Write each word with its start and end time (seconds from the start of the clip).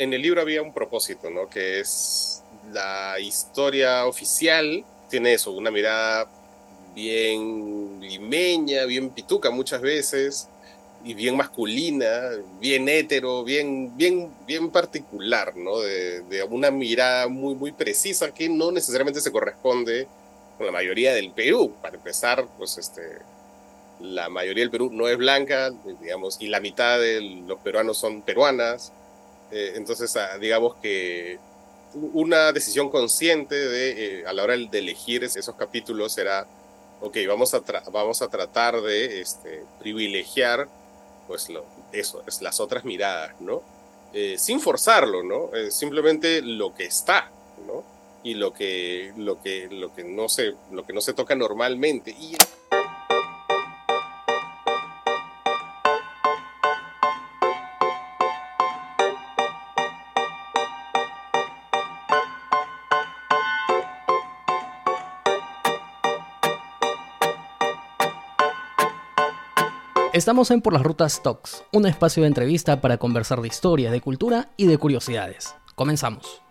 en 0.00 0.14
el 0.14 0.22
libro 0.22 0.40
había 0.40 0.62
un 0.62 0.72
propósito, 0.72 1.28
¿no? 1.28 1.48
Que 1.50 1.80
es 1.80 2.42
la 2.72 3.20
historia 3.20 4.06
oficial, 4.06 4.82
tiene 5.10 5.34
eso, 5.34 5.52
una 5.52 5.70
mirada 5.70 6.26
bien 6.94 8.00
limeña, 8.00 8.86
bien 8.86 9.10
pituca 9.10 9.50
muchas 9.50 9.82
veces, 9.82 10.48
y 11.04 11.12
bien 11.12 11.36
masculina, 11.36 12.30
bien 12.58 12.88
hétero, 12.88 13.44
bien, 13.44 13.94
bien, 13.98 14.32
bien 14.46 14.70
particular, 14.70 15.54
¿no? 15.54 15.80
De, 15.80 16.22
de, 16.22 16.44
una 16.44 16.70
mirada 16.70 17.28
muy, 17.28 17.54
muy 17.54 17.72
precisa 17.72 18.32
que 18.32 18.48
no 18.48 18.72
necesariamente 18.72 19.20
se 19.20 19.30
corresponde 19.30 20.08
con 20.56 20.64
la 20.64 20.72
mayoría 20.72 21.12
del 21.12 21.30
Perú. 21.32 21.74
Para 21.82 21.96
empezar, 21.96 22.46
pues 22.56 22.78
este, 22.78 23.02
la 24.00 24.30
mayoría 24.30 24.62
del 24.62 24.70
Perú 24.70 24.88
no 24.90 25.08
es 25.08 25.18
blanca, 25.18 25.70
digamos, 26.00 26.38
y 26.40 26.48
la 26.48 26.60
mitad 26.60 26.98
de 26.98 27.20
los 27.46 27.58
peruanos 27.60 27.98
son 27.98 28.22
peruanas. 28.22 28.94
Eh, 29.50 29.72
entonces, 29.76 30.14
ah, 30.16 30.38
digamos 30.38 30.76
que 30.76 31.38
una 31.94 32.52
decisión 32.52 32.88
consciente 32.88 33.54
de, 33.54 34.20
eh, 34.20 34.26
a 34.26 34.32
la 34.32 34.44
hora 34.44 34.56
de 34.56 34.78
elegir 34.78 35.24
esos 35.24 35.54
capítulos 35.56 36.16
era, 36.18 36.46
ok, 37.00 37.16
vamos 37.26 37.52
a, 37.54 37.62
vamos 37.90 38.22
a 38.22 38.28
tratar 38.28 38.80
de 38.80 39.20
este, 39.20 39.64
privilegiar 39.80 40.68
pues 41.26 41.48
lo, 41.48 41.64
eso, 41.92 42.22
es 42.26 42.42
las 42.42 42.60
otras 42.60 42.84
miradas, 42.84 43.40
¿no? 43.40 43.62
Eh, 44.12 44.36
sin 44.38 44.60
forzarlo, 44.60 45.22
¿no? 45.22 45.50
Simplemente 45.70 46.42
lo 46.42 46.74
que 46.74 46.84
está, 46.84 47.30
¿no? 47.66 47.84
Y 48.22 48.34
lo 48.34 48.52
que, 48.52 49.12
lo 49.16 49.40
que, 49.40 49.68
lo 49.70 49.94
que, 49.94 50.02
no, 50.04 50.28
se, 50.28 50.54
lo 50.72 50.84
que 50.84 50.92
no 50.92 51.00
se 51.00 51.12
toca 51.12 51.34
normalmente. 51.34 52.10
Y... 52.10 52.36
Estamos 70.12 70.50
en 70.50 70.60
Por 70.60 70.72
las 70.72 70.82
Rutas 70.82 71.22
Talks, 71.22 71.62
un 71.70 71.86
espacio 71.86 72.24
de 72.24 72.26
entrevista 72.26 72.80
para 72.80 72.96
conversar 72.96 73.40
de 73.40 73.46
historia, 73.46 73.92
de 73.92 74.00
cultura 74.00 74.48
y 74.56 74.66
de 74.66 74.76
curiosidades. 74.76 75.54
Comenzamos. 75.76 76.42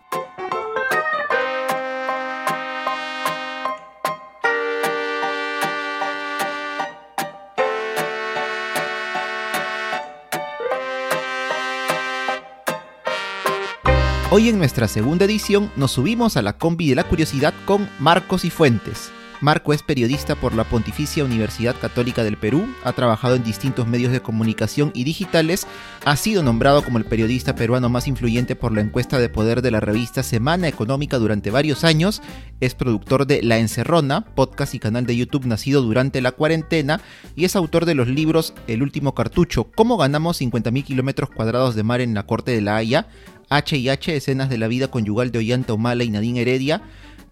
Hoy 14.32 14.48
en 14.48 14.58
nuestra 14.58 14.88
segunda 14.88 15.26
edición 15.26 15.70
nos 15.76 15.92
subimos 15.92 16.38
a 16.38 16.42
la 16.42 16.54
combi 16.54 16.88
de 16.88 16.96
la 16.96 17.04
curiosidad 17.04 17.54
con 17.66 17.90
Marcos 18.00 18.46
y 18.46 18.52
Fuentes, 18.52 19.12
Marco 19.42 19.72
es 19.72 19.84
periodista 19.84 20.36
por 20.36 20.54
la 20.54 20.66
Pontificia 20.66 21.24
Universidad 21.24 21.74
Católica 21.80 22.26
del 22.26 22.36
Perú, 22.36 22.68
ha 22.84 22.92
trabajado 22.92 23.36
en 23.36 23.44
distintos 23.44 23.88
medios 23.88 24.12
de 24.12 24.22
comunicación 24.22 24.92
y 24.94 25.06
digitales, 25.06 25.66
ha 26.04 26.18
sido 26.18 26.44
nombrado 26.44 26.84
como 26.84 26.98
el 26.98 27.06
periodista 27.06 27.56
peruano 27.56 27.88
más 27.88 28.08
influyente 28.08 28.58
por 28.58 28.74
la 28.74 28.82
encuesta 28.82 29.18
de 29.18 29.30
poder 29.30 29.62
de 29.62 29.72
la 29.72 29.80
revista 29.80 30.24
Semana 30.24 30.68
Económica 30.68 31.18
durante 31.20 31.52
varios 31.52 31.86
años, 31.86 32.22
es 32.60 32.76
productor 32.76 33.28
de 33.28 33.42
La 33.42 33.60
Encerrona, 33.60 34.26
podcast 34.26 34.76
y 34.76 34.80
canal 34.80 35.06
de 35.06 35.16
YouTube 35.16 35.46
nacido 35.46 35.82
durante 35.84 36.20
la 36.20 36.34
cuarentena, 36.34 37.00
y 37.38 37.46
es 37.46 37.56
autor 37.56 37.86
de 37.86 37.96
los 37.96 38.10
libros 38.10 38.54
El 38.68 38.84
último 38.84 39.16
cartucho, 39.16 39.72
Cómo 39.74 39.96
ganamos 39.96 40.42
50.000 40.42 40.84
kilómetros 40.84 41.30
cuadrados 41.30 41.76
de 41.76 41.84
mar 41.84 42.02
en 42.02 42.14
la 42.14 42.24
corte 42.24 42.52
de 42.52 42.62
la 42.62 42.76
Haya, 42.76 43.08
H 43.50 43.78
y 43.78 43.88
H, 43.88 44.16
escenas 44.16 44.50
de 44.50 44.58
la 44.58 44.68
vida 44.68 44.90
conyugal 44.90 45.32
de 45.32 45.40
Ollanta 45.40 45.74
Humala 45.74 46.04
y 46.04 46.10
Nadine 46.10 46.42
Heredia, 46.42 46.84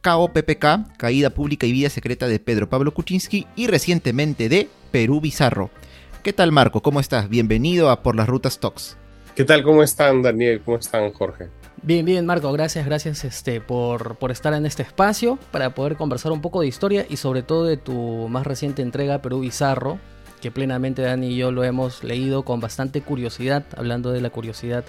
PPK, 0.02 0.98
Caída 0.98 1.30
Pública 1.30 1.66
y 1.66 1.72
Vida 1.72 1.90
Secreta 1.90 2.28
de 2.28 2.40
Pedro 2.40 2.70
Pablo 2.70 2.94
Kuczynski 2.94 3.48
y 3.55 3.67
recientemente 3.67 4.49
de 4.49 4.70
Perú 4.92 5.20
Bizarro. 5.21 5.70
¿Qué 6.23 6.33
tal 6.33 6.52
Marco? 6.52 6.82
¿Cómo 6.82 6.99
estás? 6.99 7.30
Bienvenido 7.30 7.89
a 7.89 8.04
Por 8.04 8.16
las 8.16 8.27
Rutas 8.27 8.60
Talks. 8.60 8.98
¿Qué 9.36 9.44
tal? 9.44 9.64
¿Cómo 9.64 9.83
están 9.83 10.21
Daniel? 10.21 10.61
¿Cómo 10.64 10.77
están 10.77 11.11
Jorge? 11.14 11.49
Bien, 11.83 12.05
bien 12.05 12.26
Marco, 12.26 12.52
gracias, 12.52 12.86
gracias 12.86 13.23
este, 13.23 13.61
por, 13.61 14.16
por 14.16 14.32
estar 14.32 14.54
en 14.54 14.66
este 14.66 14.82
espacio 14.82 15.38
para 15.52 15.76
poder 15.76 15.95
conversar 15.95 16.32
un 16.32 16.42
poco 16.42 16.61
de 16.61 16.67
historia 16.67 17.05
y 17.08 17.17
sobre 17.17 17.44
todo 17.44 17.66
de 17.66 17.77
tu 17.77 18.27
más 18.30 18.48
reciente 18.48 18.82
entrega 18.82 19.21
Perú 19.21 19.42
Bizarro, 19.42 20.00
que 20.42 20.50
plenamente 20.50 21.04
Dani 21.04 21.27
y 21.27 21.38
yo 21.38 21.52
lo 21.52 21.64
hemos 21.64 22.04
leído 22.04 22.44
con 22.44 22.60
bastante 22.60 23.02
curiosidad, 23.02 23.64
hablando 23.76 24.11
de 24.11 24.21
la 24.21 24.32
curiosidad 24.32 24.86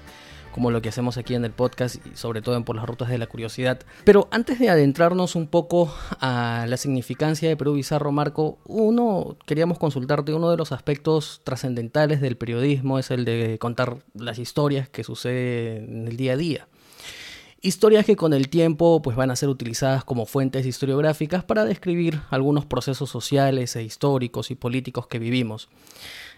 como 0.53 0.71
lo 0.71 0.83
que 0.83 0.89
hacemos 0.89 1.17
aquí 1.17 1.35
en 1.35 1.45
el 1.45 1.53
podcast 1.53 1.97
y 2.07 2.17
sobre 2.17 2.43
todo 2.43 2.57
en 2.57 2.65
Por 2.65 2.77
las 2.77 2.87
Rutas 2.87 3.09
de 3.09 3.19
la 3.19 3.27
Curiosidad. 3.27 3.81
Pero 4.05 4.29
antes 4.31 4.59
de 4.59 4.71
adentrarnos 4.71 5.37
un 5.37 5.47
poco 5.47 5.95
a 6.21 6.67
la 6.69 6.77
significancia 6.77 7.49
de 7.49 7.57
Perú 7.57 7.75
Bizarro, 7.75 8.13
Marco, 8.13 8.59
uno, 8.65 9.37
queríamos 9.47 9.79
consultarte, 9.79 10.35
uno 10.35 10.51
de 10.51 10.57
los 10.57 10.73
aspectos 10.73 11.41
trascendentales 11.45 12.21
del 12.21 12.37
periodismo 12.37 12.99
es 12.99 13.11
el 13.11 13.25
de 13.25 13.59
contar 13.59 13.99
las 14.15 14.39
historias 14.39 14.89
que 14.89 15.05
suceden 15.05 16.01
en 16.01 16.09
el 16.09 16.17
día 16.17 16.33
a 16.33 16.37
día. 16.37 16.69
Historias 17.61 18.07
que 18.07 18.15
con 18.15 18.33
el 18.35 18.49
tiempo 18.49 19.03
pues, 19.03 19.17
van 19.17 19.33
a 19.33 19.37
ser 19.37 19.49
utilizadas 19.49 20.05
como 20.05 20.27
fuentes 20.27 20.65
historiográficas 20.65 21.43
para 21.43 21.65
describir 21.65 22.21
algunos 22.31 22.67
procesos 22.67 23.11
sociales 23.11 23.75
e 23.75 23.83
históricos 23.83 24.53
y 24.53 24.55
políticos 24.55 25.09
que 25.09 25.19
vivimos. 25.19 25.69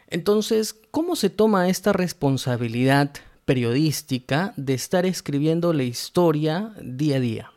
Entonces, 0.08 0.74
¿cómo 0.90 1.16
se 1.16 1.28
toma 1.28 1.68
esta 1.68 1.92
responsabilidad 1.92 3.12
periodística 3.50 4.54
de 4.56 4.74
estar 4.74 5.04
escribiendo 5.06 5.72
la 5.72 5.82
historia 5.82 6.72
día 6.80 7.16
a 7.16 7.20
día? 7.20 7.52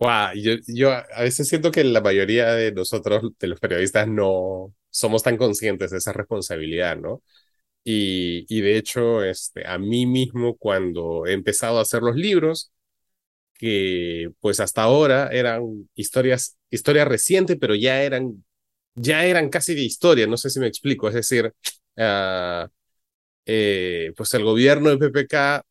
Wow, 0.00 0.28
yo, 0.66 0.90
a 0.92 1.20
veces 1.20 1.46
siento 1.46 1.70
que 1.70 1.84
la 1.84 2.00
mayoría 2.00 2.54
de 2.54 2.72
nosotros, 2.72 3.32
de 3.38 3.46
los 3.48 3.60
periodistas, 3.60 4.08
no 4.08 4.72
somos 4.88 5.22
tan 5.22 5.36
conscientes 5.36 5.90
de 5.90 5.98
esa 5.98 6.14
responsabilidad, 6.14 6.96
¿no? 6.96 7.22
Y, 7.84 8.46
y 8.48 8.62
de 8.62 8.78
hecho, 8.78 9.22
este, 9.22 9.66
a 9.66 9.76
mí 9.76 10.06
mismo, 10.06 10.56
cuando 10.56 11.26
he 11.26 11.34
empezado 11.34 11.78
a 11.78 11.82
hacer 11.82 12.00
los 12.00 12.16
libros, 12.16 12.72
que 13.52 14.30
pues 14.40 14.58
hasta 14.58 14.84
ahora 14.84 15.28
eran 15.32 15.86
historias, 15.94 16.56
historia 16.70 17.04
reciente, 17.04 17.56
pero 17.56 17.74
ya 17.74 18.02
eran, 18.02 18.42
ya 18.94 19.26
eran 19.26 19.50
casi 19.50 19.74
de 19.74 19.82
historia, 19.82 20.26
no 20.26 20.38
sé 20.38 20.48
si 20.48 20.60
me 20.60 20.66
explico, 20.66 21.08
es 21.08 21.14
decir, 21.14 21.52
uh, 21.98 22.68
eh, 23.46 24.12
pues 24.16 24.34
el 24.34 24.44
gobierno 24.44 24.90
de 24.90 24.98
PPK 24.98 25.64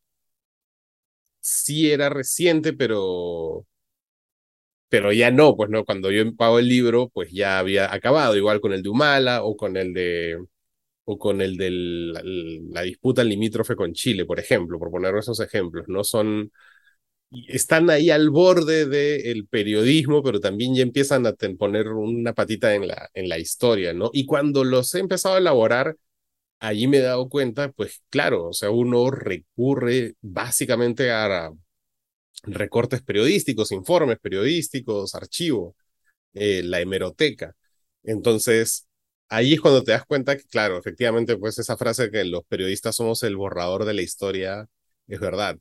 sí 1.39 1.91
era 1.91 2.09
reciente, 2.09 2.73
pero, 2.73 3.66
pero 4.89 5.11
ya 5.11 5.31
no, 5.31 5.56
pues 5.56 5.69
no, 5.69 5.85
cuando 5.85 6.12
yo 6.12 6.35
pago 6.35 6.59
el 6.59 6.67
libro, 6.69 7.09
pues 7.09 7.31
ya 7.31 7.59
había 7.59 7.94
acabado, 7.94 8.35
igual 8.38 8.62
con 8.62 8.73
el 8.73 8.83
de 8.83 8.89
Humala 8.89 9.44
o 9.44 9.57
con 9.57 9.75
el 9.78 9.94
de 9.94 10.38
o 11.06 11.17
con 11.19 11.41
el 11.41 11.57
de 11.57 11.69
la, 11.72 12.81
disputa 12.83 13.23
limítrofe 13.23 13.75
con 13.75 13.94
Chile, 13.94 14.25
por 14.25 14.39
ejemplo, 14.39 14.79
por 14.79 14.91
poner 14.91 15.16
esos 15.17 15.39
ejemplos, 15.41 15.85
¿no? 15.88 16.03
Son, 16.03 16.51
están 17.47 17.89
ahí 17.89 18.09
al 18.09 18.29
borde 18.29 18.85
del 18.88 19.47
periodismo, 19.47 20.23
pero 20.23 20.39
también 20.39 20.75
ya 20.75 20.83
empiezan 20.83 21.25
a 21.28 21.33
poner 21.57 21.89
una 21.89 22.33
patita 22.33 22.75
en 22.75 22.88
la, 22.88 23.09
en 23.13 23.29
la 23.29 23.39
historia, 23.39 23.94
¿no? 23.94 24.12
Y 24.13 24.25
cuando 24.25 24.63
los 24.63 24.94
he 24.95 25.00
empezado 25.00 25.35
a 25.35 25.39
elaborar, 25.39 25.95
allí 26.63 26.88
me 26.88 26.97
he 26.97 27.01
dado 27.01 27.29
cuenta, 27.29 27.72
pues 27.72 28.01
claro, 28.09 28.47
o 28.50 28.53
sea, 28.53 28.72
uno 28.72 29.12
recurre 29.12 30.16
básicamente 30.22 31.12
a 31.12 31.51
recortes 32.44 33.01
periodísticos, 33.03 33.72
informes 33.72 34.19
periodísticos, 34.19 35.16
archivo, 35.16 35.75
eh, 36.34 36.63
la 36.63 36.81
hemeroteca. 36.81 37.56
Entonces, 38.03 38.88
ahí 39.29 39.53
es 39.53 39.62
cuando 39.62 39.84
te 39.84 39.91
das 39.94 40.06
cuenta 40.06 40.38
que, 40.38 40.46
claro, 40.46 40.78
efectivamente, 40.79 41.38
pues 41.38 41.59
esa 41.59 41.78
frase 41.78 42.12
que 42.12 42.25
los 42.25 42.46
periodistas 42.47 42.95
somos 42.97 43.24
el 43.24 43.38
borrador 43.38 43.85
de 43.85 43.94
la 43.95 44.01
historia 44.03 44.68
es 45.07 45.19
verdad. 45.19 45.57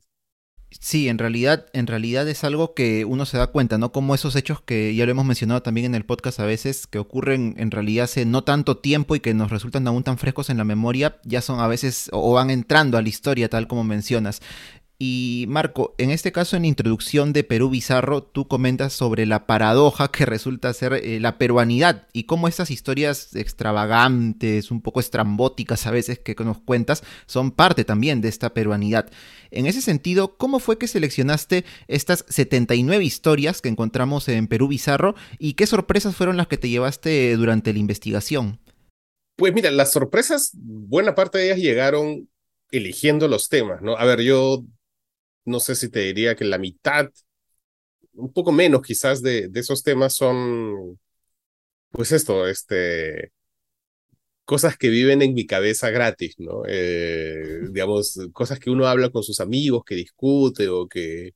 Sí, 0.79 1.07
en 1.07 1.17
realidad, 1.17 1.67
en 1.73 1.87
realidad 1.87 2.27
es 2.27 2.43
algo 2.43 2.73
que 2.73 3.05
uno 3.05 3.25
se 3.25 3.37
da 3.37 3.47
cuenta, 3.47 3.77
¿no? 3.77 3.91
Como 3.91 4.15
esos 4.15 4.35
hechos 4.35 4.61
que 4.61 4.95
ya 4.95 5.05
lo 5.05 5.11
hemos 5.11 5.25
mencionado 5.25 5.61
también 5.61 5.85
en 5.85 5.95
el 5.95 6.05
podcast 6.05 6.39
a 6.39 6.45
veces, 6.45 6.87
que 6.87 6.99
ocurren 6.99 7.55
en 7.57 7.71
realidad 7.71 8.05
hace 8.05 8.25
no 8.25 8.43
tanto 8.43 8.77
tiempo 8.77 9.15
y 9.15 9.19
que 9.19 9.33
nos 9.33 9.51
resultan 9.51 9.87
aún 9.87 10.03
tan 10.03 10.17
frescos 10.17 10.49
en 10.49 10.57
la 10.57 10.63
memoria, 10.63 11.17
ya 11.23 11.41
son 11.41 11.59
a 11.59 11.67
veces 11.67 12.09
o 12.11 12.33
van 12.33 12.49
entrando 12.49 12.97
a 12.97 13.01
la 13.01 13.09
historia 13.09 13.49
tal 13.49 13.67
como 13.67 13.83
mencionas. 13.83 14.41
Y 15.05 15.43
Marco, 15.49 15.95
en 15.97 16.11
este 16.11 16.31
caso 16.31 16.55
en 16.55 16.63
introducción 16.63 17.33
de 17.33 17.43
Perú 17.43 17.69
Bizarro, 17.69 18.23
tú 18.23 18.47
comentas 18.47 18.93
sobre 18.93 19.25
la 19.25 19.45
paradoja 19.45 20.09
que 20.09 20.25
resulta 20.25 20.73
ser 20.73 20.93
eh, 20.93 21.19
la 21.19 21.37
peruanidad 21.37 22.07
y 22.13 22.23
cómo 22.23 22.47
estas 22.47 22.71
historias 22.71 23.35
extravagantes, 23.35 24.71
un 24.71 24.81
poco 24.81 25.01
estrambóticas 25.01 25.87
a 25.87 25.91
veces 25.91 26.19
que 26.19 26.35
nos 26.45 26.61
cuentas, 26.61 27.03
son 27.25 27.51
parte 27.51 27.83
también 27.83 28.21
de 28.21 28.29
esta 28.29 28.53
peruanidad. 28.53 29.11
En 29.51 29.65
ese 29.65 29.81
sentido, 29.81 30.37
¿cómo 30.37 30.59
fue 30.59 30.77
que 30.77 30.87
seleccionaste 30.87 31.65
estas 31.89 32.23
79 32.29 33.03
historias 33.03 33.61
que 33.61 33.67
encontramos 33.67 34.29
en 34.29 34.47
Perú 34.47 34.69
Bizarro 34.69 35.15
y 35.37 35.55
qué 35.55 35.67
sorpresas 35.67 36.15
fueron 36.15 36.37
las 36.37 36.47
que 36.47 36.57
te 36.57 36.69
llevaste 36.69 37.35
durante 37.35 37.73
la 37.73 37.79
investigación? 37.79 38.61
Pues 39.35 39.53
mira, 39.53 39.69
las 39.69 39.91
sorpresas, 39.91 40.51
buena 40.53 41.13
parte 41.13 41.39
de 41.39 41.45
ellas 41.47 41.57
llegaron 41.57 42.29
eligiendo 42.71 43.27
los 43.27 43.49
temas, 43.49 43.81
¿no? 43.81 43.97
A 43.97 44.05
ver, 44.05 44.21
yo 44.21 44.63
no 45.45 45.59
sé 45.59 45.75
si 45.75 45.89
te 45.89 45.99
diría 46.01 46.35
que 46.35 46.45
la 46.45 46.57
mitad, 46.57 47.09
un 48.13 48.31
poco 48.33 48.51
menos 48.51 48.81
quizás 48.81 49.21
de, 49.21 49.47
de 49.49 49.59
esos 49.59 49.83
temas 49.83 50.13
son, 50.15 50.99
pues 51.91 52.11
esto, 52.11 52.47
este, 52.47 53.31
cosas 54.45 54.77
que 54.77 54.89
viven 54.89 55.21
en 55.21 55.33
mi 55.33 55.45
cabeza 55.45 55.89
gratis, 55.89 56.35
¿no? 56.39 56.63
Eh, 56.67 57.61
digamos, 57.71 58.19
cosas 58.33 58.59
que 58.59 58.69
uno 58.69 58.87
habla 58.87 59.09
con 59.09 59.23
sus 59.23 59.39
amigos, 59.39 59.83
que 59.85 59.95
discute 59.95 60.69
o 60.69 60.87
que 60.87 61.31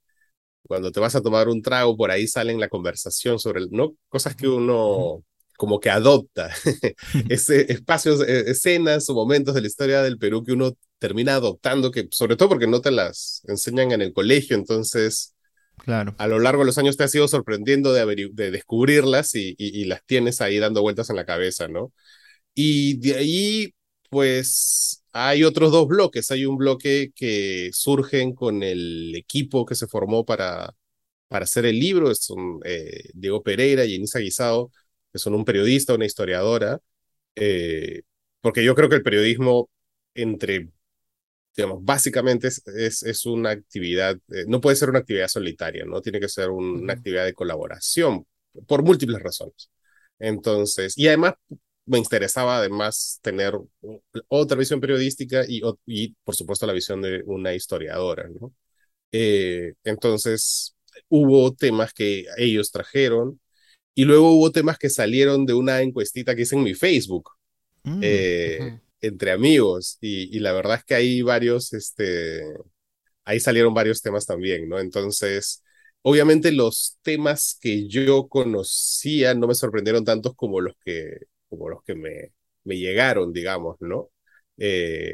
cuando 0.64 0.92
te 0.92 1.00
vas 1.00 1.16
a 1.16 1.22
tomar 1.22 1.50
un 1.50 1.62
trago 1.62 1.98
por 1.98 2.12
ahí 2.12 2.28
salen 2.28 2.60
la 2.60 2.70
conversación 2.70 3.40
sobre, 3.40 3.62
el, 3.62 3.70
¿no? 3.72 3.96
Cosas 4.10 4.36
que 4.36 4.48
uno 4.48 5.24
como 5.58 5.80
que 5.80 5.90
adopta, 5.90 6.52
ese 7.30 7.72
espacios, 7.72 8.22
e, 8.22 8.52
escenas 8.52 9.10
o 9.10 9.16
momentos 9.16 9.56
de 9.56 9.62
la 9.62 9.68
historia 9.68 10.04
del 10.04 10.18
Perú 10.20 10.44
que 10.44 10.54
uno 10.54 10.74
termina 11.00 11.36
adoptando, 11.36 11.92
que 11.92 12.08
sobre 12.12 12.36
todo 12.36 12.50
porque 12.50 12.68
no 12.68 12.82
te 12.82 12.92
las 12.92 13.44
enseñan 13.48 13.92
en 13.92 14.02
el 14.02 14.14
colegio, 14.14 14.56
entonces 14.56 15.36
claro. 15.78 16.16
a 16.18 16.28
lo 16.28 16.40
largo 16.40 16.62
de 16.62 16.68
los 16.68 16.78
años 16.78 16.98
te 16.98 17.04
has 17.04 17.16
ido 17.16 17.28
sorprendiendo 17.28 17.94
de, 17.94 18.30
de 18.34 18.52
descubrirlas 18.52 19.36
y, 19.36 19.56
y, 19.58 19.82
y, 19.82 19.86
las 19.86 20.04
tienes 20.06 20.42
ahí 20.42 20.60
dando 20.60 20.82
vueltas 20.82 21.10
en 21.10 21.16
la 21.18 21.26
cabeza, 21.26 21.68
¿no? 21.68 21.92
Y 22.60 22.98
de 23.00 23.16
ahí, 23.16 23.76
pues, 24.10 25.04
hay 25.12 25.44
otros 25.44 25.72
dos 25.72 25.88
bloques. 25.88 26.32
Hay 26.32 26.46
un 26.46 26.58
bloque 26.58 27.12
que 27.16 27.70
surgen 27.74 28.34
con 28.34 28.64
el 28.64 29.16
equipo 29.16 29.66
que 29.66 29.76
se 29.76 29.88
formó 29.88 30.26
para, 30.26 30.74
para 31.28 31.44
hacer 31.46 31.66
el 31.68 31.80
libro. 31.80 32.14
Son 32.16 32.60
eh, 32.66 33.10
Diego 33.14 33.44
Pereira 33.44 33.86
y 33.86 33.96
Enisa 33.96 34.20
Guisado, 34.20 34.72
que 35.14 35.20
son 35.20 35.36
un 35.36 35.46
periodista, 35.46 35.96
una 35.96 36.06
historiadora. 36.06 36.80
Eh, 37.36 38.04
porque 38.42 38.64
yo 38.64 38.76
creo 38.76 38.90
que 38.90 38.96
el 38.96 39.04
periodismo, 39.04 39.70
entre, 40.16 40.70
digamos, 41.58 41.84
básicamente 41.84 42.48
es, 42.50 42.62
es, 42.68 43.04
es 43.04 43.26
una 43.26 43.50
actividad, 43.52 44.16
eh, 44.32 44.46
no 44.48 44.62
puede 44.62 44.76
ser 44.78 44.90
una 44.90 45.00
actividad 45.00 45.28
solitaria, 45.28 45.86
¿no? 45.86 46.02
Tiene 46.02 46.20
que 46.20 46.30
ser 46.30 46.50
un, 46.52 46.84
una 46.84 46.94
actividad 46.94 47.26
de 47.26 47.34
colaboración, 47.34 48.26
por 48.68 48.84
múltiples 48.84 49.22
razones. 49.22 49.72
Entonces, 50.20 50.98
y 50.98 51.08
además 51.08 51.34
me 51.86 51.98
interesaba 52.00 52.58
además 52.58 53.20
tener 53.22 53.54
otra 54.28 54.58
visión 54.58 54.82
periodística 54.82 55.46
y, 55.48 55.62
y 55.86 56.16
por 56.24 56.36
supuesto 56.36 56.68
la 56.68 56.74
visión 56.74 57.02
de 57.02 57.24
una 57.26 57.54
historiadora, 57.54 58.28
¿no? 58.30 58.54
Eh, 59.12 59.74
entonces 59.84 60.76
hubo 61.10 61.54
temas 61.56 61.94
que 61.94 62.26
ellos 62.38 62.72
trajeron 62.72 63.40
y 63.96 64.06
luego 64.06 64.32
hubo 64.34 64.52
temas 64.52 64.78
que 64.78 64.90
salieron 64.90 65.46
de 65.46 65.54
una 65.54 65.82
encuestita 65.82 66.36
que 66.36 66.44
hice 66.44 66.56
en 66.56 66.64
mi 66.64 66.74
Facebook 66.76 67.32
mm, 67.84 68.00
eh, 68.04 68.60
uh 68.62 68.66
-huh. 68.66 68.82
Entre 69.02 69.32
amigos 69.32 69.98
y, 70.02 70.36
y, 70.36 70.40
la 70.40 70.54
verdad 70.54 70.78
es 70.78 70.84
que 70.86 70.96
hay 70.96 71.22
varios, 71.22 71.74
este, 71.74 72.42
ahí 73.26 73.40
salieron 73.40 73.74
varios 73.74 74.02
temas 74.02 74.26
también, 74.26 74.70
¿no? 74.70 74.80
Entonces, 74.80 75.64
obviamente 76.02 76.52
los 76.52 76.98
temas 77.02 77.58
que 77.62 77.88
yo 77.88 78.28
conocía 78.28 79.34
no 79.36 79.48
me 79.48 79.56
sorprendieron 79.56 80.06
tantos 80.06 80.36
como 80.36 80.62
los 80.62 80.76
que 80.86 81.18
como 81.50 81.70
los 81.70 81.84
que 81.84 81.96
me, 81.96 82.34
me 82.66 82.78
llegaron, 82.78 83.32
digamos, 83.34 83.78
¿no? 83.80 84.10
Eh, 84.58 85.14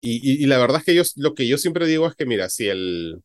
y, 0.00 0.16
y, 0.42 0.44
y, 0.44 0.46
la 0.46 0.58
verdad 0.58 0.78
es 0.78 0.84
que 0.84 0.94
yo, 0.94 1.02
lo 1.16 1.34
que 1.34 1.46
yo 1.48 1.58
siempre 1.58 1.86
digo 1.86 2.06
es 2.06 2.14
que, 2.14 2.26
mira, 2.26 2.48
si 2.50 2.68
el, 2.68 3.22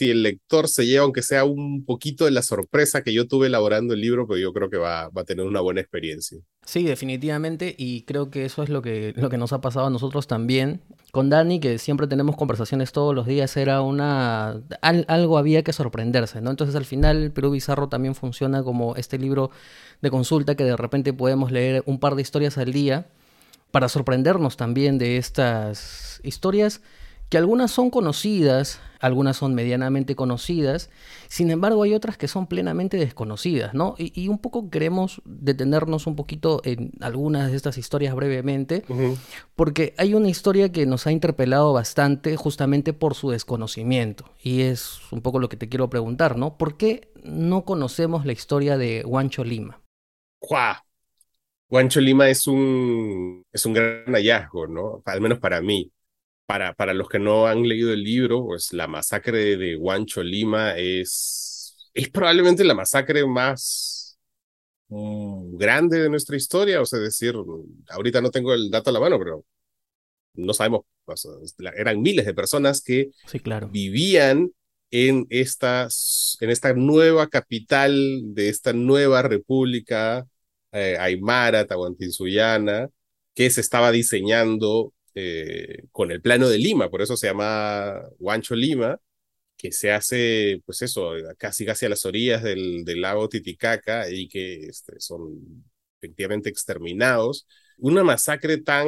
si 0.00 0.10
el 0.10 0.22
lector 0.22 0.66
se 0.66 0.86
lleva, 0.86 1.04
aunque 1.04 1.20
sea 1.20 1.44
un 1.44 1.84
poquito 1.84 2.24
de 2.24 2.30
la 2.30 2.40
sorpresa 2.40 3.02
que 3.02 3.12
yo 3.12 3.28
tuve 3.28 3.48
elaborando 3.48 3.92
el 3.92 4.00
libro, 4.00 4.26
pues 4.26 4.40
yo 4.40 4.50
creo 4.54 4.70
que 4.70 4.78
va, 4.78 5.10
a 5.14 5.24
tener 5.24 5.44
una 5.44 5.60
buena 5.60 5.82
experiencia. 5.82 6.38
Sí, 6.64 6.84
definitivamente, 6.84 7.74
y 7.76 8.04
creo 8.04 8.30
que 8.30 8.46
eso 8.46 8.62
es 8.62 8.70
lo 8.70 8.80
que, 8.80 9.12
lo 9.14 9.28
que 9.28 9.36
nos 9.36 9.52
ha 9.52 9.60
pasado 9.60 9.88
a 9.88 9.90
nosotros 9.90 10.26
también. 10.26 10.80
Con 11.12 11.28
Dani, 11.28 11.60
que 11.60 11.76
siempre 11.76 12.06
tenemos 12.06 12.34
conversaciones 12.36 12.92
todos 12.92 13.14
los 13.14 13.26
días, 13.26 13.54
era 13.58 13.82
una... 13.82 14.62
Al, 14.80 15.04
algo 15.08 15.36
había 15.36 15.62
que 15.62 15.74
sorprenderse, 15.74 16.40
¿no? 16.40 16.48
Entonces 16.48 16.76
al 16.76 16.86
final 16.86 17.30
Perú 17.32 17.50
Bizarro 17.50 17.90
también 17.90 18.14
funciona 18.14 18.62
como 18.62 18.96
este 18.96 19.18
libro 19.18 19.50
de 20.00 20.10
consulta 20.10 20.54
que 20.54 20.64
de 20.64 20.78
repente 20.78 21.12
podemos 21.12 21.52
leer 21.52 21.82
un 21.84 22.00
par 22.00 22.14
de 22.14 22.22
historias 22.22 22.56
al 22.56 22.72
día 22.72 23.08
para 23.70 23.90
sorprendernos 23.90 24.56
también 24.56 24.96
de 24.96 25.18
estas 25.18 26.20
historias 26.22 26.80
que 27.30 27.38
algunas 27.38 27.70
son 27.70 27.90
conocidas, 27.90 28.80
algunas 28.98 29.36
son 29.36 29.54
medianamente 29.54 30.16
conocidas, 30.16 30.90
sin 31.28 31.50
embargo 31.50 31.84
hay 31.84 31.94
otras 31.94 32.18
que 32.18 32.26
son 32.26 32.48
plenamente 32.48 32.96
desconocidas, 32.96 33.72
¿no? 33.72 33.94
Y, 33.98 34.12
y 34.20 34.26
un 34.26 34.38
poco 34.38 34.68
queremos 34.68 35.22
detenernos 35.24 36.08
un 36.08 36.16
poquito 36.16 36.60
en 36.64 36.90
algunas 37.00 37.50
de 37.52 37.56
estas 37.56 37.78
historias 37.78 38.16
brevemente, 38.16 38.84
uh 38.88 38.94
-huh. 38.94 39.16
porque 39.54 39.94
hay 39.96 40.12
una 40.14 40.28
historia 40.28 40.72
que 40.72 40.86
nos 40.86 41.06
ha 41.06 41.12
interpelado 41.12 41.72
bastante 41.72 42.36
justamente 42.36 42.92
por 42.92 43.14
su 43.14 43.30
desconocimiento, 43.30 44.24
y 44.42 44.62
es 44.62 45.00
un 45.12 45.22
poco 45.22 45.38
lo 45.38 45.48
que 45.48 45.56
te 45.56 45.68
quiero 45.68 45.88
preguntar, 45.88 46.36
¿no? 46.36 46.58
¿Por 46.58 46.76
qué 46.76 47.12
no 47.22 47.64
conocemos 47.64 48.26
la 48.26 48.32
historia 48.32 48.76
de 48.76 49.04
Huancho 49.06 49.44
Lima? 49.44 49.80
¡Guau! 50.40 50.74
Huancho 51.70 52.00
Lima 52.00 52.28
es 52.28 52.48
un, 52.48 53.44
es 53.52 53.64
un 53.64 53.72
gran 53.72 54.12
hallazgo, 54.12 54.66
¿no? 54.66 55.00
Al 55.04 55.20
menos 55.20 55.38
para 55.38 55.60
mí 55.62 55.92
para, 56.50 56.74
para 56.74 56.94
los 56.94 57.08
que 57.08 57.20
no 57.20 57.46
han 57.46 57.62
leído 57.62 57.92
el 57.92 58.02
libro, 58.02 58.44
pues 58.44 58.72
la 58.72 58.88
masacre 58.88 59.56
de 59.56 59.76
Huancho 59.76 60.20
Lima 60.20 60.76
es, 60.76 61.76
es 61.94 62.10
probablemente 62.10 62.64
la 62.64 62.74
masacre 62.74 63.24
más 63.24 64.18
um, 64.88 65.56
grande 65.56 66.00
de 66.00 66.10
nuestra 66.10 66.36
historia. 66.36 66.80
O 66.80 66.86
sea, 66.86 66.98
decir, 66.98 67.36
ahorita 67.90 68.20
no 68.20 68.32
tengo 68.32 68.52
el 68.52 68.68
dato 68.68 68.90
a 68.90 68.92
la 68.92 68.98
mano, 68.98 69.16
pero 69.16 69.44
no 70.34 70.52
sabemos, 70.52 70.80
o 71.04 71.16
sea, 71.16 71.30
eran 71.76 72.02
miles 72.02 72.26
de 72.26 72.34
personas 72.34 72.82
que 72.82 73.10
sí, 73.26 73.38
claro. 73.38 73.68
vivían 73.68 74.50
en 74.90 75.28
esta, 75.30 75.86
en 76.40 76.50
esta 76.50 76.74
nueva 76.74 77.28
capital 77.28 78.22
de 78.34 78.48
esta 78.48 78.72
nueva 78.72 79.22
república 79.22 80.26
eh, 80.72 80.96
aymara, 80.98 81.64
tahuantinsuyana, 81.64 82.88
que 83.36 83.50
se 83.50 83.60
estaba 83.60 83.92
diseñando 83.92 84.92
eh, 85.14 85.84
con 85.92 86.10
el 86.10 86.20
plano 86.20 86.48
de 86.48 86.58
Lima, 86.58 86.90
por 86.90 87.02
eso 87.02 87.16
se 87.16 87.26
llama 87.28 88.00
Huancho 88.18 88.54
Lima, 88.54 88.98
que 89.56 89.72
se 89.72 89.92
hace, 89.92 90.62
pues 90.64 90.82
eso, 90.82 91.12
casi 91.36 91.66
casi 91.66 91.86
a 91.86 91.90
las 91.90 92.06
orillas 92.06 92.42
del, 92.42 92.84
del 92.84 93.00
lago 93.02 93.28
Titicaca 93.28 94.10
y 94.10 94.26
que 94.28 94.66
este, 94.66 94.98
son 95.00 95.64
efectivamente 96.00 96.48
exterminados. 96.48 97.46
Una 97.76 98.02
masacre 98.02 98.58
tan, 98.58 98.86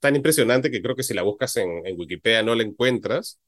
tan 0.00 0.16
impresionante 0.16 0.70
que 0.70 0.82
creo 0.82 0.94
que 0.94 1.02
si 1.02 1.14
la 1.14 1.22
buscas 1.22 1.56
en, 1.56 1.86
en 1.86 1.98
Wikipedia 1.98 2.42
no 2.42 2.54
la 2.54 2.62
encuentras, 2.62 3.38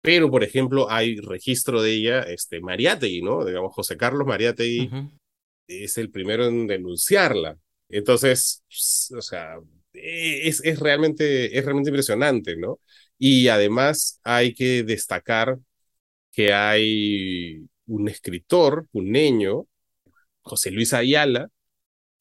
pero 0.00 0.30
por 0.30 0.44
ejemplo 0.44 0.90
hay 0.90 1.16
registro 1.20 1.82
de 1.82 1.92
ella, 1.94 2.22
este, 2.22 2.60
Mariátegui, 2.60 3.22
¿no? 3.22 3.44
Digamos, 3.44 3.74
José 3.74 3.96
Carlos 3.96 4.26
Mariátegui 4.26 4.86
uh 4.86 4.90
-huh. 4.90 5.18
es 5.66 5.98
el 5.98 6.10
primero 6.10 6.46
en 6.46 6.66
denunciarla. 6.66 7.58
Entonces, 7.88 8.62
o 9.16 9.20
sea, 9.20 9.56
es, 9.92 10.60
es, 10.64 10.78
realmente, 10.78 11.56
es 11.58 11.64
realmente 11.64 11.90
impresionante, 11.90 12.56
¿no? 12.56 12.80
Y 13.18 13.48
además 13.48 14.20
hay 14.24 14.54
que 14.54 14.82
destacar 14.84 15.58
que 16.32 16.52
hay 16.54 17.66
un 17.86 18.08
escritor, 18.08 18.86
un 18.92 19.12
niño, 19.12 19.66
José 20.42 20.70
Luis 20.70 20.94
Ayala, 20.94 21.48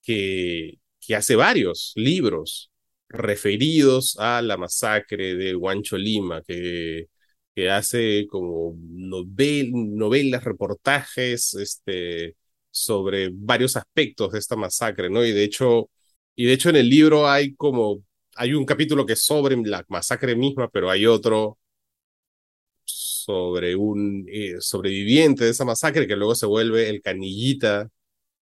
que, 0.04 0.80
que 1.02 1.16
hace 1.16 1.36
varios 1.36 1.94
libros 1.96 2.72
referidos 3.10 4.18
a 4.20 4.42
la 4.42 4.58
masacre 4.58 5.36
de 5.36 5.56
Huancho 5.56 5.98
Lima, 5.98 6.42
que, 6.48 7.08
que 7.56 7.70
hace 7.70 8.28
como 8.30 8.76
novel, 8.90 9.72
novelas, 9.74 10.44
reportajes 10.44 11.54
este, 11.56 12.36
sobre 12.72 13.30
varios 13.34 13.76
aspectos 13.78 14.32
de 14.34 14.40
esta 14.40 14.56
masacre, 14.56 15.10
¿no? 15.10 15.26
Y 15.26 15.32
de 15.32 15.44
hecho, 15.44 15.90
y 16.40 16.46
de 16.46 16.54
hecho 16.54 16.70
en 16.70 16.78
el 16.78 16.90
libro 16.90 17.30
hay 17.30 17.54
como, 17.56 18.02
hay 18.36 18.54
un 18.54 18.66
capítulo 18.66 19.06
que 19.06 19.14
es 19.14 19.24
sobre 19.26 19.58
la 19.58 19.86
masacre 19.90 20.38
misma, 20.38 20.70
pero 20.70 20.90
hay 20.90 21.06
otro 21.06 21.58
sobre 22.86 23.76
un 23.76 24.26
eh, 24.30 24.56
sobreviviente 24.62 25.44
de 25.46 25.52
esa 25.52 25.66
masacre 25.66 26.08
que 26.08 26.16
luego 26.16 26.36
se 26.36 26.46
vuelve 26.46 26.90
el 26.90 27.02
canillita 27.02 27.90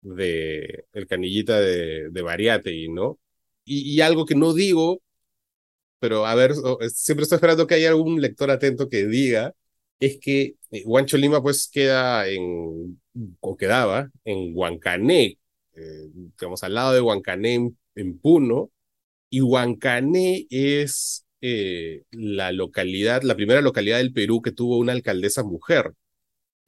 de, 0.03 0.87
el 0.93 1.07
canillita 1.07 1.61
de, 1.61 2.11
de 2.11 2.23
Bariategui, 2.23 2.91
¿no? 2.91 3.19
Y, 3.65 4.01
algo 4.03 4.27
que 4.27 4.35
no 4.35 4.55
digo, 4.55 5.03
pero 6.01 6.27
a 6.27 6.35
ver, 6.35 6.55
siempre 6.91 7.25
estoy 7.25 7.37
esperando 7.37 7.67
que 7.67 7.75
haya 7.75 7.91
algún 7.91 8.21
lector 8.21 8.51
atento 8.51 8.89
que 8.89 9.07
diga, 9.07 9.55
es 10.01 10.19
que 10.21 10.57
eh, 10.73 10.83
Huancho 10.87 11.17
Lima 11.19 11.43
pues 11.43 11.69
queda 11.71 12.29
en, 12.29 13.01
o 13.41 13.57
quedaba 13.57 14.11
en 14.25 14.53
Huancané, 14.55 15.39
eh, 15.79 16.09
digamos, 16.13 16.63
al 16.65 16.75
lado 16.75 16.93
de 16.93 17.01
Huancané 17.01 17.55
en, 17.55 17.79
en 17.95 18.19
Puno, 18.19 18.71
y 19.31 19.41
Huancané 19.41 20.47
es 20.51 21.27
eh, 21.41 22.03
la 22.11 22.53
localidad, 22.53 23.23
la 23.23 23.37
primera 23.37 23.61
localidad 23.61 23.99
del 23.99 24.13
Perú 24.13 24.43
que 24.43 24.53
tuvo 24.53 24.79
una 24.79 24.93
alcaldesa 24.93 25.43
mujer. 25.45 25.93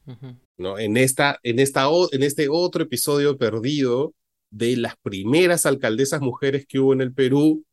Uh 0.06 0.12
-huh. 0.12 0.38
¿no? 0.58 0.78
En, 0.78 0.96
esta, 0.96 1.38
en, 1.42 1.58
esta, 1.58 1.88
en 2.12 2.22
este 2.22 2.48
otro 2.48 2.84
episodio 2.84 3.38
perdido 3.38 4.14
de 4.50 4.76
las 4.76 4.94
primeras 5.02 5.66
alcaldesas 5.66 6.20
mujeres 6.20 6.66
que 6.66 6.78
hubo 6.78 6.92
en 6.92 7.00
el 7.00 7.12
Perú, 7.12 7.64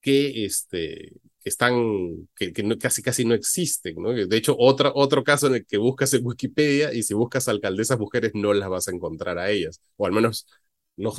que, 0.00 0.44
este, 0.44 1.12
están, 1.44 2.28
que, 2.36 2.52
casi 2.78 3.02
casi 3.02 3.24
no 3.24 3.34
existen, 3.34 3.96
¿no? 3.98 4.12
De 4.12 4.36
hecho, 4.36 4.56
otra, 4.58 4.92
otro 4.94 5.24
caso 5.24 5.46
en 5.48 5.56
el 5.56 5.66
que 5.66 5.78
buscas 5.78 6.14
en 6.14 6.24
Wikipedia 6.26 6.92
y 6.94 7.02
si 7.02 7.14
buscas 7.14 7.48
alcaldesas 7.48 7.98
mujeres 7.98 8.32
no 8.34 8.52
las 8.52 8.68
vas 8.68 8.88
a 8.88 8.92
encontrar 8.92 9.38
a 9.38 9.50
ellas, 9.50 9.80
o 9.96 10.06
al 10.06 10.12
menos 10.12 10.46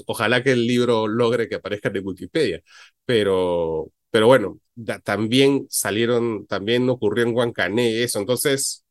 ojalá 0.07 0.43
que 0.43 0.51
el 0.51 0.65
libro 0.67 1.07
logre 1.07 1.47
que 1.47 1.55
aparezcan 1.55 1.95
en 1.95 2.05
Wikipedia, 2.07 2.61
pero, 3.05 3.91
pero 4.11 4.27
bueno, 4.27 4.59
también 5.03 5.65
salieron, 5.69 6.45
también 6.47 6.89
ocurrió 6.89 7.25
en 7.25 7.35
Huancané 7.35 8.03
eso, 8.03 8.19
entonces, 8.19 8.85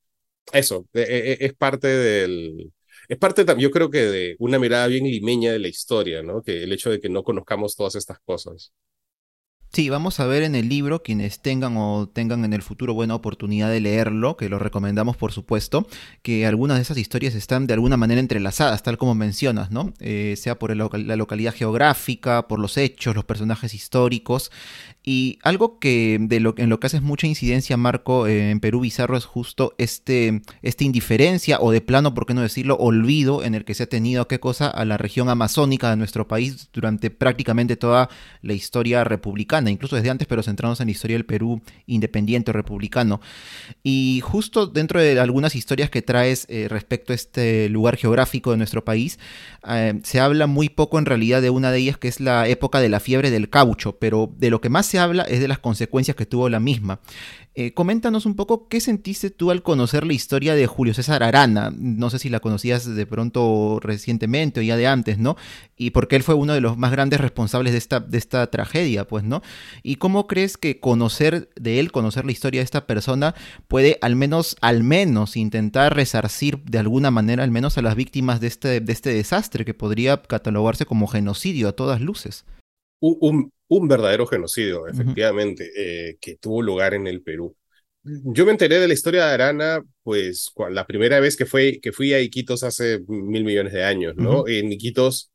eso, 0.53 0.87
e, 0.95 1.03
e, 1.03 1.33
e, 1.35 1.47
es 1.47 1.55
parte 1.55 1.89
del, 1.89 2.73
es 3.09 3.19
parte 3.19 3.45
también, 3.45 3.69
yo 3.69 3.73
creo 3.73 3.91
que 3.91 4.01
de 4.07 4.37
una 4.39 4.59
mirada 4.59 4.87
bien 4.89 5.05
limeña 5.05 5.53
de 5.53 5.59
la 5.61 5.69
historia, 5.69 6.23
¿no? 6.23 6.43
Que 6.43 6.65
el 6.65 6.73
hecho 6.73 6.91
de 6.91 7.01
que 7.01 7.09
no 7.09 7.23
conozcamos 7.25 7.77
todas 7.77 7.97
estas 7.97 8.19
cosas. 8.25 8.73
Sí, 9.75 9.89
vamos 9.89 10.21
a 10.21 10.27
ver 10.27 10.43
en 10.43 10.55
el 10.55 10.69
libro, 10.69 11.03
quienes 11.03 11.41
tengan 11.41 11.79
o 11.79 12.07
tengan 12.07 12.45
en 12.45 12.53
el 12.53 12.61
futuro 12.61 12.93
buena 12.93 13.15
oportunidad 13.15 13.71
de 13.71 13.81
leerlo, 13.81 14.37
que 14.37 14.51
lo 14.51 14.59
recomendamos 14.59 15.17
por 15.17 15.33
supuesto, 15.33 15.87
que 16.21 16.45
algunas 16.45 16.77
de 16.77 16.83
esas 16.83 16.99
historias 16.99 17.35
están 17.35 17.67
de 17.67 17.73
alguna 17.73 17.97
manera 17.97 18.21
entrelazadas, 18.21 18.83
tal 18.83 18.99
como 18.99 19.15
mencionas, 19.15 19.71
¿no? 19.71 19.95
Eh, 19.99 20.35
sea 20.37 20.59
por 20.59 20.77
la 20.77 21.17
localidad 21.17 21.55
geográfica, 21.55 22.49
por 22.49 22.59
los 22.59 22.77
hechos, 22.77 23.15
los 23.15 23.25
personajes 23.25 23.73
históricos, 23.73 24.53
y 25.05 25.39
algo 25.43 25.79
que 25.79 26.19
de 26.21 26.39
lo, 26.39 26.55
en 26.57 26.69
lo 26.69 26.79
que 26.79 26.87
haces 26.87 27.03
mucha 27.03 27.27
incidencia, 27.27 27.77
Marco, 27.77 28.29
eh, 28.29 28.51
en 28.51 28.61
Perú 28.61 28.81
Bizarro 28.81 29.17
es 29.17 29.25
justo 29.25 29.75
este, 29.79 30.43
esta 30.63 30.85
indiferencia 30.85 31.59
o 31.61 31.73
de 31.73 31.81
plano, 31.81 32.15
por 32.15 32.25
qué 32.25 32.35
no 32.35 32.43
decirlo, 32.43 32.77
olvido 32.77 33.43
en 33.43 33.57
el 33.57 33.65
que 33.65 33.75
se 33.75 33.83
ha 33.83 33.89
tenido, 33.89 34.29
¿qué 34.29 34.39
cosa?, 34.39 34.69
a 34.69 34.85
la 34.85 34.99
región 34.99 35.29
amazónica 35.29 35.91
de 35.91 35.97
nuestro 35.97 36.29
país 36.29 36.69
durante 36.73 37.11
prácticamente 37.11 37.77
toda 37.77 38.09
la 38.43 38.53
historia 38.53 39.03
republicana, 39.03 39.71
incluso 39.71 39.97
desde 39.97 40.11
antes, 40.11 40.29
pero 40.29 40.43
centrados 40.43 40.81
en 40.81 40.87
la 40.87 40.93
historia 40.93 41.17
del 41.17 41.27
Perú 41.27 41.63
independiente 41.87 42.53
o 42.53 42.55
republicano. 42.55 43.21
Y 43.83 44.21
justo 44.23 44.69
dentro 44.69 45.01
de 45.01 45.19
algunas 45.19 45.57
historias 45.57 45.91
que 45.91 46.03
traes 46.03 46.47
eh, 46.49 46.69
respecto 46.69 47.13
a 47.13 47.17
este 47.17 47.69
lugar 47.69 47.97
geográfico 47.97 48.53
de 48.53 48.57
nuestro 48.57 48.85
país, 48.85 49.19
eh, 49.69 50.01
se 50.05 50.21
habla 50.21 50.47
muy 50.47 50.69
poco 50.69 51.01
en 51.01 51.07
realidad 51.07 51.43
de 51.43 51.51
una 51.51 51.73
de 51.73 51.79
ellas 51.79 51.99
que 51.99 52.07
es 52.07 52.21
la 52.21 52.47
época 52.47 52.81
de 52.81 52.89
la 52.89 53.01
fiebre 53.01 53.33
del 53.33 53.51
caucho, 53.51 53.99
pero 53.99 54.33
de 54.37 54.51
lo 54.51 54.61
que 54.61 54.69
más 54.69 54.92
se 54.93 54.99
habla 54.99 55.23
es 55.23 55.41
de 55.41 55.49
las 55.49 55.59
consecuencias 55.59 56.15
que 56.17 56.27
tuvo 56.27 56.51
la 56.51 56.61
misma. 56.61 57.01
Eh, 57.55 57.73
coméntanos 57.73 58.27
un 58.27 58.35
poco 58.35 58.69
qué 58.69 58.79
sentiste 58.79 59.31
tú 59.31 59.51
al 59.51 59.63
conocer 59.63 60.07
la 60.07 60.13
historia 60.13 60.55
de 60.55 60.67
Julio 60.67 60.93
César 60.93 61.23
Arana. 61.23 61.73
No 61.75 62.11
sé 62.11 62.19
si 62.19 62.29
la 62.29 62.41
conocías 62.41 62.95
de 62.95 63.07
pronto 63.07 63.79
recientemente 63.81 64.61
o 64.61 64.63
ya 64.63 64.77
de 64.77 64.87
antes, 64.87 65.19
¿no? 65.19 65.37
Y 65.77 65.91
porque 65.91 66.17
él 66.17 66.23
fue 66.23 66.35
uno 66.35 66.53
de 66.53 66.61
los 66.61 66.77
más 66.77 66.93
grandes 66.93 67.23
responsables 67.23 67.73
de 67.73 67.79
esta, 67.79 68.01
de 68.01 68.19
esta 68.19 68.51
tragedia, 68.51 69.07
pues, 69.07 69.25
¿no? 69.25 69.43
¿Y 69.83 69.97
cómo 69.97 70.27
crees 70.27 70.59
que 70.59 70.79
conocer 70.79 71.51
de 71.57 71.81
él, 71.81 71.91
conocer 71.91 72.27
la 72.27 72.33
historia 72.33 72.61
de 72.61 72.65
esta 72.65 72.87
persona, 72.87 73.35
puede 73.69 73.97
al 74.03 74.15
menos, 74.15 74.57
al 74.61 74.83
menos 74.83 75.39
intentar 75.39 75.97
resarcir 75.97 76.63
de 76.65 76.79
alguna 76.79 77.11
manera, 77.11 77.45
al 77.45 77.51
menos 77.51 77.79
a 77.79 77.83
las 77.83 77.97
víctimas 77.97 78.41
de 78.41 78.49
este, 78.49 78.81
de 78.81 78.93
este 78.93 79.15
desastre 79.15 79.65
que 79.65 79.73
podría 79.73 80.21
catalogarse 80.21 80.85
como 80.85 81.07
genocidio 81.07 81.69
a 81.69 81.73
todas 81.73 82.03
luces? 82.03 82.45
Verdadero 83.81 84.27
genocidio, 84.27 84.87
efectivamente, 84.87 85.71
eh, 85.77 86.17
que 86.21 86.37
tuvo 86.37 86.63
lugar 86.63 86.95
en 86.95 87.07
el 87.07 87.23
Perú. 87.23 87.57
Yo 88.05 88.45
me 88.45 88.53
enteré 88.53 88.81
de 88.81 88.89
la 88.89 88.95
historia 88.95 89.27
de 89.27 89.33
Arana, 89.33 89.83
pues 90.03 90.53
la 90.71 90.87
primera 90.87 91.21
vez 91.21 91.37
que, 91.37 91.47
fue, 91.47 91.79
que 91.81 91.93
fui 91.93 92.13
a 92.13 92.21
Iquitos 92.21 92.65
hace 92.65 93.01
mil 93.07 93.45
millones 93.45 93.73
de 93.73 93.85
años, 93.85 94.15
¿no? 94.17 94.47
En 94.49 94.73
Iquitos 94.73 95.31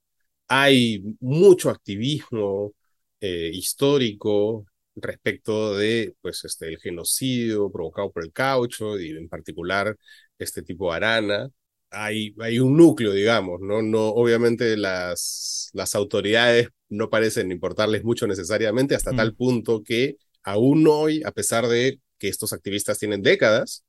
hay 0.47 1.01
mucho 1.19 1.69
activismo 1.69 2.73
eh, 3.21 3.51
histórico 3.53 4.65
respecto 4.95 5.77
de, 5.77 6.15
pues, 6.21 6.43
este, 6.43 6.67
el 6.67 6.77
genocidio 6.79 7.71
provocado 7.71 8.11
por 8.11 8.23
el 8.23 8.33
caucho 8.33 8.99
y 8.99 9.11
en 9.11 9.29
particular 9.29 9.95
este 10.37 10.61
tipo 10.61 10.89
de 10.89 10.97
Arana 10.97 11.49
hay, 11.91 12.35
hay 12.39 12.59
un 12.59 12.77
núcleo, 12.77 13.11
digamos, 13.11 13.61
¿no? 13.61 13.81
no 13.81 14.09
obviamente 14.09 14.77
las, 14.77 15.69
las 15.73 15.95
autoridades 15.95 16.69
no 16.89 17.09
parecen 17.09 17.51
importarles 17.51 18.03
mucho 18.03 18.27
necesariamente 18.27 18.95
hasta 18.95 19.15
tal 19.15 19.33
mm. 19.33 19.35
punto 19.35 19.83
que 19.83 20.17
aún 20.43 20.87
hoy, 20.87 21.21
a 21.25 21.31
pesar 21.31 21.67
de 21.67 21.99
que 22.17 22.29
estos 22.29 22.53
activistas 22.53 22.99
tienen 22.99 23.21
décadas, 23.21 23.83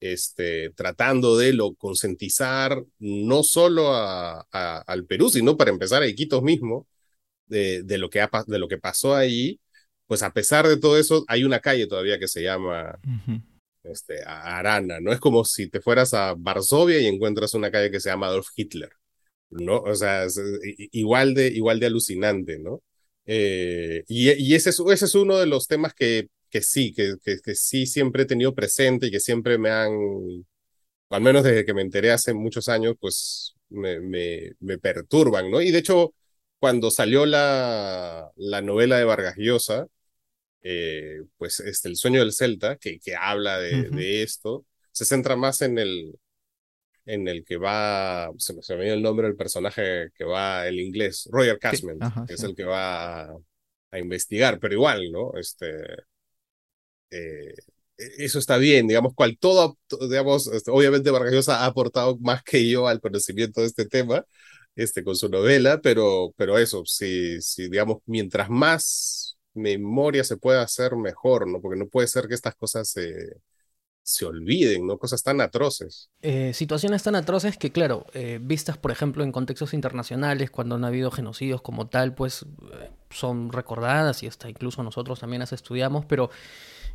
este, 0.00 0.70
tratando 0.70 1.38
de 1.38 1.52
lo 1.54 1.74
concientizar 1.74 2.84
no 2.98 3.42
solo 3.42 3.94
a, 3.94 4.46
al 4.50 5.06
Perú, 5.06 5.30
sino 5.30 5.56
para 5.56 5.70
empezar 5.70 6.02
a 6.02 6.06
Iquitos 6.06 6.42
mismo, 6.42 6.86
de, 7.46 7.82
de, 7.82 7.98
lo 7.98 8.10
que 8.10 8.20
ha, 8.20 8.30
de 8.46 8.58
lo 8.58 8.68
que 8.68 8.78
pasó 8.78 9.14
ahí, 9.14 9.60
pues 10.06 10.22
a 10.22 10.32
pesar 10.32 10.68
de 10.68 10.76
todo 10.76 10.98
eso, 10.98 11.24
hay 11.28 11.44
una 11.44 11.60
calle 11.60 11.86
todavía 11.86 12.18
que 12.18 12.28
se 12.28 12.42
llama 12.42 12.98
este, 13.84 14.22
a 14.24 14.58
Arana, 14.58 15.00
¿no? 15.00 15.12
Es 15.12 15.20
como 15.20 15.44
si 15.44 15.68
te 15.68 15.80
fueras 15.80 16.14
a 16.14 16.34
Varsovia 16.36 17.00
y 17.00 17.06
encuentras 17.06 17.54
una 17.54 17.70
calle 17.70 17.90
que 17.90 18.00
se 18.00 18.10
llama 18.10 18.26
Adolf 18.28 18.48
Hitler, 18.56 18.90
¿no? 19.50 19.78
O 19.80 19.94
sea, 19.94 20.24
es, 20.24 20.40
igual, 20.92 21.34
de, 21.34 21.48
igual 21.48 21.80
de 21.80 21.86
alucinante, 21.86 22.58
¿no? 22.58 22.82
Eh, 23.26 24.04
y, 24.08 24.30
y 24.32 24.54
ese, 24.54 24.70
es, 24.70 24.80
ese 24.80 25.04
es 25.06 25.14
uno 25.14 25.38
de 25.38 25.46
los 25.46 25.66
temas 25.68 25.94
que, 25.94 26.28
que 26.50 26.62
sí, 26.62 26.92
que, 26.94 27.14
que, 27.22 27.54
sí 27.54 27.86
siempre 27.86 28.24
he 28.24 28.26
tenido 28.26 28.54
presente 28.54 29.06
y 29.06 29.10
que 29.10 29.20
siempre 29.20 29.58
me 29.58 29.70
han, 29.70 29.92
al 31.10 31.22
menos 31.22 31.44
desde 31.44 31.64
que 31.64 31.74
me 31.74 31.82
enteré 31.82 32.10
hace 32.12 32.34
muchos 32.34 32.68
años, 32.68 32.96
pues 33.00 33.54
me, 33.68 34.00
me, 34.00 34.52
me 34.60 34.78
perturban, 34.78 35.50
¿no? 35.50 35.60
Y 35.60 35.70
de 35.70 35.78
hecho, 35.78 36.14
cuando 36.58 36.90
salió 36.90 37.26
la, 37.26 38.30
la 38.36 38.62
novela 38.62 38.98
de 38.98 39.04
Vargas 39.04 39.34
Llosa, 39.36 39.86
eh, 40.66 41.22
pues 41.36 41.60
este, 41.60 41.88
el 41.88 41.96
sueño 41.96 42.20
del 42.20 42.32
Celta, 42.32 42.76
que, 42.76 42.98
que 42.98 43.14
habla 43.14 43.58
de, 43.60 43.90
de, 43.90 44.22
esto, 44.22 44.64
se 44.90 45.04
centra 45.04 45.36
más 45.36 45.60
en 45.60 45.78
el, 45.78 46.18
en 47.04 47.28
el 47.28 47.44
que 47.44 47.58
va, 47.58 48.30
se 48.38 48.54
me, 48.54 48.62
se 48.62 48.74
me 48.74 48.90
el 48.90 49.02
nombre 49.02 49.26
del 49.26 49.36
personaje 49.36 50.08
que 50.14 50.24
va, 50.24 50.66
el 50.66 50.80
inglés, 50.80 51.28
Roger 51.30 51.58
Casman, 51.58 51.98
que 52.26 52.34
es 52.34 52.42
el 52.42 52.54
que 52.56 52.64
va 52.64 53.24
a, 53.24 53.36
a, 53.90 53.98
investigar, 53.98 54.58
pero 54.58 54.72
igual, 54.72 55.12
¿no? 55.12 55.32
Este, 55.38 55.66
eh, 57.10 57.54
eso 57.96 58.38
está 58.38 58.56
bien, 58.56 58.88
digamos, 58.88 59.14
cual 59.14 59.36
todo, 59.38 59.78
digamos, 60.08 60.46
este, 60.48 60.70
obviamente 60.70 61.10
Vargas 61.10 61.34
Llosa 61.34 61.60
ha 61.60 61.66
aportado 61.66 62.16
más 62.20 62.42
que 62.42 62.68
yo 62.68 62.88
al 62.88 63.00
conocimiento 63.00 63.60
de 63.60 63.66
este 63.66 63.86
tema, 63.86 64.24
este, 64.76 65.04
con 65.04 65.14
su 65.14 65.28
novela, 65.28 65.80
pero, 65.82 66.32
pero 66.38 66.58
eso, 66.58 66.84
si, 66.86 67.40
si, 67.42 67.68
digamos, 67.68 67.98
mientras 68.06 68.48
más 68.48 69.33
memoria 69.54 70.24
se 70.24 70.36
puede 70.36 70.60
hacer 70.60 70.96
mejor, 70.96 71.48
¿no? 71.48 71.60
Porque 71.60 71.78
no 71.78 71.86
puede 71.88 72.08
ser 72.08 72.28
que 72.28 72.34
estas 72.34 72.54
cosas 72.54 72.88
se, 72.88 73.40
se 74.02 74.26
olviden, 74.26 74.86
¿no? 74.86 74.98
Cosas 74.98 75.22
tan 75.22 75.40
atroces. 75.40 76.10
Eh, 76.22 76.54
situaciones 76.54 77.02
tan 77.02 77.16
atroces 77.16 77.58
que, 77.58 77.70
claro, 77.70 78.06
eh, 78.14 78.38
vistas, 78.40 78.78
por 78.78 78.90
ejemplo, 78.90 79.24
en 79.24 79.32
contextos 79.32 79.74
internacionales, 79.74 80.50
cuando 80.50 80.76
han 80.76 80.84
habido 80.84 81.10
genocidios 81.10 81.60
como 81.60 81.88
tal, 81.88 82.14
pues 82.14 82.46
eh, 82.72 82.90
son 83.10 83.52
recordadas 83.52 84.22
y 84.22 84.26
hasta 84.26 84.48
incluso 84.48 84.82
nosotros 84.82 85.20
también 85.20 85.40
las 85.40 85.52
estudiamos, 85.52 86.06
pero 86.06 86.30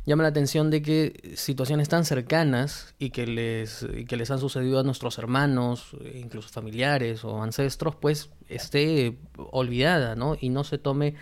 llama 0.06 0.24
la 0.24 0.30
atención 0.30 0.70
de 0.70 0.82
que 0.82 1.32
situaciones 1.36 1.88
tan 1.88 2.04
cercanas 2.04 2.94
y 2.98 3.10
que 3.10 3.26
les, 3.26 3.86
y 3.94 4.04
que 4.04 4.16
les 4.16 4.30
han 4.32 4.40
sucedido 4.40 4.80
a 4.80 4.82
nuestros 4.82 5.18
hermanos, 5.18 5.96
incluso 6.14 6.48
familiares 6.48 7.24
o 7.24 7.42
ancestros, 7.42 7.94
pues 7.96 8.30
esté 8.48 9.18
olvidada, 9.36 10.16
¿no? 10.16 10.36
Y 10.40 10.48
no 10.48 10.64
se 10.64 10.78
tome 10.78 11.14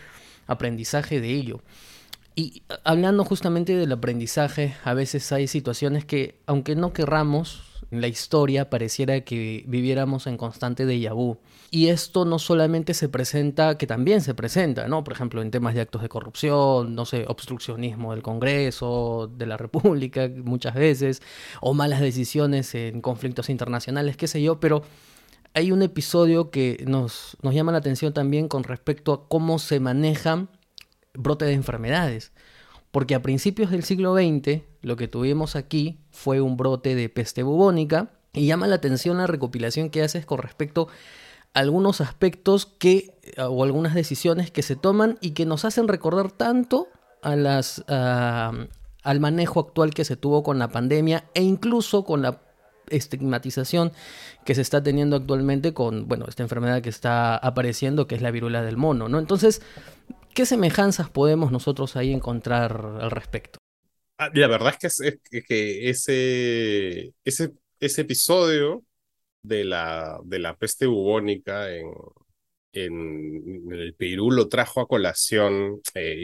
aprendizaje 0.49 1.21
de 1.21 1.31
ello. 1.31 1.63
Y 2.35 2.63
hablando 2.85 3.25
justamente 3.25 3.77
del 3.77 3.93
aprendizaje, 3.93 4.75
a 4.85 4.95
veces 4.95 5.31
hay 5.33 5.47
situaciones 5.47 6.05
que, 6.05 6.41
aunque 6.47 6.77
no 6.77 6.93
querramos, 6.93 7.69
en 7.91 8.01
la 8.01 8.09
historia 8.09 8.69
pareciera 8.69 9.21
que 9.23 9.65
viviéramos 9.67 10.27
en 10.27 10.37
constante 10.37 10.87
déjà 10.87 11.13
vu. 11.15 11.39
Y 11.71 11.89
esto 11.89 12.25
no 12.25 12.39
solamente 12.39 12.95
se 12.95 13.09
presenta, 13.09 13.79
que 13.79 13.87
también 13.87 14.21
se 14.21 14.35
presenta, 14.35 14.89
¿no? 14.89 15.05
Por 15.05 15.15
ejemplo, 15.15 15.43
en 15.43 15.51
temas 15.51 15.75
de 15.75 15.81
actos 15.81 16.03
de 16.03 16.09
corrupción, 16.09 16.95
no 16.95 17.05
sé, 17.05 17.25
obstruccionismo 17.27 18.13
del 18.13 18.23
Congreso, 18.23 19.31
de 19.37 19.47
la 19.47 19.57
República, 19.57 20.31
muchas 20.45 20.75
veces, 20.75 21.23
o 21.61 21.75
malas 21.75 22.01
decisiones 22.01 22.75
en 22.75 23.01
conflictos 23.01 23.49
internacionales, 23.49 24.17
qué 24.17 24.29
sé 24.29 24.43
yo, 24.43 24.61
pero 24.61 24.83
hay 25.55 25.73
un 25.73 25.83
episodio 25.83 26.51
que 26.51 26.85
nos, 26.87 27.37
nos 27.43 27.55
llama 27.55 27.73
la 27.73 27.79
atención 27.79 28.13
también 28.13 28.49
con 28.49 28.65
respecto 28.65 29.13
a 29.13 29.29
cómo 29.29 29.59
se 29.59 29.81
manejan 29.81 30.49
brotes 31.15 31.49
de 31.49 31.55
enfermedades. 31.55 32.33
Porque 32.91 33.15
a 33.15 33.23
principios 33.23 33.71
del 33.71 33.85
siglo 33.85 34.15
XX 34.15 34.63
lo 34.81 34.97
que 34.97 35.09
tuvimos 35.09 35.57
aquí 35.57 36.01
fue 36.11 36.41
un 36.41 36.57
brote 36.57 36.95
de 36.95 37.09
peste 37.09 37.43
bubónica 37.43 38.11
y 38.33 38.47
llama 38.47 38.67
la 38.67 38.77
atención 38.77 39.19
la 39.19 39.27
recopilación 39.27 39.91
que 39.91 40.03
haces 40.03 40.25
con 40.25 40.39
respecto 40.39 40.89
a 41.55 41.61
algunos 41.61 42.01
aspectos 42.01 42.67
que 42.67 43.19
o 43.39 43.65
algunas 43.65 43.95
decisiones 43.95 44.51
que 44.51 44.63
se 44.63 44.77
toman 44.77 45.19
y 45.21 45.33
que 45.33 45.47
nos 45.47 45.65
hacen 45.65 45.89
recordar 45.89 46.31
tanto 46.31 46.89
a 47.23 47.37
las 47.37 47.85
al 47.89 49.21
manejo 49.21 49.61
actual 49.61 49.95
que 49.95 50.05
se 50.05 50.17
tuvo 50.17 50.43
con 50.43 50.59
la 50.59 50.69
pandemia 50.69 51.25
e 51.35 51.43
incluso 51.43 52.05
con 52.05 52.23
la 52.23 52.48
estigmatización 52.91 53.93
que 54.45 54.55
se 54.55 54.63
está 54.63 54.83
teniendo 54.83 55.17
actualmente 55.17 55.75
con, 55.75 56.09
bueno, 56.09 56.27
esta 56.29 56.43
enfermedad 56.43 56.83
que 56.83 56.89
está 56.89 57.37
apareciendo, 57.37 58.07
que 58.07 58.15
es 58.15 58.23
la 58.23 58.31
viruela 58.31 58.63
del 58.63 58.77
mono, 58.77 59.09
¿no? 59.09 59.19
Entonces, 59.19 59.63
¿qué 60.35 60.47
semejanzas 60.47 61.11
podemos 61.11 61.53
nosotros 61.53 61.97
ahí 61.97 62.13
encontrar 62.13 62.99
al 63.01 63.11
respecto? 63.11 63.59
Ah, 64.19 64.31
la 64.35 64.49
verdad 64.49 64.75
es 64.81 64.99
que, 64.99 65.09
es, 65.09 65.47
que 65.47 65.91
ese, 65.91 67.15
ese, 67.25 67.53
ese 67.79 68.01
episodio 68.01 68.83
de 69.43 69.65
la, 69.65 70.19
de 70.25 70.39
la 70.41 70.57
peste 70.57 70.87
bubónica 70.87 71.73
en, 71.73 71.87
en, 72.73 73.73
el 73.73 73.95
Perú 73.95 74.31
lo 74.31 74.49
trajo 74.49 74.81
a 74.81 74.89
colación 74.89 75.81
eh, 75.95 76.17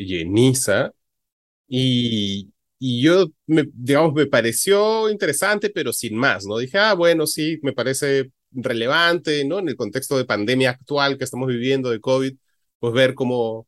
y, 1.69 2.51
y 2.79 3.03
yo, 3.03 3.27
me, 3.47 3.65
digamos, 3.73 4.15
me 4.15 4.27
pareció 4.27 5.09
interesante, 5.11 5.71
pero 5.71 5.93
sin 5.93 6.17
más, 6.17 6.45
¿no? 6.47 6.59
Dije, 6.59 6.79
ah, 6.79 6.95
bueno, 6.95 7.27
sí, 7.27 7.59
me 7.63 7.73
parece 7.73 8.31
relevante, 8.53 9.45
¿no? 9.45 9.59
En 9.59 9.69
el 9.69 9.77
contexto 9.77 10.17
de 10.17 10.25
pandemia 10.25 10.71
actual 10.71 11.19
que 11.19 11.25
estamos 11.25 11.49
viviendo 11.49 11.91
de 11.91 12.01
COVID, 12.01 12.35
pues 12.79 12.93
ver 12.95 13.15
cómo, 13.15 13.67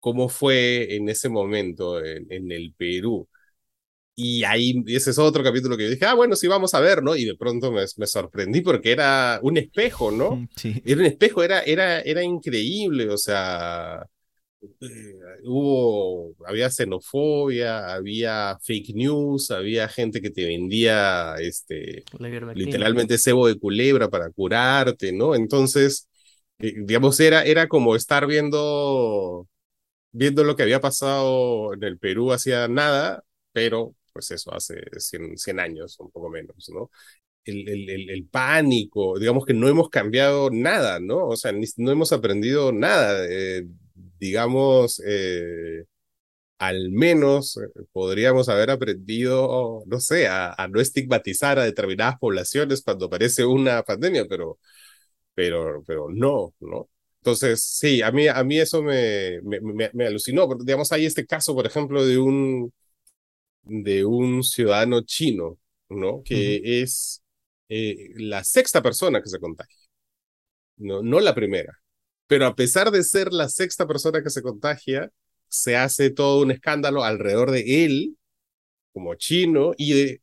cómo 0.00 0.28
fue 0.28 0.96
en 0.96 1.08
ese 1.08 1.28
momento 1.28 2.04
en, 2.04 2.26
en 2.32 2.52
el 2.52 2.74
Perú. 2.76 3.28
Y 4.16 4.44
ahí, 4.44 4.82
ese 4.86 5.10
es 5.10 5.18
otro 5.18 5.42
capítulo 5.42 5.76
que 5.76 5.84
yo 5.84 5.90
dije, 5.90 6.06
ah, 6.06 6.14
bueno, 6.14 6.36
sí, 6.36 6.46
vamos 6.46 6.72
a 6.74 6.80
ver, 6.80 7.02
¿no? 7.02 7.16
Y 7.16 7.24
de 7.24 7.36
pronto 7.36 7.72
me, 7.72 7.84
me 7.96 8.06
sorprendí 8.06 8.60
porque 8.60 8.92
era 8.92 9.40
un 9.42 9.56
espejo, 9.56 10.10
¿no? 10.12 10.48
Sí. 10.56 10.80
Era 10.84 11.00
un 11.00 11.06
espejo, 11.06 11.42
era, 11.42 11.60
era, 11.62 12.00
era 12.00 12.22
increíble, 12.22 13.10
o 13.10 13.18
sea, 13.18 14.06
eh, 14.80 15.14
hubo, 15.44 16.34
había 16.46 16.70
xenofobia, 16.70 17.94
había 17.94 18.58
fake 18.62 18.94
news, 18.94 19.50
había 19.50 19.88
gente 19.88 20.20
que 20.20 20.30
te 20.30 20.44
vendía, 20.44 21.34
este, 21.40 22.04
literalmente 22.54 23.18
cebo 23.18 23.46
de 23.46 23.58
culebra 23.58 24.08
para 24.08 24.30
curarte, 24.30 25.12
¿no? 25.12 25.34
Entonces, 25.34 26.08
eh, 26.58 26.74
digamos, 26.84 27.18
era, 27.20 27.44
era 27.44 27.68
como 27.68 27.96
estar 27.96 28.26
viendo, 28.26 29.48
viendo 30.12 30.44
lo 30.44 30.56
que 30.56 30.62
había 30.64 30.80
pasado 30.80 31.74
en 31.74 31.84
el 31.84 31.98
Perú 31.98 32.32
hacía 32.32 32.68
nada, 32.68 33.24
pero 33.52 33.94
pues 34.12 34.30
eso, 34.30 34.54
hace 34.54 34.82
100, 34.98 35.36
100 35.38 35.60
años, 35.60 35.98
un 36.00 36.10
poco 36.10 36.30
menos, 36.30 36.68
¿no? 36.72 36.90
El, 37.44 37.68
el, 37.68 38.10
el, 38.10 38.26
pánico, 38.26 39.18
digamos 39.18 39.44
que 39.44 39.52
no 39.54 39.68
hemos 39.68 39.90
cambiado 39.90 40.50
nada, 40.50 41.00
¿no? 41.00 41.26
O 41.28 41.36
sea, 41.36 41.52
no 41.52 41.90
hemos 41.92 42.12
aprendido 42.12 42.72
nada. 42.72 43.26
Eh, 43.28 43.66
digamos, 44.24 45.00
eh, 45.06 45.84
al 46.58 46.90
menos 46.90 47.56
eh, 47.58 47.82
podríamos 47.92 48.48
haber 48.48 48.70
aprendido, 48.70 49.82
no 49.86 50.00
sé, 50.00 50.28
a, 50.28 50.54
a, 50.56 50.68
no 50.68 50.80
estigmatizar 50.80 51.58
a 51.58 51.64
determinadas 51.64 52.18
poblaciones 52.18 52.82
cuando 52.82 53.06
aparece 53.06 53.44
una 53.46 53.82
pandemia, 53.82 54.26
pero, 54.28 54.58
pero, 55.34 55.82
pero 55.86 56.08
no, 56.10 56.54
¿no? 56.60 56.88
Entonces, 57.20 57.62
sí, 57.64 58.02
a 58.02 58.12
mí, 58.12 58.28
a 58.28 58.44
mí 58.44 58.58
eso 58.60 58.82
me, 58.82 59.40
me, 59.42 59.60
me, 59.60 59.90
me 59.94 60.06
alucinó. 60.06 60.48
Digamos, 60.64 60.92
hay 60.92 61.06
este 61.06 61.26
caso, 61.26 61.54
por 61.54 61.66
ejemplo, 61.66 62.04
de 62.06 62.18
un, 62.18 62.72
de 63.62 64.04
un 64.04 64.42
ciudadano 64.44 65.02
chino, 65.02 65.58
¿no? 65.88 66.22
Que 66.24 66.34
uh 66.34 66.66
-huh. 66.66 66.82
es 66.82 67.22
eh, 67.68 68.10
la 68.16 68.44
sexta 68.44 68.82
persona 68.82 69.22
que 69.22 69.28
se 69.28 69.38
contagia, 69.40 69.78
no, 70.76 71.02
no 71.02 71.20
la 71.20 71.34
primera. 71.34 71.72
Pero 72.26 72.46
a 72.46 72.54
pesar 72.54 72.90
de 72.90 73.02
ser 73.04 73.32
la 73.32 73.48
sexta 73.48 73.86
persona 73.86 74.22
que 74.22 74.30
se 74.30 74.42
contagia, 74.42 75.10
se 75.48 75.76
hace 75.76 76.10
todo 76.10 76.42
un 76.42 76.50
escándalo 76.50 77.04
alrededor 77.04 77.50
de 77.50 77.84
él, 77.84 78.16
como 78.92 79.14
chino, 79.16 79.72
y 79.76 79.92
de, 79.94 80.22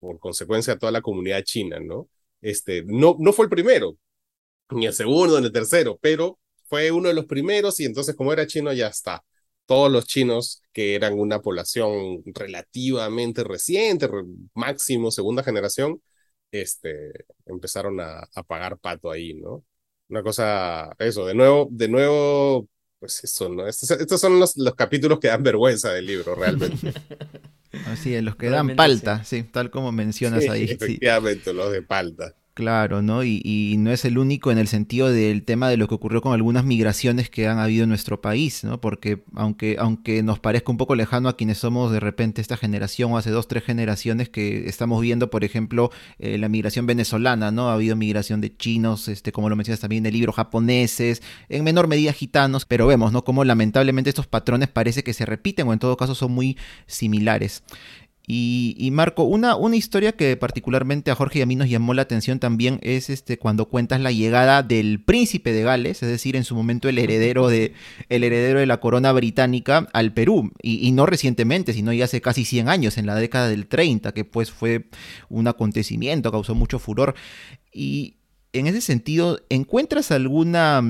por 0.00 0.18
consecuencia 0.20 0.78
toda 0.78 0.92
la 0.92 1.02
comunidad 1.02 1.42
china, 1.42 1.80
¿no? 1.80 2.08
Este, 2.40 2.84
no, 2.84 3.16
no 3.18 3.32
fue 3.32 3.46
el 3.46 3.50
primero, 3.50 3.96
ni 4.70 4.86
el 4.86 4.94
segundo, 4.94 5.40
ni 5.40 5.46
el 5.46 5.52
tercero, 5.52 5.98
pero 6.00 6.38
fue 6.68 6.90
uno 6.92 7.08
de 7.08 7.14
los 7.14 7.26
primeros 7.26 7.80
y 7.80 7.84
entonces 7.86 8.14
como 8.16 8.32
era 8.32 8.46
chino 8.46 8.72
ya 8.72 8.88
está 8.88 9.24
todos 9.68 9.92
los 9.92 10.06
chinos, 10.06 10.62
que 10.72 10.94
eran 10.94 11.18
una 11.18 11.40
población 11.42 12.22
relativamente 12.26 13.44
reciente, 13.44 14.08
máximo 14.54 15.10
segunda 15.10 15.42
generación, 15.42 16.02
este, 16.50 17.12
empezaron 17.46 18.00
a, 18.00 18.26
a, 18.34 18.42
pagar 18.44 18.78
pato 18.78 19.10
ahí, 19.10 19.34
¿no? 19.34 19.64
Una 20.08 20.22
cosa, 20.22 20.94
eso, 20.98 21.26
de 21.26 21.34
nuevo, 21.34 21.68
de 21.70 21.88
nuevo, 21.88 22.68
pues 22.98 23.22
eso, 23.24 23.48
¿no? 23.48 23.66
Estos, 23.66 23.90
estos 23.90 24.20
son 24.20 24.40
los, 24.40 24.56
los, 24.56 24.74
capítulos 24.74 25.20
que 25.20 25.28
dan 25.28 25.42
vergüenza 25.42 25.92
del 25.92 26.06
libro, 26.06 26.34
realmente. 26.34 26.92
Así 27.86 28.14
es, 28.14 28.22
los 28.22 28.36
que 28.36 28.48
realmente 28.48 28.80
dan 28.80 28.88
palta, 28.88 29.24
sí. 29.24 29.42
sí. 29.42 29.48
tal 29.52 29.70
como 29.70 29.92
mencionas 29.92 30.44
sí, 30.44 30.48
ahí. 30.48 30.64
Efectivamente, 30.64 31.50
sí. 31.50 31.56
los 31.56 31.70
de 31.70 31.82
palta. 31.82 32.34
Claro, 32.58 33.02
¿no? 33.02 33.22
Y, 33.22 33.76
no 33.78 33.92
es 33.92 34.04
el 34.04 34.18
único 34.18 34.50
en 34.50 34.58
el 34.58 34.66
sentido 34.66 35.12
del 35.12 35.44
tema 35.44 35.68
de 35.68 35.76
lo 35.76 35.86
que 35.86 35.94
ocurrió 35.94 36.20
con 36.20 36.32
algunas 36.32 36.64
migraciones 36.64 37.30
que 37.30 37.46
han 37.46 37.60
habido 37.60 37.84
en 37.84 37.88
nuestro 37.88 38.20
país, 38.20 38.64
¿no? 38.64 38.80
Porque 38.80 39.22
aunque, 39.36 39.76
aunque 39.78 40.24
nos 40.24 40.40
parezca 40.40 40.72
un 40.72 40.76
poco 40.76 40.96
lejano 40.96 41.28
a 41.28 41.36
quienes 41.36 41.58
somos 41.58 41.92
de 41.92 42.00
repente 42.00 42.40
esta 42.40 42.56
generación 42.56 43.12
o 43.12 43.16
hace 43.16 43.30
dos, 43.30 43.46
tres 43.46 43.62
generaciones 43.62 44.28
que 44.28 44.68
estamos 44.68 45.00
viendo, 45.00 45.30
por 45.30 45.44
ejemplo, 45.44 45.92
eh, 46.18 46.36
la 46.36 46.48
migración 46.48 46.84
venezolana, 46.84 47.52
¿no? 47.52 47.68
Ha 47.68 47.74
habido 47.74 47.94
migración 47.94 48.40
de 48.40 48.56
chinos, 48.56 49.06
este, 49.06 49.30
como 49.30 49.48
lo 49.48 49.54
mencionas 49.54 49.78
también, 49.78 50.02
de 50.02 50.10
libros 50.10 50.34
japoneses, 50.34 51.22
en 51.48 51.62
menor 51.62 51.86
medida 51.86 52.12
gitanos, 52.12 52.64
pero 52.64 52.88
vemos, 52.88 53.12
¿no? 53.12 53.22
Como 53.22 53.44
lamentablemente 53.44 54.10
estos 54.10 54.26
patrones 54.26 54.68
parece 54.68 55.04
que 55.04 55.14
se 55.14 55.24
repiten 55.24 55.68
o 55.68 55.72
en 55.72 55.78
todo 55.78 55.96
caso 55.96 56.16
son 56.16 56.32
muy 56.32 56.58
similares. 56.88 57.62
Y, 58.30 58.74
y, 58.76 58.90
Marco, 58.90 59.22
una, 59.22 59.56
una 59.56 59.76
historia 59.76 60.12
que 60.12 60.36
particularmente 60.36 61.10
a 61.10 61.14
Jorge 61.14 61.38
y 61.38 61.42
a 61.42 61.46
mí 61.46 61.56
nos 61.56 61.70
llamó 61.70 61.94
la 61.94 62.02
atención 62.02 62.38
también 62.38 62.78
es 62.82 63.08
este, 63.08 63.38
cuando 63.38 63.70
cuentas 63.70 64.02
la 64.02 64.12
llegada 64.12 64.62
del 64.62 65.02
príncipe 65.02 65.50
de 65.54 65.62
Gales, 65.62 66.02
es 66.02 66.10
decir, 66.10 66.36
en 66.36 66.44
su 66.44 66.54
momento 66.54 66.90
el 66.90 66.98
heredero 66.98 67.48
de, 67.48 67.72
el 68.10 68.24
heredero 68.24 68.60
de 68.60 68.66
la 68.66 68.80
corona 68.80 69.12
británica 69.12 69.88
al 69.94 70.12
Perú, 70.12 70.52
y, 70.60 70.86
y 70.86 70.92
no 70.92 71.06
recientemente, 71.06 71.72
sino 71.72 71.90
ya 71.94 72.04
hace 72.04 72.20
casi 72.20 72.44
100 72.44 72.68
años, 72.68 72.98
en 72.98 73.06
la 73.06 73.14
década 73.14 73.48
del 73.48 73.66
30, 73.66 74.12
que 74.12 74.26
pues 74.26 74.50
fue 74.50 74.90
un 75.30 75.48
acontecimiento, 75.48 76.30
causó 76.30 76.54
mucho 76.54 76.78
furor. 76.78 77.14
Y 77.72 78.16
en 78.52 78.66
ese 78.66 78.82
sentido, 78.82 79.40
¿encuentras 79.48 80.10
alguna 80.10 80.82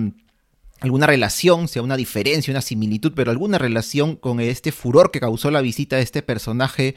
alguna 0.81 1.07
relación, 1.07 1.69
sea 1.69 1.83
una 1.83 1.97
diferencia, 1.97 2.53
una 2.53 2.63
similitud, 2.63 3.13
pero 3.15 3.31
alguna 3.31 3.59
relación 3.59 4.17
con 4.17 4.41
este 4.41 4.73
furor 4.73 5.11
que 5.11 5.21
causó 5.21 5.51
la 5.51 5.61
visita 5.61 5.97
de 5.97 6.03
este 6.03 6.23
personaje, 6.23 6.95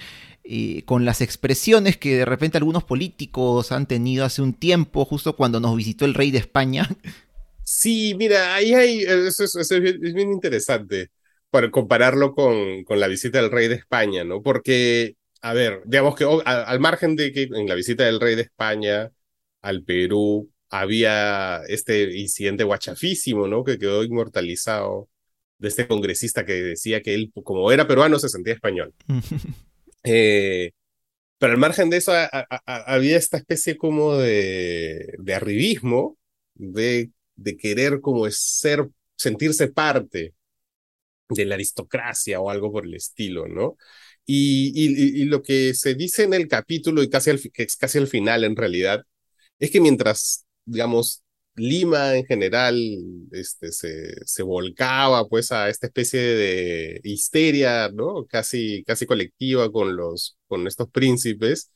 eh, 0.53 0.83
con 0.83 1.05
las 1.05 1.21
expresiones 1.21 1.95
que 1.95 2.17
de 2.17 2.25
repente 2.25 2.57
algunos 2.57 2.83
políticos 2.83 3.71
han 3.71 3.87
tenido 3.87 4.25
hace 4.25 4.41
un 4.41 4.53
tiempo, 4.53 5.05
justo 5.05 5.37
cuando 5.37 5.61
nos 5.61 5.77
visitó 5.77 6.03
el 6.03 6.13
rey 6.13 6.31
de 6.31 6.39
España. 6.39 6.89
Sí, 7.63 8.15
mira, 8.17 8.55
ahí 8.55 8.73
hay, 8.73 8.99
eso 9.01 9.45
es, 9.45 9.55
eso 9.55 9.75
es, 9.75 9.81
bien, 9.81 10.03
es 10.03 10.13
bien, 10.13 10.31
interesante 10.31 11.09
para 11.51 11.71
compararlo 11.71 12.33
con, 12.33 12.83
con, 12.83 12.99
la 12.99 13.07
visita 13.07 13.39
del 13.39 13.51
rey 13.51 13.69
de 13.69 13.75
España, 13.75 14.25
¿no? 14.25 14.41
Porque, 14.41 15.15
a 15.41 15.53
ver, 15.53 15.81
digamos 15.85 16.15
que 16.15 16.25
al, 16.25 16.41
al 16.43 16.79
margen 16.81 17.15
de 17.15 17.31
que 17.31 17.43
en 17.43 17.69
la 17.69 17.75
visita 17.75 18.03
del 18.03 18.19
rey 18.19 18.35
de 18.35 18.41
España 18.41 19.11
al 19.61 19.83
Perú, 19.83 20.51
había 20.69 21.61
este 21.67 22.17
incidente 22.17 22.63
guachafísimo, 22.65 23.47
¿no? 23.47 23.63
Que 23.63 23.77
quedó 23.77 24.03
inmortalizado 24.03 25.07
de 25.59 25.67
este 25.69 25.87
congresista 25.87 26.45
que 26.45 26.53
decía 26.53 27.01
que 27.01 27.13
él, 27.13 27.31
como 27.43 27.71
era 27.71 27.87
peruano, 27.87 28.19
se 28.19 28.27
sentía 28.27 28.55
español. 28.55 28.93
eh, 30.03 30.71
pero 31.37 31.53
al 31.53 31.59
margen 31.59 31.89
de 31.89 31.97
eso, 31.97 32.13
había 32.65 33.17
esta 33.17 33.37
especie 33.37 33.77
como 33.77 34.15
de, 34.15 35.13
de 35.17 35.33
arribismo, 35.33 36.17
de, 36.55 37.11
de 37.35 37.57
querer 37.57 38.01
como 38.01 38.29
ser, 38.29 38.87
sentirse 39.15 39.67
parte 39.69 40.35
de 41.29 41.45
la 41.45 41.55
aristocracia 41.55 42.39
o 42.39 42.49
algo 42.49 42.71
por 42.71 42.85
el 42.85 42.95
estilo, 42.95 43.47
¿no? 43.47 43.77
Y, 44.25 44.71
y, 45.21 45.25
lo 45.25 45.41
que 45.41 45.73
se 45.73 45.95
dice 45.95 46.23
en 46.23 46.33
el 46.35 46.47
capítulo, 46.47 47.01
y 47.03 47.09
casi 47.09 47.31
al, 47.31 47.41
casi 47.79 47.97
al 47.97 48.07
final 48.07 48.43
en 48.43 48.55
realidad, 48.55 49.03
es 49.59 49.71
que 49.71 49.81
mientras 49.81 50.45
digamos, 50.65 51.23
Lima 51.55 52.15
en 52.15 52.25
general 52.25 52.77
este, 53.31 53.71
se, 53.71 54.25
se 54.25 54.43
volcaba 54.43 55.27
pues 55.27 55.51
a 55.51 55.69
esta 55.69 55.87
especie 55.87 56.19
de 56.21 57.01
histeria, 57.03 57.89
¿no? 57.89 58.25
Casi, 58.25 58.83
casi 58.85 59.05
colectiva 59.05 59.71
con, 59.71 59.95
los, 59.95 60.37
con 60.47 60.65
estos 60.67 60.89
príncipes, 60.89 61.69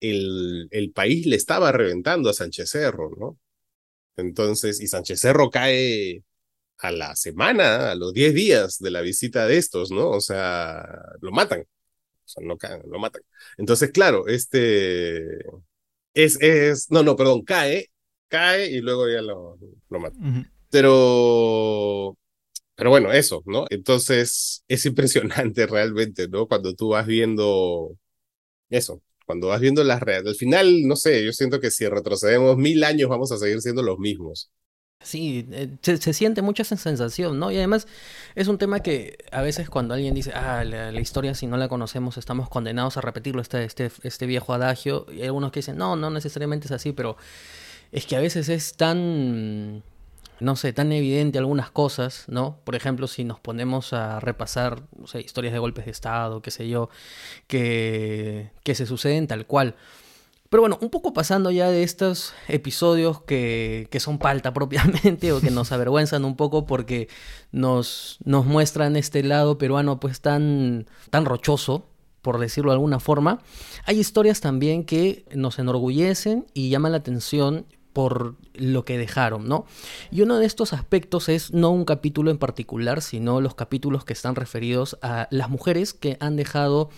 el, 0.00 0.68
el 0.70 0.92
país 0.92 1.26
le 1.26 1.36
estaba 1.36 1.72
reventando 1.72 2.30
a 2.30 2.34
Sánchez 2.34 2.70
Cerro, 2.70 3.10
¿no? 3.18 3.38
Entonces, 4.16 4.80
y 4.80 4.88
Sánchez 4.88 5.20
Cerro 5.20 5.50
cae 5.50 6.24
a 6.78 6.92
la 6.92 7.16
semana, 7.16 7.92
a 7.92 7.94
los 7.96 8.12
10 8.14 8.34
días 8.34 8.78
de 8.78 8.90
la 8.90 9.00
visita 9.02 9.46
de 9.46 9.58
estos, 9.58 9.90
¿no? 9.90 10.10
O 10.10 10.20
sea, 10.20 10.84
lo 11.20 11.32
matan. 11.32 11.62
O 11.62 11.66
sea, 12.28 12.44
no 12.46 12.58
caen, 12.58 12.82
lo 12.90 12.98
matan. 12.98 13.22
Entonces, 13.58 13.90
claro, 13.92 14.28
este... 14.28 15.24
Es, 16.14 16.40
es, 16.42 16.90
no, 16.90 17.02
no, 17.02 17.16
perdón, 17.16 17.44
cae 17.44 17.90
cae 18.28 18.70
y 18.70 18.80
luego 18.80 19.08
ya 19.08 19.22
lo, 19.22 19.58
lo 19.90 20.00
mata. 20.00 20.16
Uh 20.18 20.24
-huh. 20.24 20.50
Pero, 20.70 22.16
pero 22.74 22.90
bueno, 22.90 23.12
eso, 23.12 23.42
¿no? 23.46 23.66
Entonces 23.70 24.64
es 24.68 24.86
impresionante 24.86 25.66
realmente, 25.66 26.28
¿no? 26.28 26.46
Cuando 26.46 26.74
tú 26.74 26.90
vas 26.90 27.06
viendo 27.06 27.96
eso, 28.70 29.02
cuando 29.26 29.48
vas 29.48 29.60
viendo 29.60 29.84
las 29.84 30.00
redes, 30.00 30.26
al 30.26 30.34
final, 30.36 30.82
no 30.86 30.96
sé, 30.96 31.24
yo 31.24 31.32
siento 31.32 31.60
que 31.60 31.70
si 31.70 31.86
retrocedemos 31.88 32.56
mil 32.56 32.84
años 32.84 33.08
vamos 33.08 33.32
a 33.32 33.38
seguir 33.38 33.60
siendo 33.60 33.82
los 33.82 33.98
mismos. 33.98 34.50
Sí, 35.00 35.46
eh, 35.52 35.76
se, 35.80 36.12
siente 36.12 36.42
mucha 36.42 36.64
sensación, 36.64 37.38
¿no? 37.38 37.52
Y 37.52 37.56
además 37.56 37.86
es 38.34 38.48
un 38.48 38.58
tema 38.58 38.80
que 38.80 39.16
a 39.30 39.42
veces 39.42 39.70
cuando 39.70 39.94
alguien 39.94 40.12
dice, 40.12 40.32
ah, 40.34 40.64
la, 40.64 41.00
historia 41.00 41.34
si 41.34 41.46
no 41.46 41.56
la 41.56 41.68
conocemos 41.68 42.18
estamos 42.18 42.48
condenados 42.48 42.96
a 42.96 43.00
repetirlo, 43.00 43.40
este, 43.40 43.64
este, 43.64 43.92
este 44.02 44.26
viejo 44.26 44.52
adagio, 44.54 45.06
y 45.12 45.22
algunos 45.22 45.52
que 45.52 45.60
dicen, 45.60 45.76
no, 45.76 45.94
no 45.94 46.10
necesariamente 46.10 46.66
es 46.66 46.72
así, 46.72 46.92
pero 46.92 47.16
es 47.92 48.06
que 48.06 48.16
a 48.16 48.20
veces 48.20 48.48
es 48.48 48.74
tan, 48.74 49.82
no 50.40 50.56
sé, 50.56 50.72
tan 50.72 50.92
evidente 50.92 51.38
algunas 51.38 51.70
cosas, 51.70 52.24
¿no? 52.28 52.58
Por 52.64 52.74
ejemplo, 52.74 53.06
si 53.06 53.24
nos 53.24 53.40
ponemos 53.40 53.92
a 53.92 54.20
repasar, 54.20 54.82
historias 55.14 55.52
de 55.52 55.58
golpes 55.58 55.86
de 55.86 55.90
Estado, 55.90 56.42
qué 56.42 56.50
sé 56.50 56.68
yo, 56.68 56.90
que, 57.46 58.50
que 58.62 58.74
se 58.74 58.86
suceden 58.86 59.26
tal 59.26 59.46
cual. 59.46 59.74
Pero 60.50 60.62
bueno, 60.62 60.78
un 60.80 60.88
poco 60.88 61.12
pasando 61.12 61.50
ya 61.50 61.68
de 61.70 61.82
estos 61.82 62.32
episodios 62.48 63.20
que, 63.22 63.86
que, 63.90 64.00
son 64.00 64.18
palta 64.18 64.52
propiamente 64.54 65.32
o 65.32 65.40
que 65.40 65.50
nos 65.50 65.72
avergüenzan 65.72 66.24
un 66.24 66.36
poco 66.36 66.64
porque 66.64 67.08
nos, 67.52 68.18
nos 68.24 68.46
muestran 68.46 68.96
este 68.96 69.22
lado 69.22 69.58
peruano 69.58 70.00
pues 70.00 70.20
tan, 70.20 70.86
tan 71.10 71.26
rochoso, 71.26 71.86
por 72.22 72.38
decirlo 72.38 72.70
de 72.70 72.76
alguna 72.76 72.98
forma, 72.98 73.40
hay 73.84 73.98
historias 73.98 74.40
también 74.40 74.84
que 74.84 75.26
nos 75.34 75.58
enorgullecen 75.58 76.46
y 76.54 76.70
llaman 76.70 76.92
la 76.92 76.98
atención 76.98 77.66
por 77.98 78.36
lo 78.54 78.84
que 78.84 78.96
dejaron, 78.96 79.48
¿no? 79.48 79.66
Y 80.12 80.22
uno 80.22 80.38
de 80.38 80.46
estos 80.46 80.72
aspectos 80.72 81.28
es 81.28 81.52
no 81.52 81.70
un 81.70 81.84
capítulo 81.84 82.30
en 82.30 82.38
particular, 82.38 83.02
sino 83.02 83.40
los 83.40 83.56
capítulos 83.56 84.04
que 84.04 84.12
están 84.12 84.36
referidos 84.36 84.96
a 85.02 85.26
las 85.32 85.50
mujeres 85.50 85.94
que 85.94 86.16
han 86.20 86.36
dejado 86.36 86.90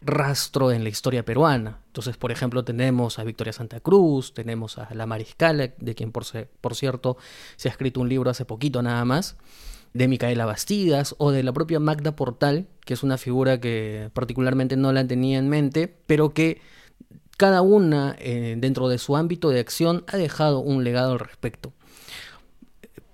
rastro 0.00 0.72
en 0.72 0.82
la 0.82 0.88
historia 0.88 1.24
peruana. 1.24 1.78
Entonces, 1.86 2.16
por 2.16 2.32
ejemplo, 2.32 2.64
tenemos 2.64 3.20
a 3.20 3.22
Victoria 3.22 3.52
Santa 3.52 3.78
Cruz, 3.78 4.34
tenemos 4.34 4.78
a 4.78 4.92
la 4.96 5.06
Mariscal, 5.06 5.74
de 5.78 5.94
quien 5.94 6.10
por, 6.10 6.24
por 6.60 6.74
cierto 6.74 7.18
se 7.54 7.68
ha 7.68 7.70
escrito 7.70 8.00
un 8.00 8.08
libro 8.08 8.28
hace 8.28 8.44
poquito 8.44 8.82
nada 8.82 9.04
más, 9.04 9.36
de 9.94 10.08
Micaela 10.08 10.44
Bastidas 10.44 11.14
o 11.18 11.30
de 11.30 11.44
la 11.44 11.52
propia 11.52 11.78
Magda 11.78 12.16
Portal, 12.16 12.66
que 12.84 12.94
es 12.94 13.04
una 13.04 13.16
figura 13.16 13.60
que 13.60 14.10
particularmente 14.12 14.76
no 14.76 14.92
la 14.92 15.06
tenía 15.06 15.38
en 15.38 15.48
mente, 15.48 15.86
pero 16.08 16.34
que 16.34 16.60
cada 17.38 17.62
una, 17.62 18.16
eh, 18.18 18.56
dentro 18.58 18.88
de 18.88 18.98
su 18.98 19.16
ámbito 19.16 19.48
de 19.48 19.60
acción, 19.60 20.04
ha 20.08 20.16
dejado 20.16 20.58
un 20.58 20.82
legado 20.82 21.12
al 21.12 21.20
respecto. 21.20 21.72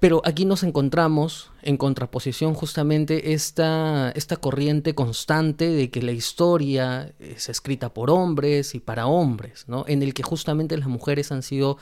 Pero 0.01 0.23
aquí 0.25 0.47
nos 0.47 0.63
encontramos 0.63 1.51
en 1.63 1.77
contraposición 1.77 2.55
justamente 2.55 3.35
esta, 3.35 4.11
esta 4.17 4.37
corriente 4.37 4.95
constante 4.95 5.69
de 5.69 5.91
que 5.91 6.01
la 6.03 6.13
historia 6.13 7.13
es 7.19 7.51
escrita 7.51 7.93
por 7.93 8.11
hombres 8.11 8.75
y 8.75 8.81
para 8.81 9.07
hombres, 9.07 9.67
¿no? 9.69 9.85
en 9.89 10.03
el 10.03 10.15
que 10.15 10.23
justamente 10.23 10.77
las 10.79 10.89
mujeres 10.89 11.31
han 11.31 11.43
sido 11.43 11.77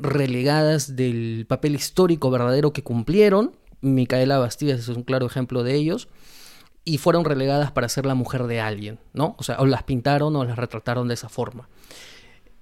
relegadas 0.00 0.94
del 0.94 1.46
papel 1.48 1.74
histórico 1.74 2.30
verdadero 2.30 2.72
que 2.72 2.84
cumplieron. 2.84 3.56
Micaela 3.80 4.38
Bastidas 4.38 4.80
es 4.80 4.88
un 4.88 5.02
claro 5.02 5.26
ejemplo 5.26 5.64
de 5.64 5.74
ellos 5.74 6.08
y 6.88 6.98
fueron 6.98 7.24
relegadas 7.24 7.72
para 7.72 7.88
ser 7.88 8.06
la 8.06 8.14
mujer 8.14 8.44
de 8.44 8.60
alguien, 8.60 9.00
¿no? 9.12 9.34
O 9.38 9.42
sea, 9.42 9.56
o 9.58 9.66
las 9.66 9.82
pintaron 9.82 10.34
o 10.36 10.44
las 10.44 10.56
retrataron 10.56 11.08
de 11.08 11.14
esa 11.14 11.28
forma. 11.28 11.68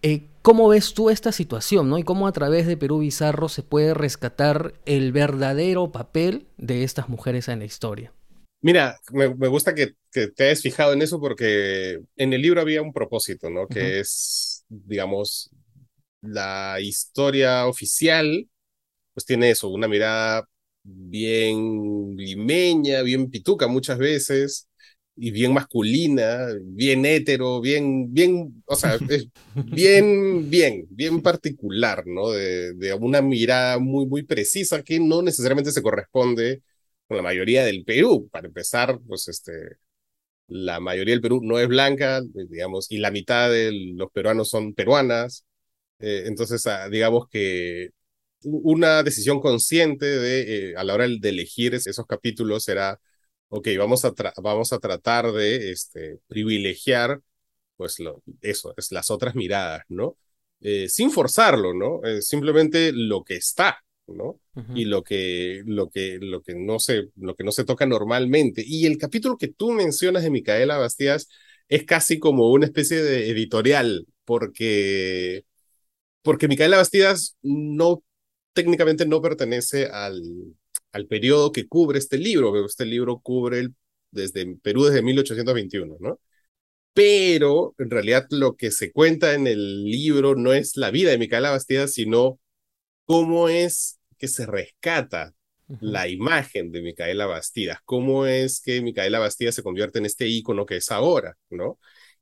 Eh, 0.00 0.28
¿Cómo 0.40 0.66
ves 0.68 0.94
tú 0.94 1.10
esta 1.10 1.30
situación, 1.30 1.90
¿no? 1.90 1.98
Y 1.98 2.04
cómo 2.04 2.26
a 2.26 2.32
través 2.32 2.66
de 2.66 2.78
Perú 2.78 3.00
Bizarro 3.00 3.50
se 3.50 3.62
puede 3.62 3.92
rescatar 3.92 4.74
el 4.86 5.12
verdadero 5.12 5.92
papel 5.92 6.46
de 6.56 6.84
estas 6.84 7.10
mujeres 7.10 7.48
en 7.48 7.58
la 7.58 7.66
historia? 7.66 8.14
Mira, 8.62 8.98
me, 9.12 9.26
gusta 9.48 9.74
que, 9.74 9.94
te 10.10 10.44
hayas 10.44 10.62
fijado 10.62 10.94
en 10.94 11.02
eso 11.02 11.20
porque 11.20 12.00
en 12.16 12.32
el 12.32 12.40
libro 12.40 12.62
había 12.62 12.80
un 12.80 12.94
propósito, 12.94 13.50
¿no? 13.50 13.68
Que 13.68 14.00
es, 14.00 14.64
digamos, 14.70 15.50
la 16.22 16.78
historia 16.80 17.66
oficial, 17.66 18.48
pues 19.12 19.26
tiene 19.26 19.50
eso, 19.50 19.68
una 19.68 19.86
mirada 19.86 20.48
bien 20.84 22.16
limeña, 22.16 23.02
bien 23.02 23.30
pituca 23.30 23.66
muchas 23.68 23.98
veces, 23.98 24.68
y 25.16 25.30
bien 25.30 25.52
masculina, 25.52 26.48
bien 26.62 27.04
hetero, 27.06 27.60
bien, 27.60 28.12
bien, 28.12 28.62
o 28.66 28.76
sea, 28.76 28.98
bien, 29.54 30.50
bien, 30.50 30.86
bien 30.90 31.22
particular, 31.22 32.04
¿no? 32.06 32.30
De, 32.30 32.74
de, 32.74 32.94
una 32.94 33.22
mirada 33.22 33.78
muy, 33.78 34.06
muy 34.06 34.22
precisa 34.24 34.82
que 34.82 34.98
no 35.00 35.22
necesariamente 35.22 35.72
se 35.72 35.82
corresponde 35.82 36.62
con 37.06 37.16
la 37.16 37.22
mayoría 37.22 37.64
del 37.64 37.84
Perú. 37.84 38.28
Para 38.30 38.48
empezar, 38.48 39.00
pues 39.06 39.28
este, 39.28 39.52
la 40.48 40.80
mayoría 40.80 41.14
del 41.14 41.20
Perú 41.22 41.40
no 41.42 41.58
es 41.58 41.68
blanca, 41.68 42.22
digamos, 42.50 42.90
y 42.90 42.98
la 42.98 43.10
mitad 43.10 43.50
de 43.50 43.72
los 43.94 44.10
peruanos 44.12 44.50
son 44.50 44.74
peruanas. 44.74 45.44
Eh, 46.00 46.24
entonces, 46.26 46.66
ah, 46.66 46.88
digamos 46.90 47.28
que 47.28 47.90
una 48.44 49.02
decisión 49.02 49.40
consciente 49.40 50.06
de, 50.06 50.70
eh, 50.70 50.74
a 50.76 50.84
la 50.84 50.94
hora 50.94 51.06
de 51.08 51.28
elegir 51.28 51.74
esos 51.74 52.06
capítulos 52.06 52.68
era, 52.68 53.00
ok, 53.48 53.68
vamos 53.78 54.04
a, 54.04 54.12
vamos 54.42 54.72
a 54.72 54.78
tratar 54.78 55.32
de 55.32 55.72
este, 55.72 56.18
privilegiar, 56.26 57.20
pues 57.76 57.98
lo, 58.00 58.22
eso, 58.40 58.74
es 58.76 58.92
las 58.92 59.10
otras 59.10 59.34
miradas, 59.34 59.82
¿no? 59.88 60.16
Eh, 60.60 60.88
sin 60.88 61.10
forzarlo, 61.10 61.74
¿no? 61.74 62.00
Eh, 62.04 62.22
simplemente 62.22 62.92
lo 62.92 63.24
que 63.24 63.36
está, 63.36 63.78
¿no? 64.06 64.40
Y 64.74 64.84
lo 64.84 65.02
que, 65.02 65.62
lo, 65.66 65.90
que, 65.90 66.18
lo, 66.20 66.42
que 66.42 66.54
no 66.54 66.78
se, 66.78 67.08
lo 67.16 67.34
que 67.34 67.44
no 67.44 67.52
se 67.52 67.64
toca 67.64 67.86
normalmente. 67.86 68.62
Y 68.64 68.86
el 68.86 68.98
capítulo 68.98 69.36
que 69.36 69.48
tú 69.48 69.72
mencionas 69.72 70.22
de 70.22 70.30
Micaela 70.30 70.78
Bastías 70.78 71.28
es 71.68 71.84
casi 71.84 72.18
como 72.18 72.50
una 72.50 72.66
especie 72.66 73.02
de 73.02 73.30
editorial, 73.30 74.06
porque, 74.24 75.44
porque 76.22 76.48
Micaela 76.48 76.76
Bastidas 76.76 77.36
no 77.42 78.02
técnicamente 78.54 79.06
no 79.06 79.20
pertenece 79.20 79.86
al, 79.86 80.22
al 80.92 81.06
periodo 81.06 81.52
que 81.52 81.68
cubre 81.68 81.98
este 81.98 82.18
libro, 82.18 82.52
pero 82.52 82.66
este 82.66 82.86
libro 82.86 83.18
cubre 83.20 83.58
el, 83.60 83.74
desde 84.10 84.56
Perú 84.62 84.84
desde 84.84 85.02
1821, 85.02 85.96
¿no? 86.00 86.20
Pero 86.94 87.74
en 87.78 87.90
realidad 87.90 88.26
lo 88.30 88.56
que 88.56 88.70
se 88.70 88.92
cuenta 88.92 89.34
en 89.34 89.46
el 89.48 89.84
libro 89.84 90.36
no 90.36 90.52
es 90.52 90.76
la 90.76 90.90
vida 90.90 91.10
de 91.10 91.18
Micaela 91.18 91.50
Bastidas, 91.50 91.92
sino 91.92 92.38
cómo 93.04 93.48
es 93.48 93.98
que 94.18 94.28
se 94.28 94.46
rescata 94.46 95.34
la 95.80 96.08
imagen 96.08 96.70
de 96.70 96.82
Micaela 96.82 97.26
Bastidas, 97.26 97.78
cómo 97.84 98.26
es 98.26 98.60
que 98.60 98.82
Micaela 98.82 99.18
Bastidas 99.18 99.54
se 99.54 99.62
convierte 99.62 99.98
en 99.98 100.06
este 100.06 100.28
ícono 100.28 100.66
que 100.66 100.76
es 100.76 100.90
ahora, 100.92 101.36
¿no? 101.50 101.78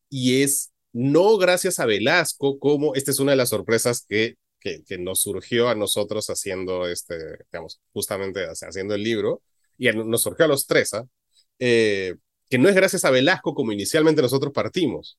Y 0.09 0.43
es 0.43 0.73
no 0.93 1.37
gracias 1.39 1.79
a 1.81 1.87
Velasco, 1.87 2.59
como 2.59 2.95
esta 2.95 3.11
es 3.11 3.19
una 3.19 3.33
de 3.33 3.37
las 3.37 3.51
sorpresas 3.51 4.05
que 4.09 4.37
que, 4.63 4.99
nos 4.99 5.21
surgió 5.21 5.69
a 5.69 5.75
nosotros 5.75 6.29
haciendo 6.29 6.87
este, 6.87 7.17
digamos, 7.51 7.81
justamente 7.93 8.47
haciendo 8.47 8.95
el 8.95 9.03
libro, 9.03 9.43
y 9.79 9.89
nos 9.91 10.23
surgió 10.23 10.45
a 10.45 10.49
los 10.49 10.67
tres, 10.67 10.95
¿ah? 10.95 11.05
eh, 11.59 12.15
que 12.49 12.59
no 12.59 12.69
es 12.69 12.75
gracias 12.75 13.05
a 13.05 13.11
Velasco 13.11 13.55
como 13.55 13.73
inicialmente 13.73 14.23
nosotros 14.23 14.53
partimos. 14.53 15.19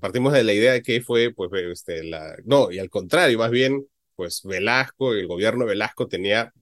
Partimos 0.00 0.32
de 0.32 0.44
la 0.44 0.52
idea 0.52 0.72
de 0.72 0.82
que 0.82 1.00
fue, 1.00 1.32
pues, 1.32 1.50
este, 1.72 2.04
la, 2.04 2.36
no, 2.44 2.70
y 2.72 2.78
al 2.78 2.90
contrario, 2.90 3.38
más 3.38 3.50
bien, 3.50 3.86
pues 4.14 4.42
Velasco, 4.44 5.14
el 5.14 5.26
gobierno 5.26 5.64
de 5.64 5.70
Velasco 5.70 6.08
tenía, 6.08 6.52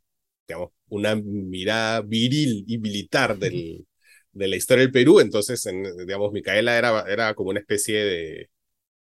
digamos, 0.46 0.70
una 0.88 1.16
mirada 1.16 2.02
viril 2.02 2.64
y 2.66 2.78
militar 2.78 3.38
del, 3.38 3.87
de 4.32 4.48
la 4.48 4.56
historia 4.56 4.84
del 4.84 4.92
Perú, 4.92 5.20
entonces, 5.20 5.64
en, 5.66 5.82
digamos, 5.98 6.32
Micaela 6.32 6.76
era, 6.78 7.04
era 7.08 7.34
como 7.34 7.50
una 7.50 7.60
especie 7.60 8.04
de 8.04 8.50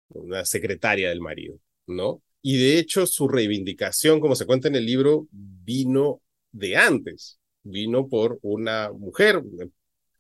una 0.09 0.45
secretaria 0.45 1.09
del 1.09 1.21
marido, 1.21 1.59
¿no? 1.87 2.23
Y 2.47 2.59
de 2.59 2.79
hecho 2.79 3.07
su 3.07 3.27
reivindicación, 3.27 4.21
como 4.21 4.37
se 4.37 4.45
cuenta 4.45 4.69
en 4.69 4.75
el 4.75 4.85
libro, 4.85 5.27
vino 5.31 6.21
de 6.53 6.77
antes, 6.77 7.39
vino 7.63 8.07
por 8.07 8.39
una 8.43 8.93
mujer 8.93 9.43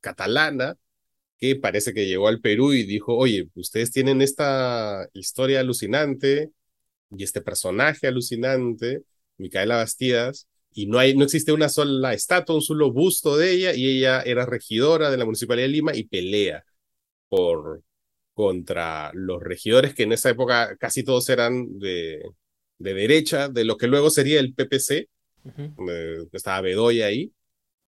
catalana 0.00 0.78
que 1.38 1.56
parece 1.56 1.92
que 1.92 2.06
llegó 2.06 2.28
al 2.28 2.40
Perú 2.40 2.72
y 2.72 2.84
dijo, 2.84 3.14
oye, 3.14 3.50
ustedes 3.54 3.90
tienen 3.90 4.22
esta 4.22 5.06
historia 5.12 5.60
alucinante 5.60 6.50
y 7.10 7.24
este 7.24 7.42
personaje 7.42 8.06
alucinante, 8.06 9.02
Micaela 9.37 9.76
Bastidas, 9.76 10.48
y 10.72 10.87
no, 10.87 10.98
hay, 10.98 11.14
no 11.14 11.24
existe 11.24 11.52
una 11.52 11.68
sola 11.68 12.14
estatua, 12.14 12.56
un 12.56 12.62
solo 12.62 12.90
busto 12.90 13.37
de 13.37 13.52
ella, 13.52 13.74
y 13.74 13.98
ella 13.98 14.22
era 14.22 14.46
regidora 14.46 15.10
de 15.10 15.18
la 15.18 15.26
Municipalidad 15.26 15.66
de 15.66 15.72
Lima 15.72 15.94
y 15.94 16.04
pelea 16.04 16.64
por, 17.28 17.82
contra 18.35 19.11
los 19.14 19.42
regidores 19.42 19.94
que 19.94 20.03
en 20.03 20.12
esa 20.12 20.31
época 20.31 20.77
casi 20.77 21.05
todos 21.05 21.29
eran 21.29 21.79
de, 21.79 22.23
de 22.79 22.94
derecha, 22.94 23.49
de 23.49 23.64
lo 23.64 23.77
que 23.77 23.87
luego 23.87 24.11
sería 24.11 24.40
el 24.40 24.55
PPC, 24.55 25.09
estaba 26.33 26.61
Bedoya 26.61 27.07
ahí, 27.07 27.33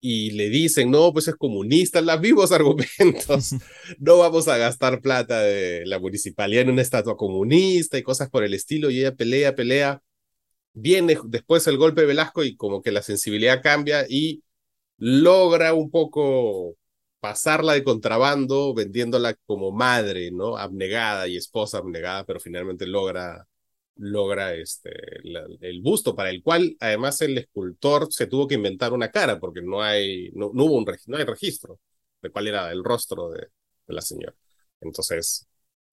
y 0.00 0.32
le 0.32 0.48
dicen, 0.48 0.90
no, 0.90 1.12
pues 1.12 1.28
es 1.28 1.36
comunista, 1.36 2.00
los 2.00 2.20
vivos 2.20 2.50
argumentos, 2.50 3.54
no 4.00 4.18
vamos 4.18 4.48
a 4.48 4.56
gastar 4.56 5.00
plata 5.00 5.40
de 5.42 5.86
la 5.86 6.00
municipalidad 6.00 6.62
en 6.62 6.70
una 6.70 6.82
estatua 6.82 7.16
comunista 7.16 7.96
y 7.96 8.02
cosas 8.02 8.28
por 8.28 8.42
el 8.42 8.52
estilo, 8.52 8.90
y 8.90 8.98
ella 8.98 9.14
pelea, 9.14 9.54
pelea, 9.54 10.02
viene 10.74 11.16
después 11.26 11.66
el 11.66 11.76
golpe 11.76 12.00
de 12.00 12.08
Velasco 12.08 12.42
y 12.42 12.56
como 12.56 12.82
que 12.82 12.92
la 12.92 13.02
sensibilidad 13.02 13.62
cambia 13.62 14.06
y 14.08 14.42
logra 14.96 15.74
un 15.74 15.90
poco 15.90 16.76
pasarla 17.22 17.74
de 17.74 17.84
contrabando 17.84 18.74
vendiéndola 18.74 19.34
como 19.46 19.70
madre, 19.70 20.32
¿no? 20.32 20.56
Abnegada 20.56 21.28
y 21.28 21.36
esposa 21.36 21.78
abnegada, 21.78 22.24
pero 22.26 22.40
finalmente 22.40 22.84
logra 22.84 23.46
logra 23.96 24.54
este, 24.54 24.90
el 25.60 25.80
busto, 25.82 26.16
para 26.16 26.30
el 26.30 26.42
cual 26.42 26.76
además 26.80 27.20
el 27.22 27.38
escultor 27.38 28.12
se 28.12 28.26
tuvo 28.26 28.48
que 28.48 28.56
inventar 28.56 28.92
una 28.92 29.10
cara, 29.10 29.38
porque 29.38 29.62
no 29.62 29.82
hay, 29.82 30.30
no, 30.34 30.48
hubo 30.48 30.76
un 30.76 30.86
no 31.06 31.16
hay 31.16 31.24
registro 31.24 31.78
de 32.22 32.30
cuál 32.30 32.48
era 32.48 32.72
el 32.72 32.82
rostro 32.82 33.30
de, 33.30 33.48
la 33.86 34.00
señora. 34.00 34.34
Entonces, 34.80 35.46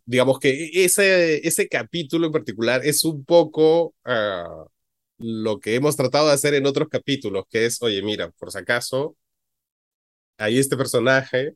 digamos 0.06 0.40
que 0.40 0.72
ese, 0.74 1.46
ese 1.48 1.68
capítulo 1.68 2.26
en 2.26 2.32
particular 2.34 2.82
es 2.84 3.04
un 3.04 3.24
poco 3.24 3.94
ah, 4.06 4.66
lo 5.20 5.60
que 5.60 5.76
hemos 5.76 5.96
tratado 5.96 6.28
de 6.28 6.34
hacer 6.34 6.56
en 6.56 6.66
otros 6.66 6.88
capítulos, 6.90 7.46
que 7.50 7.66
es, 7.66 7.82
oye, 7.84 8.02
mira, 8.02 8.32
por 8.32 8.52
si 8.52 8.58
acaso, 8.58 9.18
hay 10.40 10.58
este 10.58 10.78
personaje 10.78 11.56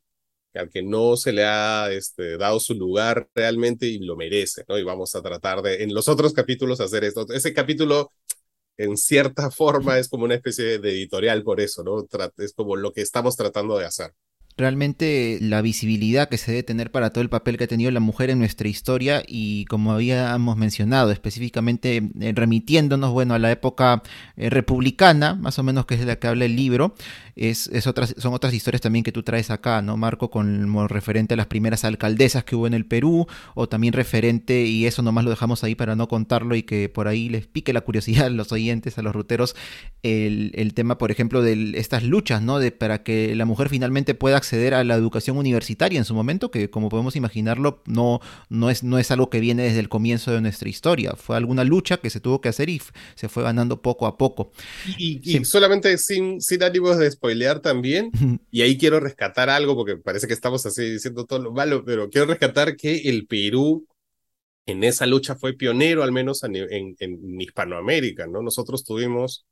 al 0.53 0.69
que 0.69 0.83
no 0.83 1.17
se 1.17 1.33
le 1.33 1.45
ha 1.45 1.91
este, 1.91 2.37
dado 2.37 2.59
su 2.59 2.75
lugar 2.75 3.27
realmente 3.33 3.87
y 3.87 3.99
lo 3.99 4.15
merece, 4.15 4.63
¿no? 4.67 4.77
Y 4.77 4.83
vamos 4.83 5.15
a 5.15 5.21
tratar 5.23 5.63
de, 5.63 5.83
en 5.83 5.93
los 5.93 6.07
otros 6.07 6.33
capítulos, 6.33 6.79
hacer 6.79 7.03
esto. 7.03 7.25
Ese 7.33 7.53
capítulo, 7.53 8.11
en 8.77 8.97
cierta 8.97 9.49
forma, 9.49 9.97
es 9.97 10.09
como 10.09 10.25
una 10.25 10.35
especie 10.35 10.77
de 10.79 10.89
editorial 10.91 11.43
por 11.43 11.59
eso, 11.59 11.83
¿no? 11.83 12.05
Es 12.37 12.53
como 12.53 12.75
lo 12.75 12.93
que 12.93 13.01
estamos 13.01 13.35
tratando 13.35 13.77
de 13.79 13.85
hacer 13.85 14.13
realmente 14.55 15.39
la 15.41 15.61
visibilidad 15.61 16.29
que 16.29 16.37
se 16.37 16.51
debe 16.51 16.63
tener 16.63 16.91
para 16.91 17.09
todo 17.09 17.21
el 17.21 17.29
papel 17.29 17.57
que 17.57 17.63
ha 17.63 17.67
tenido 17.67 17.89
la 17.89 17.99
mujer 17.99 18.29
en 18.29 18.39
nuestra 18.39 18.67
historia 18.67 19.23
y 19.27 19.65
como 19.65 19.93
habíamos 19.93 20.57
mencionado 20.57 21.11
específicamente 21.11 22.09
eh, 22.19 22.33
remitiéndonos 22.35 23.11
bueno 23.11 23.33
a 23.33 23.39
la 23.39 23.51
época 23.51 24.03
eh, 24.37 24.49
republicana 24.49 25.33
más 25.33 25.57
o 25.57 25.63
menos 25.63 25.85
que 25.85 25.95
es 25.95 26.01
de 26.01 26.05
la 26.05 26.17
que 26.17 26.27
habla 26.27 26.45
el 26.45 26.55
libro 26.55 26.93
es, 27.35 27.67
otras, 27.87 28.13
son 28.19 28.33
otras 28.35 28.53
historias 28.53 28.81
también 28.81 29.03
que 29.03 29.11
tú 29.11 29.23
traes 29.23 29.49
acá 29.49 29.81
no 29.81 29.97
Marco 29.97 30.29
como 30.29 30.87
referente 30.87 31.33
a 31.33 31.37
las 31.37 31.47
primeras 31.47 31.83
alcaldesas 31.83 32.43
que 32.43 32.55
hubo 32.55 32.67
en 32.67 32.75
el 32.75 32.85
Perú 32.85 33.25
o 33.55 33.67
también 33.67 33.93
referente 33.93 34.65
y 34.65 34.85
eso 34.85 35.01
nomás 35.01 35.23
lo 35.23 35.31
dejamos 35.31 35.63
ahí 35.63 35.73
para 35.73 35.95
no 35.95 36.07
contarlo 36.07 36.55
y 36.55 36.61
que 36.61 36.89
por 36.89 37.07
ahí 37.07 37.27
les 37.27 37.47
pique 37.47 37.73
la 37.73 37.81
curiosidad 37.81 38.27
a 38.27 38.29
los 38.29 38.51
oyentes 38.51 38.99
a 38.99 39.01
los 39.01 39.13
ruteros 39.13 39.55
el, 40.03 40.51
el 40.53 40.75
tema 40.75 40.99
por 40.99 41.09
ejemplo 41.09 41.41
de 41.41 41.73
estas 41.75 42.03
luchas 42.03 42.43
no 42.43 42.59
de 42.59 42.71
para 42.71 43.01
que 43.01 43.35
la 43.35 43.45
mujer 43.45 43.69
finalmente 43.69 44.13
pueda 44.13 44.42
acceder 44.43 44.73
a 44.73 44.83
la 44.83 44.95
educación 44.95 45.37
universitaria 45.37 45.97
en 45.97 46.05
su 46.05 46.13
momento, 46.13 46.51
que 46.51 46.69
como 46.69 46.89
podemos 46.89 47.15
imaginarlo, 47.15 47.81
no, 47.85 48.19
no, 48.49 48.69
es, 48.69 48.83
no 48.83 48.99
es 48.99 49.09
algo 49.09 49.29
que 49.29 49.39
viene 49.39 49.63
desde 49.63 49.79
el 49.79 49.87
comienzo 49.87 50.31
de 50.31 50.41
nuestra 50.41 50.67
historia. 50.67 51.13
Fue 51.15 51.37
alguna 51.37 51.63
lucha 51.63 51.97
que 51.97 52.09
se 52.09 52.19
tuvo 52.19 52.41
que 52.41 52.49
hacer 52.49 52.69
y 52.69 52.81
se 53.15 53.29
fue 53.29 53.43
ganando 53.43 53.81
poco 53.81 54.05
a 54.05 54.17
poco. 54.17 54.51
Y, 54.97 55.43
solamente 55.45 55.97
sin, 55.97 56.41
sin 56.41 56.61
ánimos 56.61 56.97
de 56.97 57.09
spoilear 57.09 57.61
también, 57.61 58.11
y 58.51 58.61
ahí 58.61 58.77
quiero 58.77 58.99
rescatar 58.99 59.49
algo, 59.49 59.75
porque 59.75 59.95
parece 59.95 60.27
que 60.27 60.33
estamos 60.33 60.65
así 60.65 60.89
diciendo 60.89 61.25
todo 61.25 61.39
lo 61.39 61.53
malo, 61.53 61.83
pero 61.85 62.09
quiero 62.09 62.27
rescatar 62.27 62.75
que 62.75 63.09
el 63.09 63.25
Perú 63.25 63.87
en 64.65 64.83
esa 64.83 65.05
lucha 65.05 65.35
fue 65.35 65.53
pionero, 65.53 66.03
al 66.03 66.11
menos 66.11 66.43
en, 66.43 66.55
en, 66.55 67.41
Hispanoamérica, 67.41 68.27
¿no? 68.27 68.41
Nosotros 68.41 68.83
tuvimos 68.83 69.45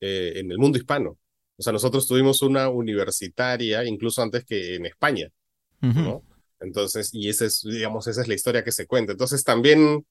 eh, 0.00 0.34
en 0.36 0.50
el 0.50 0.58
mundo 0.58 0.78
hispano 0.78 1.18
o 1.56 1.62
sea, 1.62 1.72
nosotros 1.72 2.06
tuvimos 2.06 2.42
una 2.42 2.68
universitaria 2.68 3.84
incluso 3.84 4.22
antes 4.22 4.44
que 4.44 4.76
en 4.76 4.86
España, 4.86 5.28
¿no? 5.80 6.22
Entonces, 6.60 7.10
y 7.12 7.28
esa 7.28 7.44
es, 7.44 7.62
digamos, 7.62 8.06
esa 8.06 8.22
es 8.22 8.28
la 8.28 8.34
historia 8.34 8.64
que 8.64 8.72
se 8.72 8.86
cuenta. 8.86 9.12
Entonces, 9.12 9.44
también 9.44 10.06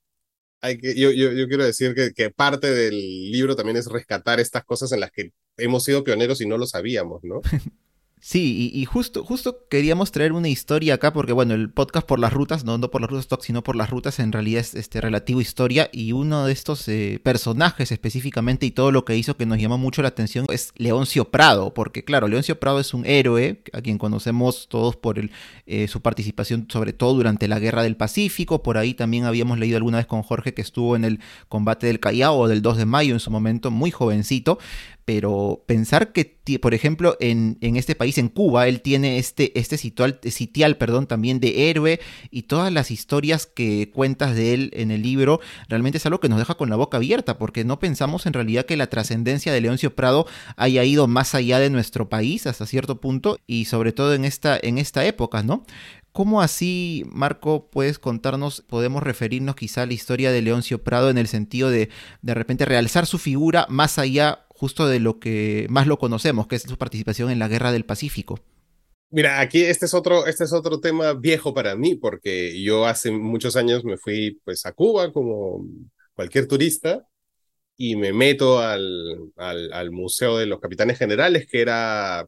hay 0.62 0.78
que, 0.78 0.96
yo, 0.96 1.12
yo, 1.12 1.32
yo 1.32 1.48
quiero 1.48 1.66
decir 1.66 1.96
que, 1.96 2.14
que 2.14 2.30
parte 2.30 2.72
del 2.72 2.96
libro 3.32 3.56
también 3.56 3.78
es 3.78 3.88
rescatar 3.88 4.40
estas 4.40 4.64
cosas 4.64 4.92
en 4.92 5.00
las 5.00 5.12
que 5.12 5.32
hemos 5.58 5.84
sido 5.84 6.04
pioneros 6.04 6.42
y 6.42 6.48
no 6.48 6.58
lo 6.58 6.66
sabíamos, 6.66 7.24
¿no? 7.24 7.42
Sí, 8.26 8.72
y, 8.74 8.86
justo, 8.86 9.26
justo 9.26 9.66
queríamos 9.70 10.14
traer 10.14 10.32
una 10.32 10.48
historia 10.48 10.94
acá, 10.94 11.12
porque 11.12 11.34
bueno, 11.34 11.56
el 11.56 11.70
podcast 11.70 12.08
por 12.08 12.20
las 12.20 12.32
rutas, 12.32 12.64
no, 12.64 12.78
no 12.78 12.90
por 12.90 13.02
las 13.02 13.10
rutas 13.10 13.28
talk, 13.28 13.42
sino 13.42 13.66
por 13.66 13.76
las 13.76 13.90
rutas, 13.90 14.18
en 14.20 14.32
realidad 14.32 14.62
es 14.62 14.76
este 14.76 15.02
relativo 15.02 15.42
historia, 15.42 15.90
y 15.92 16.14
uno 16.14 16.46
de 16.46 16.54
estos 16.54 16.88
eh, 16.88 17.20
personajes 17.22 17.92
específicamente 17.92 18.66
y 18.66 18.72
todo 18.72 18.94
lo 18.94 19.04
que 19.04 19.18
hizo 19.18 19.36
que 19.36 19.46
nos 19.46 19.60
llamó 19.60 19.78
mucho 19.78 20.02
la 20.02 20.08
atención 20.08 20.46
es 20.50 20.72
Leoncio 20.78 21.32
Prado, 21.32 21.74
porque 21.74 22.06
claro, 22.06 22.30
Leoncio 22.30 22.58
Prado 22.62 22.80
es 22.80 22.94
un 22.94 23.06
héroe, 23.06 23.62
a 23.74 23.82
quien 23.82 23.98
conocemos 23.98 24.70
todos 24.70 24.96
por 24.96 25.20
el, 25.20 25.30
eh, 25.66 25.90
su 25.90 26.02
participación, 26.02 26.68
sobre 26.72 26.94
todo 26.94 27.16
durante 27.16 27.50
la 27.50 27.60
Guerra 27.60 27.84
del 27.84 27.98
Pacífico, 27.98 28.64
por 28.64 28.78
ahí 28.78 28.94
también 28.94 29.26
habíamos 29.26 29.60
leído 29.60 29.76
alguna 29.76 29.98
vez 29.98 30.08
con 30.08 30.24
Jorge 30.24 30.54
que 30.54 30.62
estuvo 30.62 30.96
en 30.96 31.04
el 31.04 31.20
combate 31.50 31.88
del 31.88 32.00
Callao 32.00 32.48
del 32.48 32.62
2 32.62 32.78
de 32.78 32.86
mayo 32.86 33.14
en 33.16 33.20
su 33.20 33.32
momento, 33.32 33.70
muy 33.70 33.92
jovencito, 33.92 34.60
pero 35.06 35.64
pensar 35.68 36.14
que, 36.14 36.40
por 36.62 36.74
ejemplo, 36.74 37.18
en, 37.20 37.58
en, 37.62 37.76
este 37.76 37.96
país, 37.96 38.18
en 38.18 38.30
Cuba, 38.30 38.68
él 38.68 38.82
tiene 38.82 39.18
este, 39.18 39.58
este 39.60 39.78
sitial, 39.78 40.20
sitial 40.24 40.78
perdón, 40.78 41.08
también 41.08 41.40
de 41.40 41.70
héroe 41.70 42.00
y 42.32 42.44
todas 42.44 42.72
las 42.72 42.90
historias 42.90 43.46
que 43.46 43.92
cuentas 43.94 44.36
de 44.36 44.54
él 44.54 44.72
en 44.74 44.92
el 44.92 45.02
libro, 45.02 45.42
realmente 45.68 45.98
es 45.98 46.06
algo 46.06 46.20
que 46.20 46.30
nos 46.30 46.40
deja 46.40 46.56
con 46.56 46.70
la 46.70 46.76
boca 46.76 46.98
abierta, 46.98 47.38
porque 47.38 47.66
no 47.66 47.80
pensamos 47.80 48.26
en 48.26 48.34
realidad 48.34 48.66
que 48.66 48.78
la 48.78 48.88
trascendencia 48.88 49.52
de 49.52 49.62
Leoncio 49.62 49.96
Prado 49.96 50.26
haya 50.56 50.84
ido 50.84 51.08
más 51.08 51.36
allá 51.36 51.60
de 51.60 51.70
nuestro 51.70 52.08
país 52.08 52.48
hasta 52.48 52.66
cierto 52.66 53.02
punto 53.02 53.40
y 53.46 53.66
sobre 53.66 53.92
todo 53.92 54.14
en 54.14 54.24
esta, 54.26 54.58
en 54.62 54.78
esta 54.78 55.06
época, 55.06 55.44
¿no? 55.44 55.66
¿Cómo 56.14 56.44
así, 56.44 57.06
Marco, 57.12 57.72
puedes 57.72 57.98
contarnos, 57.98 58.62
podemos 58.62 59.02
referirnos 59.02 59.56
quizá 59.56 59.82
a 59.82 59.86
la 59.88 59.94
historia 59.94 60.32
de 60.32 60.44
Leoncio 60.44 60.84
Prado 60.84 61.10
en 61.10 61.18
el 61.18 61.28
sentido 61.28 61.72
de 61.72 61.90
de 62.22 62.34
repente 62.36 62.66
realzar 62.66 63.08
su 63.08 63.18
figura 63.18 63.66
más 63.68 63.98
allá 63.98 64.46
justo 64.54 64.88
de 64.88 65.00
lo 65.00 65.20
que 65.20 65.68
más 65.70 65.88
lo 65.88 65.98
conocemos, 65.98 66.48
que 66.48 66.56
es 66.56 66.64
su 66.64 66.78
participación 66.78 67.30
en 67.32 67.40
la 67.40 67.48
Guerra 67.48 67.72
del 67.72 67.86
Pacífico. 67.86 68.40
Mira, 69.10 69.40
aquí 69.42 69.62
este 69.62 69.86
es 69.86 69.94
otro, 69.94 70.26
este 70.26 70.44
es 70.44 70.54
otro 70.54 70.80
tema 70.80 71.14
viejo 71.14 71.54
para 71.54 71.76
mí, 71.76 71.96
porque 71.96 72.62
yo 72.64 72.86
hace 72.86 73.12
muchos 73.12 73.56
años 73.56 73.84
me 73.84 73.98
fui 73.98 74.40
pues 74.44 74.66
a 74.66 74.72
Cuba 74.72 75.12
como 75.14 75.66
cualquier 76.16 76.48
turista 76.48 77.06
y 77.78 77.96
me 77.96 78.14
meto 78.14 78.60
al, 78.60 79.32
al, 79.38 79.74
al 79.74 79.92
Museo 79.92 80.38
de 80.38 80.48
los 80.48 80.60
Capitanes 80.60 80.98
Generales, 80.98 81.48
que 81.48 81.62
era 81.62 82.28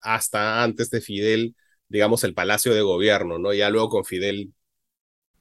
hasta 0.00 0.62
antes 0.62 0.90
de 0.90 1.00
Fidel, 1.00 1.56
digamos, 1.88 2.24
el 2.24 2.34
Palacio 2.34 2.74
de 2.74 2.82
Gobierno, 2.82 3.38
¿no? 3.38 3.52
Ya 3.54 3.70
luego 3.70 3.88
con 3.88 4.04
Fidel 4.04 4.52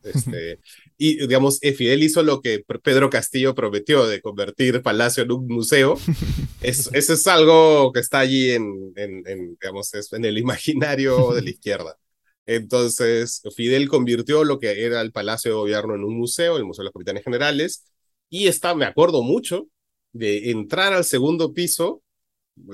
este, 0.04 0.60
y 1.04 1.18
digamos, 1.18 1.58
eh, 1.64 1.74
Fidel 1.74 2.04
hizo 2.04 2.22
lo 2.22 2.42
que 2.42 2.64
Pedro 2.84 3.10
Castillo 3.10 3.56
prometió 3.56 4.06
de 4.06 4.22
convertir 4.22 4.84
Palacio 4.84 5.24
en 5.24 5.32
un 5.32 5.48
museo. 5.48 5.98
Es, 6.62 6.92
eso 6.94 7.14
es 7.14 7.26
algo 7.26 7.92
que 7.92 8.02
está 8.02 8.20
allí 8.20 8.52
en, 8.52 8.94
en, 8.96 9.58
digamos, 9.60 9.92
en 10.12 10.26
el 10.26 10.38
imaginario 10.38 11.34
de 11.34 11.42
la 11.42 11.50
izquierda. 11.50 11.98
Entonces, 12.46 13.42
Fidel 13.56 13.90
convirtió 13.90 14.44
lo 14.44 14.60
que 14.60 14.86
era 14.86 15.02
el 15.02 15.12
Palacio 15.12 15.50
de 15.50 15.58
Gobierno 15.58 15.96
en 15.96 16.04
un 16.04 16.16
museo, 16.16 16.58
el 16.58 16.66
Museo 16.66 16.84
de 16.84 16.86
los 16.86 16.94
Capitanes 16.94 17.24
Generales, 17.24 17.86
y 18.30 18.46
está, 18.46 18.76
me 18.76 18.86
acuerdo 18.86 19.24
mucho 19.24 19.70
de 20.14 20.52
entrar 20.52 20.94
al 20.94 21.04
segundo 21.04 21.52
piso. 21.52 22.04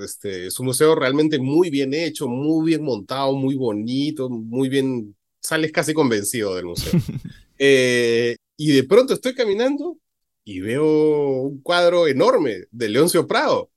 Este, 0.02 0.48
es 0.48 0.60
un 0.60 0.66
museo 0.66 0.94
realmente 0.94 1.38
muy 1.38 1.70
bien 1.70 1.94
hecho, 1.94 2.28
muy 2.28 2.66
bien 2.66 2.84
montado, 2.84 3.32
muy 3.32 3.54
bonito, 3.54 4.28
muy 4.28 4.68
bien 4.68 5.16
sales 5.40 5.72
casi 5.72 5.94
convencido 5.94 6.54
del 6.54 6.66
museo. 6.66 6.92
Eh, 7.58 8.36
y 8.56 8.72
de 8.72 8.84
pronto 8.84 9.14
estoy 9.14 9.34
caminando 9.34 9.98
y 10.44 10.60
veo 10.60 11.42
un 11.42 11.60
cuadro 11.62 12.08
enorme 12.08 12.64
de 12.70 12.88
Leoncio 12.88 13.26
Prado. 13.26 13.70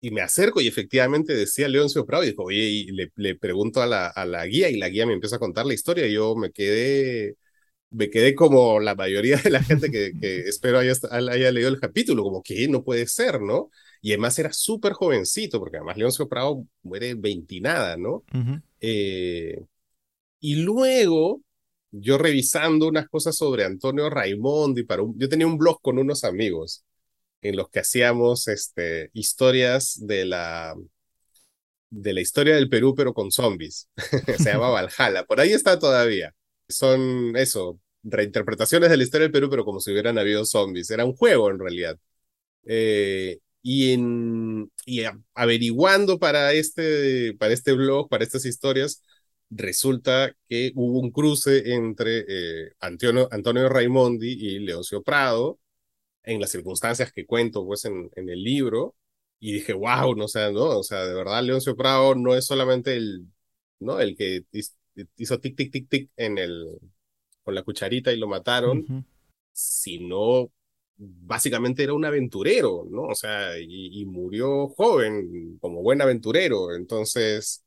Y 0.00 0.10
me 0.10 0.20
acerco 0.20 0.60
y 0.60 0.68
efectivamente 0.68 1.34
decía 1.34 1.68
Leoncio 1.68 2.04
Prado 2.06 2.24
y 2.24 2.28
dijo, 2.30 2.44
oye, 2.44 2.58
y 2.64 2.86
le, 2.92 3.10
le 3.16 3.36
pregunto 3.36 3.82
a 3.82 3.86
la, 3.86 4.06
a 4.08 4.26
la 4.26 4.46
guía 4.46 4.68
y 4.68 4.76
la 4.76 4.90
guía 4.90 5.06
me 5.06 5.14
empieza 5.14 5.36
a 5.36 5.38
contar 5.38 5.64
la 5.66 5.74
historia 5.74 6.06
y 6.06 6.12
yo 6.12 6.36
me 6.36 6.52
quedé, 6.52 7.36
me 7.90 8.10
quedé 8.10 8.34
como 8.34 8.80
la 8.80 8.94
mayoría 8.94 9.38
de 9.38 9.50
la 9.50 9.62
gente 9.62 9.90
que, 9.90 10.14
que 10.20 10.40
espero 10.48 10.78
haya, 10.78 10.94
haya 11.10 11.52
leído 11.52 11.68
el 11.70 11.80
capítulo, 11.80 12.22
como 12.24 12.42
que 12.42 12.68
no 12.68 12.84
puede 12.84 13.06
ser, 13.06 13.40
¿no? 13.40 13.70
Y 14.02 14.12
además 14.12 14.38
era 14.38 14.52
súper 14.52 14.92
jovencito, 14.92 15.60
porque 15.60 15.78
además 15.78 15.96
Leoncio 15.96 16.28
Prado 16.28 16.66
muere 16.82 17.14
veintinada, 17.14 17.96
¿no? 17.96 18.24
eh, 18.80 19.58
y 20.40 20.56
luego, 20.56 21.42
yo 22.00 22.18
revisando 22.18 22.88
unas 22.88 23.08
cosas 23.08 23.36
sobre 23.36 23.64
Antonio 23.64 24.10
Raimondi, 24.10 24.84
para 24.84 25.02
yo 25.16 25.28
tenía 25.28 25.46
un 25.46 25.58
blog 25.58 25.80
con 25.80 25.98
unos 25.98 26.24
amigos 26.24 26.84
en 27.42 27.56
los 27.56 27.70
que 27.70 27.80
hacíamos 27.80 28.48
este, 28.48 29.10
historias 29.12 29.98
de 30.04 30.24
la, 30.24 30.74
de 31.90 32.12
la 32.12 32.20
historia 32.20 32.56
del 32.56 32.68
Perú, 32.68 32.94
pero 32.96 33.14
con 33.14 33.30
zombies. 33.30 33.88
Se 34.38 34.50
llama 34.50 34.70
Valhalla. 34.70 35.24
Por 35.24 35.40
ahí 35.40 35.52
está 35.52 35.78
todavía. 35.78 36.34
Son 36.68 37.36
eso, 37.36 37.78
reinterpretaciones 38.02 38.90
de 38.90 38.96
la 38.96 39.02
historia 39.04 39.24
del 39.26 39.32
Perú, 39.32 39.48
pero 39.50 39.64
como 39.64 39.80
si 39.80 39.92
hubieran 39.92 40.18
habido 40.18 40.44
zombies. 40.44 40.90
Era 40.90 41.04
un 41.04 41.14
juego 41.14 41.50
en 41.50 41.58
realidad. 41.58 41.98
Eh, 42.64 43.38
y, 43.62 43.92
en, 43.92 44.70
y 44.86 45.02
averiguando 45.34 46.18
para 46.18 46.52
este, 46.52 47.34
para 47.38 47.54
este 47.54 47.72
blog, 47.72 48.08
para 48.08 48.24
estas 48.24 48.44
historias, 48.46 49.02
resulta 49.50 50.34
que 50.48 50.72
hubo 50.74 51.00
un 51.00 51.10
cruce 51.10 51.74
entre 51.74 52.24
eh, 52.28 52.72
Antonio, 52.80 53.28
Antonio, 53.30 53.68
Raimondi 53.68 54.32
y 54.32 54.58
Leoncio 54.60 55.02
Prado 55.02 55.58
en 56.22 56.40
las 56.40 56.50
circunstancias 56.50 57.12
que 57.12 57.26
cuento 57.26 57.64
pues 57.66 57.84
en, 57.84 58.10
en 58.16 58.28
el 58.28 58.42
libro 58.42 58.94
y 59.40 59.52
dije, 59.52 59.74
wow, 59.74 60.14
no, 60.16 60.24
o 60.24 60.28
sea, 60.28 60.50
no, 60.50 60.78
o 60.78 60.82
sea, 60.82 61.04
de 61.06 61.14
verdad 61.14 61.42
Leoncio 61.42 61.76
Prado 61.76 62.14
no 62.14 62.34
es 62.34 62.46
solamente 62.46 62.96
el 62.96 63.26
¿no? 63.80 64.00
El 64.00 64.16
que 64.16 64.44
hizo 65.16 65.40
tic, 65.40 65.56
tic, 65.56 65.70
tic, 65.70 65.88
tic 65.88 66.10
en 66.16 66.38
el, 66.38 66.78
con 67.42 67.54
la 67.54 67.62
cucharita 67.62 68.12
y 68.12 68.16
lo 68.16 68.28
mataron, 68.28 69.06
sino 69.52 70.50
básicamente 70.96 71.82
era 71.82 71.94
un 71.94 72.04
aventurero, 72.04 72.86
¿no? 72.90 73.02
O 73.02 73.14
sea, 73.14 73.58
y, 73.58 74.04
murió 74.06 74.68
joven 74.68 75.58
como 75.60 75.82
buen 75.82 76.00
aventurero, 76.02 76.74
entonces 76.74 77.63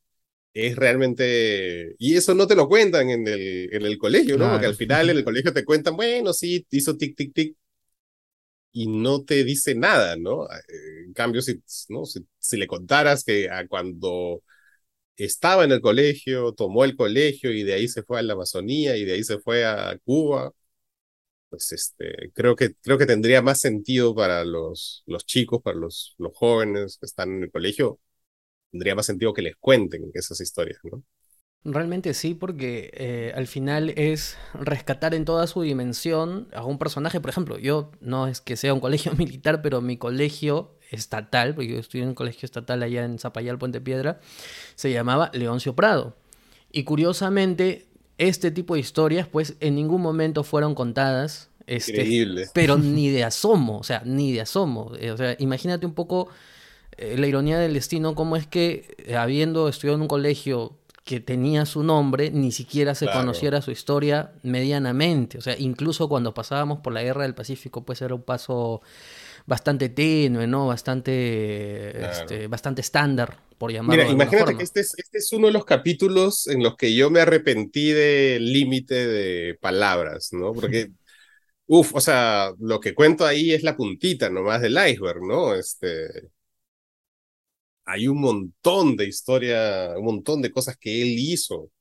es 0.54 0.76
realmente, 0.76 1.96
y 2.00 2.16
eso 2.16 2.34
no 2.36 2.48
te 2.48 2.56
lo 2.56 2.68
cuentan 2.68 3.10
en 3.10 3.28
el, 3.28 3.74
en 3.74 3.86
el 3.86 3.98
colegio, 3.98 4.38
¿no? 4.38 4.52
Porque 4.52 4.66
al 4.66 4.76
final 4.76 5.10
en 5.10 5.18
el 5.18 5.24
colegio 5.26 5.54
te 5.54 5.66
cuentan, 5.66 5.96
bueno, 5.96 6.34
sí, 6.34 6.66
hizo 6.72 6.98
tic, 6.98 7.16
tic, 7.16 7.34
tic, 7.34 7.58
y 8.72 8.88
no 8.88 9.24
te 9.26 9.44
dice 9.44 9.76
nada, 9.76 10.16
¿no? 10.18 10.46
Eh, 10.46 11.06
en 11.08 11.14
cambio, 11.14 11.42
si, 11.42 11.62
¿no? 11.90 12.04
si, 12.06 12.58
le 12.58 12.68
contaras 12.68 13.24
que 13.24 13.50
a 13.50 13.68
cuando 13.68 14.44
estaba 15.18 15.66
en 15.66 15.72
el 15.74 15.82
colegio, 15.82 16.54
tomó 16.54 16.86
el 16.86 16.96
colegio 16.98 17.52
y 17.54 17.64
de 17.64 17.74
ahí 17.76 17.88
se 17.90 18.04
fue 18.04 18.20
a 18.20 18.24
la 18.24 18.34
Amazonía 18.34 18.98
y 18.98 19.06
de 19.06 19.14
ahí 19.14 19.24
se 19.24 19.40
fue 19.40 19.66
a 19.66 19.98
Cuba, 20.06 20.54
pues 21.50 21.72
este, 21.72 22.32
creo 22.34 22.56
que, 22.56 22.76
creo 22.76 22.98
que 22.98 23.06
tendría 23.06 23.42
más 23.42 23.60
sentido 23.62 24.14
para 24.16 24.44
los, 24.46 25.04
los 25.06 25.26
chicos, 25.26 25.62
para 25.62 25.78
los, 25.78 26.16
los 26.18 26.36
jóvenes 26.36 26.98
que 27.00 27.06
están 27.06 27.32
en 27.38 27.44
el 27.44 27.52
colegio, 27.52 28.00
tendría 28.72 28.96
más 28.96 29.06
sentido 29.06 29.34
que 29.34 29.42
les 29.42 29.56
cuenten 29.58 30.12
esas 30.14 30.40
historias, 30.42 30.80
¿no? 30.84 31.04
Realmente 31.64 32.14
sí, 32.14 32.34
porque 32.34 32.92
eh, 32.94 33.34
al 33.36 33.46
final 33.48 33.90
es 33.98 34.38
rescatar 34.54 35.14
en 35.14 35.26
toda 35.26 35.48
su 35.48 35.62
dimensión 35.64 36.48
a 36.54 36.64
un 36.64 36.78
personaje. 36.78 37.20
Por 37.20 37.30
ejemplo, 37.30 37.58
yo 37.58 37.92
no 38.00 38.28
es 38.28 38.40
que 38.40 38.56
sea 38.56 38.74
un 38.74 38.80
colegio 38.80 39.12
militar, 39.18 39.62
pero 39.62 39.82
mi 39.82 39.98
colegio 39.98 40.78
estatal, 40.92 41.56
porque 41.56 41.74
yo 41.74 41.80
estudié 41.80 42.04
en 42.04 42.10
un 42.10 42.16
colegio 42.16 42.46
estatal 42.46 42.84
allá 42.84 43.04
en 43.04 43.20
Zapayal, 43.20 43.58
Puente 43.58 43.82
Piedra, 43.82 44.22
se 44.76 44.92
llamaba 44.92 45.30
Leoncio 45.34 45.76
Prado. 45.76 46.16
Y 46.72 46.84
curiosamente, 46.84 47.88
este 48.18 48.52
tipo 48.52 48.76
de 48.76 48.80
historias, 48.80 49.28
pues 49.28 49.56
en 49.60 49.76
ningún 49.76 50.02
momento 50.02 50.44
fueron 50.44 50.74
contadas. 50.74 51.50
Este, 51.66 51.92
Increíble. 51.92 52.48
Pero 52.54 52.78
ni 52.78 53.10
de 53.10 53.26
asomo, 53.26 53.80
o 53.80 53.84
sea, 53.84 54.04
ni 54.06 54.32
de 54.32 54.42
asomo. 54.42 54.94
O 55.12 55.18
sea, 55.18 55.36
imagínate 55.40 55.86
un 55.86 55.94
poco 55.94 56.30
eh, 56.98 57.16
la 57.18 57.28
ironía 57.28 57.60
del 57.60 57.74
destino, 57.74 58.16
cómo 58.16 58.36
es 58.36 58.48
que 58.48 58.96
habiendo 59.18 59.70
estudiado 59.70 59.96
en 59.96 60.02
un 60.04 60.08
colegio 60.08 60.78
que 61.08 61.22
tenía 61.22 61.66
su 61.66 61.84
nombre, 61.84 62.30
ni 62.32 62.52
siquiera 62.52 62.94
se 62.94 63.08
conociera 63.08 63.62
su 63.62 63.72
historia 63.72 64.34
medianamente. 64.44 65.38
O 65.38 65.42
sea, 65.42 65.58
incluso 65.58 66.10
cuando 66.10 66.34
pasábamos 66.34 66.80
por 66.80 66.92
la 66.92 67.02
guerra 67.02 67.24
del 67.24 67.34
Pacífico, 67.34 67.86
pues 67.86 68.02
era 68.02 68.14
un 68.14 68.24
paso 68.24 68.82
bastante 69.46 69.88
tenue, 69.88 70.46
¿no? 70.46 70.68
Bastante, 70.68 72.06
este, 72.06 72.48
bastante 72.48 72.82
estándar, 72.82 73.38
por 73.58 73.72
llamarlo 73.72 74.04
Mira, 74.04 74.14
imagínate 74.14 74.58
que 74.58 74.64
este 74.64 74.82
es, 74.82 74.94
este 74.98 75.20
es 75.20 75.32
uno 75.32 75.48
de 75.48 75.54
los 75.54 75.64
capítulos 75.64 76.46
en 76.48 76.62
los 76.62 76.76
que 76.76 76.94
yo 76.94 77.10
me 77.10 77.22
arrepentí 77.22 77.92
del 77.92 78.52
límite 78.52 79.08
de 79.08 79.58
palabras, 79.62 80.34
¿no? 80.34 80.52
Porque, 80.54 80.90
uff, 81.68 81.96
o 81.96 82.02
sea, 82.02 82.52
lo 82.60 82.82
que 82.82 82.94
cuento 82.94 83.26
ahí 83.26 83.54
es 83.54 83.64
la 83.64 83.78
puntita 83.78 84.30
nomás 84.30 84.62
del 84.62 84.74
iceberg, 84.74 85.22
¿no? 85.26 85.56
Este, 85.56 86.28
hay 87.88 88.08
un 88.10 88.20
montón 88.20 88.98
de 88.98 89.08
historia, 89.08 89.94
un 89.98 90.04
montón 90.04 90.42
de 90.42 90.52
cosas 90.52 90.78
que 90.78 91.02
él 91.02 91.16
hizo 91.18 91.72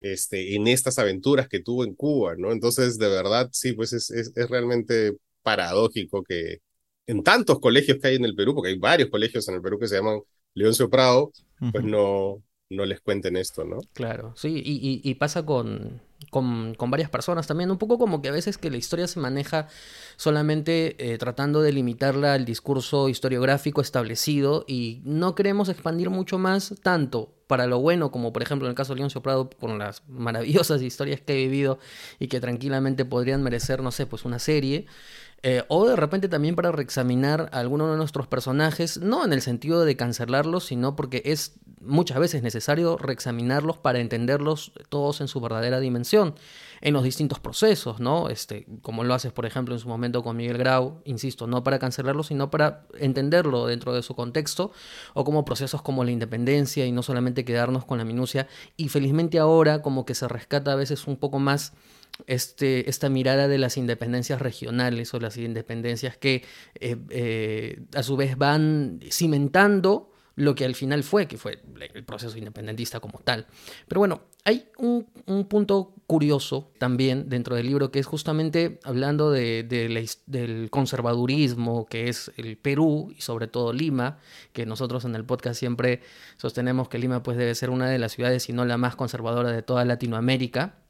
este, 0.00 0.56
en 0.56 0.66
estas 0.66 0.98
aventuras 0.98 1.48
que 1.48 1.60
tuvo 1.60 1.84
en 1.84 1.94
Cuba, 1.94 2.34
¿no? 2.36 2.50
Entonces, 2.50 2.98
de 2.98 3.08
verdad, 3.08 3.48
sí, 3.52 3.72
pues 3.72 3.92
es, 3.92 4.10
es, 4.10 4.32
realmente 4.50 5.16
paradójico 5.42 6.24
que 6.24 6.58
en 7.06 7.22
tantos 7.22 7.60
colegios 7.60 7.98
que 7.98 8.08
hay 8.08 8.16
en 8.16 8.24
el 8.24 8.34
Perú, 8.34 8.56
porque 8.56 8.70
hay 8.70 8.78
varios 8.78 9.08
colegios 9.08 9.48
en 9.48 9.54
el 9.54 9.62
Perú 9.62 9.78
que 9.78 9.86
se 9.86 9.96
llaman 9.96 10.20
Leoncio 10.54 10.90
Prado, 10.90 11.30
pues 11.70 11.84
no, 11.84 12.42
no 12.68 12.84
les 12.84 13.00
cuenten 13.00 13.36
esto, 13.36 13.64
¿no? 13.64 13.78
Claro, 13.92 14.34
sí, 14.36 14.60
y, 14.64 15.00
y 15.08 15.14
pasa 15.14 15.46
con, 15.46 16.00
con, 16.30 16.76
varias 16.78 17.10
personas 17.10 17.46
también, 17.46 17.70
un 17.70 17.78
poco 17.78 17.98
como 17.98 18.22
que 18.22 18.28
a 18.28 18.32
veces 18.32 18.58
que 18.58 18.70
la 18.70 18.76
historia 18.76 19.06
se 19.06 19.20
maneja 19.20 19.68
solamente 20.16 21.12
eh, 21.12 21.18
tratando 21.18 21.62
de 21.62 21.72
limitarla 21.72 22.34
al 22.34 22.44
discurso 22.44 23.08
historiográfico 23.08 23.80
establecido 23.80 24.64
y 24.66 25.00
no 25.04 25.34
queremos 25.34 25.68
expandir 25.68 26.10
mucho 26.10 26.38
más, 26.38 26.74
tanto 26.82 27.34
para 27.46 27.66
lo 27.66 27.80
bueno, 27.80 28.10
como 28.10 28.32
por 28.32 28.42
ejemplo 28.42 28.66
en 28.66 28.70
el 28.70 28.76
caso 28.76 28.94
de 28.94 28.98
Leoncio 28.98 29.22
Prado, 29.22 29.50
con 29.50 29.78
las 29.78 30.02
maravillosas 30.08 30.82
historias 30.82 31.20
que 31.20 31.34
he 31.34 31.36
vivido 31.36 31.78
y 32.18 32.28
que 32.28 32.40
tranquilamente 32.40 33.04
podrían 33.04 33.42
merecer, 33.42 33.82
no 33.82 33.90
sé, 33.90 34.06
pues 34.06 34.24
una 34.24 34.38
serie, 34.38 34.86
eh, 35.44 35.64
o 35.68 35.88
de 35.88 35.96
repente 35.96 36.28
también 36.28 36.54
para 36.54 36.70
reexaminar 36.70 37.50
a 37.52 37.58
alguno 37.58 37.90
de 37.90 37.96
nuestros 37.96 38.28
personajes, 38.28 38.98
no 38.98 39.24
en 39.24 39.32
el 39.32 39.42
sentido 39.42 39.84
de 39.84 39.96
cancelarlos, 39.96 40.66
sino 40.66 40.94
porque 40.94 41.22
es 41.24 41.54
muchas 41.84 42.18
veces 42.18 42.42
necesario 42.42 42.96
reexaminarlos 42.96 43.78
para 43.78 44.00
entenderlos 44.00 44.72
todos 44.88 45.20
en 45.20 45.28
su 45.28 45.40
verdadera 45.40 45.80
dimensión, 45.80 46.34
en 46.80 46.94
los 46.94 47.04
distintos 47.04 47.40
procesos, 47.40 48.00
¿no? 48.00 48.28
Este, 48.28 48.66
como 48.82 49.04
lo 49.04 49.14
haces, 49.14 49.32
por 49.32 49.46
ejemplo, 49.46 49.74
en 49.74 49.80
su 49.80 49.88
momento 49.88 50.22
con 50.22 50.36
Miguel 50.36 50.58
Grau, 50.58 51.00
insisto, 51.04 51.46
no 51.46 51.62
para 51.62 51.78
cancelarlo, 51.78 52.22
sino 52.22 52.50
para 52.50 52.86
entenderlo 52.98 53.66
dentro 53.66 53.92
de 53.92 54.02
su 54.02 54.14
contexto, 54.14 54.72
o 55.14 55.24
como 55.24 55.44
procesos 55.44 55.82
como 55.82 56.04
la 56.04 56.10
independencia 56.10 56.86
y 56.86 56.92
no 56.92 57.02
solamente 57.02 57.44
quedarnos 57.44 57.84
con 57.84 57.98
la 57.98 58.04
minucia. 58.04 58.48
Y 58.76 58.88
felizmente 58.88 59.38
ahora 59.38 59.82
como 59.82 60.04
que 60.04 60.14
se 60.14 60.28
rescata 60.28 60.72
a 60.72 60.76
veces 60.76 61.06
un 61.06 61.16
poco 61.16 61.38
más 61.38 61.72
este, 62.26 62.88
esta 62.88 63.08
mirada 63.08 63.48
de 63.48 63.58
las 63.58 63.76
independencias 63.76 64.40
regionales 64.40 65.12
o 65.14 65.20
las 65.20 65.36
independencias 65.36 66.16
que 66.16 66.44
eh, 66.80 66.96
eh, 67.10 67.80
a 67.94 68.02
su 68.02 68.16
vez 68.16 68.36
van 68.36 69.00
cimentando 69.10 70.11
lo 70.34 70.54
que 70.54 70.64
al 70.64 70.74
final 70.74 71.02
fue, 71.02 71.26
que 71.26 71.36
fue 71.38 71.60
el 71.94 72.04
proceso 72.04 72.36
independentista 72.38 73.00
como 73.00 73.18
tal. 73.18 73.46
Pero 73.88 74.00
bueno, 74.00 74.22
hay 74.44 74.68
un, 74.78 75.06
punto 75.48 75.94
curioso 76.06 76.70
también 76.78 77.28
dentro 77.28 77.56
del 77.56 77.66
libro 77.66 77.90
que 77.90 77.98
es 77.98 78.06
justamente 78.06 78.80
hablando 78.84 79.30
de, 79.30 79.64
del 80.26 80.70
conservadurismo 80.70 81.86
que 81.86 82.08
es 82.08 82.32
el 82.36 82.56
Perú 82.56 83.12
y 83.16 83.20
sobre 83.22 83.46
todo 83.46 83.72
Lima, 83.72 84.18
que 84.52 84.66
nosotros 84.66 85.04
en 85.04 85.14
el 85.14 85.24
podcast 85.24 85.58
siempre 85.58 86.00
sostenemos 86.36 86.88
que 86.88 86.98
Lima 86.98 87.22
pues 87.22 87.36
debe 87.36 87.54
ser 87.54 87.70
una 87.70 87.88
de 87.88 87.98
las 87.98 88.12
ciudades, 88.12 88.42
si 88.42 88.52
no 88.52 88.64
la 88.64 88.76
más 88.78 88.96
conservadora 88.96 89.50
de 89.52 89.62
toda 89.62 89.84
Latinoamérica 89.84 90.82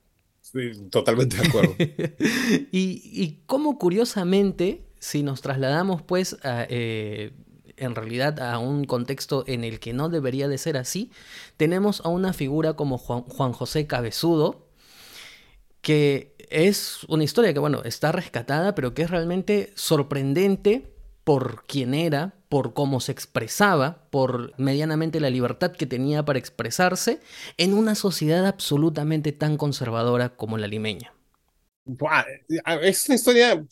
totalmente 0.90 1.36
de 1.36 1.46
acuerdo. 1.46 1.74
y, 1.78 3.00
y 3.04 3.42
cómo 3.46 3.78
curiosamente, 3.78 4.86
si 4.98 5.22
nos 5.22 5.40
trasladamos 5.40 6.02
pues 6.02 6.36
eh, 6.44 7.32
en 7.76 7.94
realidad 7.94 8.40
a 8.40 8.58
un 8.58 8.84
contexto 8.84 9.44
en 9.46 9.64
el 9.64 9.80
que 9.80 9.92
no 9.92 10.08
debería 10.08 10.48
de 10.48 10.58
ser 10.58 10.76
así, 10.76 11.10
tenemos 11.56 12.00
a 12.04 12.08
una 12.08 12.32
figura 12.32 12.74
como 12.74 12.98
Juan, 12.98 13.22
Juan 13.22 13.52
José 13.52 13.86
Cabezudo, 13.86 14.66
que 15.80 16.34
es 16.50 17.04
una 17.08 17.24
historia 17.24 17.52
que, 17.52 17.58
bueno, 17.58 17.82
está 17.84 18.12
rescatada, 18.12 18.74
pero 18.74 18.94
que 18.94 19.02
es 19.02 19.10
realmente 19.10 19.72
sorprendente 19.74 20.92
por 21.24 21.64
quién 21.66 21.94
era, 21.94 22.34
por 22.48 22.74
cómo 22.74 23.00
se 23.00 23.12
expresaba, 23.12 24.08
por 24.10 24.52
medianamente 24.58 25.20
la 25.20 25.30
libertad 25.30 25.72
que 25.72 25.86
tenía 25.86 26.24
para 26.24 26.38
expresarse 26.38 27.20
en 27.56 27.74
una 27.74 27.94
sociedad 27.94 28.46
absolutamente 28.46 29.32
tan 29.32 29.56
conservadora 29.56 30.36
como 30.36 30.58
la 30.58 30.66
limeña. 30.66 31.14
Es 32.82 33.08
una 33.08 33.16
historia, 33.16 33.64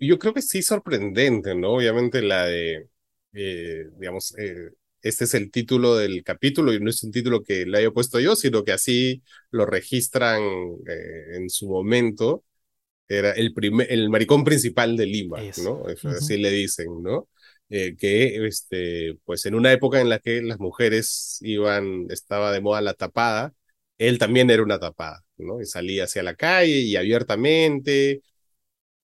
yo 0.00 0.18
creo 0.18 0.34
que 0.34 0.42
sí 0.42 0.62
sorprendente, 0.62 1.54
¿no? 1.54 1.72
Obviamente 1.74 2.22
la 2.22 2.46
de, 2.46 2.88
eh, 3.32 3.86
digamos, 3.98 4.34
eh, 4.38 4.70
este 5.02 5.24
es 5.24 5.34
el 5.34 5.50
título 5.50 5.96
del 5.96 6.22
capítulo 6.22 6.72
y 6.72 6.80
no 6.80 6.90
es 6.90 7.02
un 7.02 7.10
título 7.10 7.42
que 7.42 7.64
le 7.66 7.78
haya 7.78 7.90
puesto 7.90 8.20
yo, 8.20 8.36
sino 8.36 8.64
que 8.64 8.72
así 8.72 9.22
lo 9.50 9.66
registran 9.66 10.42
eh, 10.86 11.36
en 11.36 11.48
su 11.48 11.68
momento. 11.68 12.44
Era 13.08 13.32
el, 13.32 13.52
primer, 13.52 13.90
el 13.90 14.08
maricón 14.08 14.44
principal 14.44 14.96
de 14.96 15.06
Lima, 15.06 15.38
¿no? 15.64 15.82
Así 16.10 16.36
le 16.36 16.50
dicen, 16.50 17.02
¿no? 17.02 17.28
Eh, 17.68 17.96
que 17.96 18.46
este, 18.46 19.16
pues 19.24 19.46
en 19.46 19.54
una 19.54 19.72
época 19.72 20.00
en 20.00 20.08
la 20.08 20.18
que 20.18 20.42
las 20.42 20.58
mujeres 20.58 21.38
iban, 21.42 22.06
estaba 22.10 22.52
de 22.52 22.60
moda 22.60 22.80
la 22.80 22.94
tapada, 22.94 23.54
él 23.98 24.18
también 24.18 24.50
era 24.50 24.62
una 24.62 24.78
tapada, 24.78 25.24
¿no? 25.36 25.60
Y 25.60 25.66
salía 25.66 26.04
hacia 26.04 26.22
la 26.22 26.34
calle 26.34 26.78
y 26.78 26.96
abiertamente, 26.96 28.22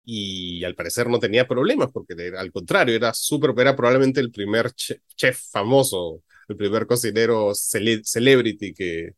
y 0.06 0.63
al 0.63 0.76
parecer 0.76 1.08
no 1.10 1.20
tenía 1.20 1.48
problemas, 1.48 1.89
porque 1.94 2.13
al 2.38 2.52
contrario, 2.52 2.96
era 2.96 3.13
súper, 3.13 3.54
era 3.58 3.76
probablemente 3.76 4.20
el 4.20 4.32
primer 4.32 4.72
chef, 4.74 5.39
famoso, 5.52 6.24
el 6.49 6.58
primer 6.58 6.88
cocinero 6.88 7.54
celebrity 7.56 8.74
que, 8.74 9.12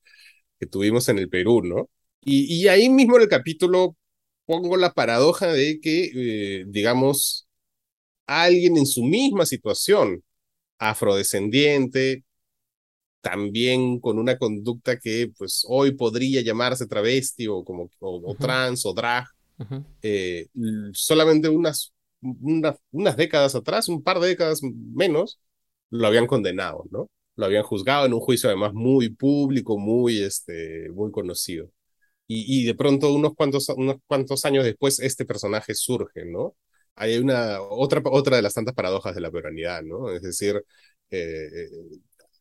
que 0.60 0.68
tuvimos 0.68 1.10
en 1.10 1.20
el 1.20 1.30
Perú, 1.30 1.62
¿no? 1.64 1.90
Y, 2.24 2.64
y 2.64 2.68
ahí 2.68 2.90
mismo 2.90 3.18
en 3.18 3.24
el 3.24 3.30
capítulo 3.30 3.96
pongo 4.46 4.78
la 4.78 4.94
paradoja 4.94 5.48
de 5.54 5.80
que, 5.82 6.62
eh, 6.62 6.66
digamos, 6.68 7.48
alguien 8.28 8.78
en 8.78 8.86
su 8.86 9.04
misma 9.04 9.46
situación, 9.46 10.24
afrodescendiente, 10.80 12.26
también 13.22 14.00
con 14.00 14.20
una 14.20 14.38
conducta 14.38 15.00
que 15.00 15.32
pues 15.38 15.66
hoy 15.68 15.94
podría 15.96 16.42
llamarse 16.42 16.86
travesti 16.88 17.48
o 17.48 17.64
como 17.64 17.90
o, 18.00 18.36
trans 18.40 18.86
o 18.86 18.94
drag, 18.94 19.26
eh, 20.02 20.48
solamente 20.94 21.50
unas, 21.50 21.94
unas 22.22 23.18
décadas 23.18 23.56
atrás, 23.56 23.90
un 23.90 24.04
par 24.04 24.20
de 24.20 24.30
décadas 24.30 24.62
menos, 24.64 25.40
lo 25.90 26.08
habían 26.08 26.28
condenado, 26.28 26.86
¿no? 26.92 27.10
lo 27.36 27.46
habían 27.46 27.64
juzgado 27.64 28.06
en 28.06 28.14
un 28.14 28.20
juicio 28.20 28.50
además 28.50 28.74
muy 28.74 29.10
público, 29.10 29.78
muy, 29.78 30.22
este, 30.22 30.90
muy 30.92 31.12
conocido. 31.12 31.72
Y, 32.28 32.62
y 32.64 32.66
de 32.66 32.76
pronto, 32.76 33.14
unos 33.14 33.36
cuantos, 33.36 33.70
unos 33.70 33.98
cuantos 34.08 34.46
años 34.46 34.66
después, 34.66 35.00
este 35.00 35.26
personaje 35.26 35.76
surge, 35.76 36.26
¿no? 36.26 36.56
Hay 36.96 37.18
una, 37.18 37.62
otra, 37.62 38.02
otra 38.06 38.38
de 38.38 38.42
las 38.44 38.54
tantas 38.56 38.76
paradojas 38.76 39.16
de 39.16 39.22
la 39.22 39.32
peruanidad, 39.32 39.84
¿no? 39.84 40.12
Es 40.12 40.22
decir, 40.24 40.64
eh, 41.12 41.50
eh, 41.54 41.70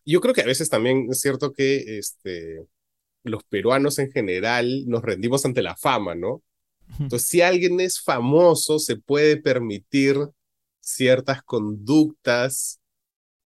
yo 0.06 0.20
creo 0.20 0.34
que 0.34 0.42
a 0.42 0.46
veces 0.46 0.68
también 0.70 1.08
es 1.10 1.20
cierto 1.20 1.52
que 1.52 1.98
este, 1.98 2.66
los 3.24 3.44
peruanos 3.44 3.98
en 3.98 4.10
general 4.12 4.86
nos 4.86 5.02
rendimos 5.02 5.44
ante 5.44 5.62
la 5.62 5.76
fama, 5.76 6.14
¿no? 6.14 6.42
Entonces, 6.98 7.28
si 7.28 7.40
alguien 7.40 7.80
es 7.80 8.00
famoso, 8.00 8.78
se 8.78 8.96
puede 8.96 9.36
permitir 9.36 10.16
ciertas 10.80 11.42
conductas 11.42 12.80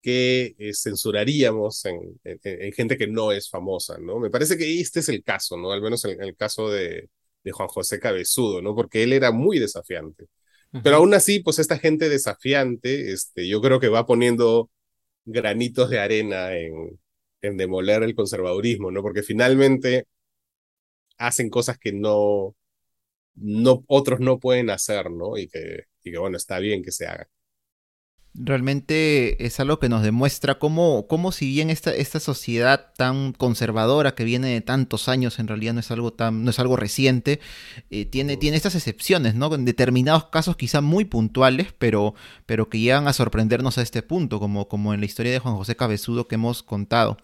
que 0.05 0.55
eh, 0.59 0.73
censuraríamos 0.75 1.87
en, 1.87 2.21
en, 2.25 2.73
gente 2.75 2.99
que 2.99 3.07
no 3.07 3.33
es 3.33 3.49
famosa, 3.49 3.97
¿no? 3.99 4.19
Me 4.21 4.29
parece 4.29 4.59
que 4.59 4.81
este 4.81 5.01
es 5.01 5.09
el 5.09 5.23
caso, 5.25 5.57
¿no? 5.57 5.73
Al 5.73 5.81
menos 5.81 6.05
en, 6.05 6.23
el 6.23 6.37
caso 6.37 6.69
de, 6.69 7.09
de, 7.43 7.53
Juan 7.53 7.69
José 7.69 7.99
Cabezudo, 7.99 8.61
¿no? 8.61 8.75
Porque 8.75 9.03
él 9.03 9.15
era 9.15 9.33
muy 9.33 9.59
desafiante. 9.59 10.27
Pero 10.83 10.97
aún 10.97 11.15
así, 11.15 11.39
pues 11.41 11.59
esta 11.61 11.79
gente 11.79 12.09
desafiante, 12.09 13.13
este, 13.13 13.49
yo 13.49 13.63
creo 13.63 13.79
que 13.81 13.89
va 13.89 14.07
poniendo 14.07 14.71
granitos 15.25 15.89
de 15.89 16.01
arena 16.01 16.55
en, 16.55 17.01
en 17.43 17.57
demoler 17.57 18.03
el 18.03 18.15
conservadurismo, 18.15 18.91
¿no? 18.91 19.01
Porque 19.01 19.23
finalmente 19.23 20.07
hacen 21.17 21.51
cosas 21.51 21.79
que 21.79 21.93
no, 21.93 22.55
no, 23.37 23.85
otros 23.89 24.21
no 24.21 24.39
pueden 24.41 24.71
hacer, 24.71 25.11
¿no? 25.11 25.37
Y 25.39 25.49
que, 25.49 25.85
y 26.03 26.13
que 26.13 26.19
bueno, 26.19 26.37
está 26.37 26.59
bien 26.59 26.83
que 26.83 26.93
se 26.93 27.07
hagan. 27.07 27.27
Realmente 28.37 29.47
es 29.47 29.61
algo 29.61 29.79
que 29.79 29.89
nos 29.89 30.03
demuestra 30.03 30.59
cómo, 30.59 31.07
cómo 31.07 31.31
si 31.31 31.47
bien 31.47 31.71
esta, 31.71 31.95
esta 31.95 32.19
sociedad 32.19 32.91
tan 32.97 33.33
conservadora 33.33 34.17
que 34.17 34.25
viene 34.25 34.49
de 34.49 34.61
tantos 34.61 35.09
años, 35.09 35.39
en 35.39 35.47
realidad 35.47 35.75
no 35.75 35.79
es 35.79 35.91
algo 35.93 36.13
tan, 36.13 36.43
no 36.43 36.51
es 36.51 36.59
algo 36.59 36.75
reciente, 36.75 37.39
eh, 37.91 38.07
tiene, 38.07 38.37
tiene 38.37 38.57
estas 38.57 38.75
excepciones, 38.75 39.37
¿no? 39.37 39.55
En 39.55 39.65
determinados 39.65 40.25
casos 40.27 40.57
quizá 40.57 40.81
muy 40.81 41.05
puntuales, 41.05 41.73
pero, 41.79 42.17
pero 42.45 42.69
que 42.69 42.81
llegan 42.81 43.07
a 43.07 43.13
sorprendernos 43.13 43.79
a 43.79 43.83
este 43.83 44.03
punto, 44.03 44.41
como, 44.41 44.67
como 44.67 44.93
en 44.93 44.99
la 44.99 45.07
historia 45.07 45.31
de 45.31 45.39
Juan 45.39 45.55
José 45.55 45.77
Cabezudo 45.77 46.27
que 46.27 46.35
hemos 46.35 46.65
contado. 46.65 47.17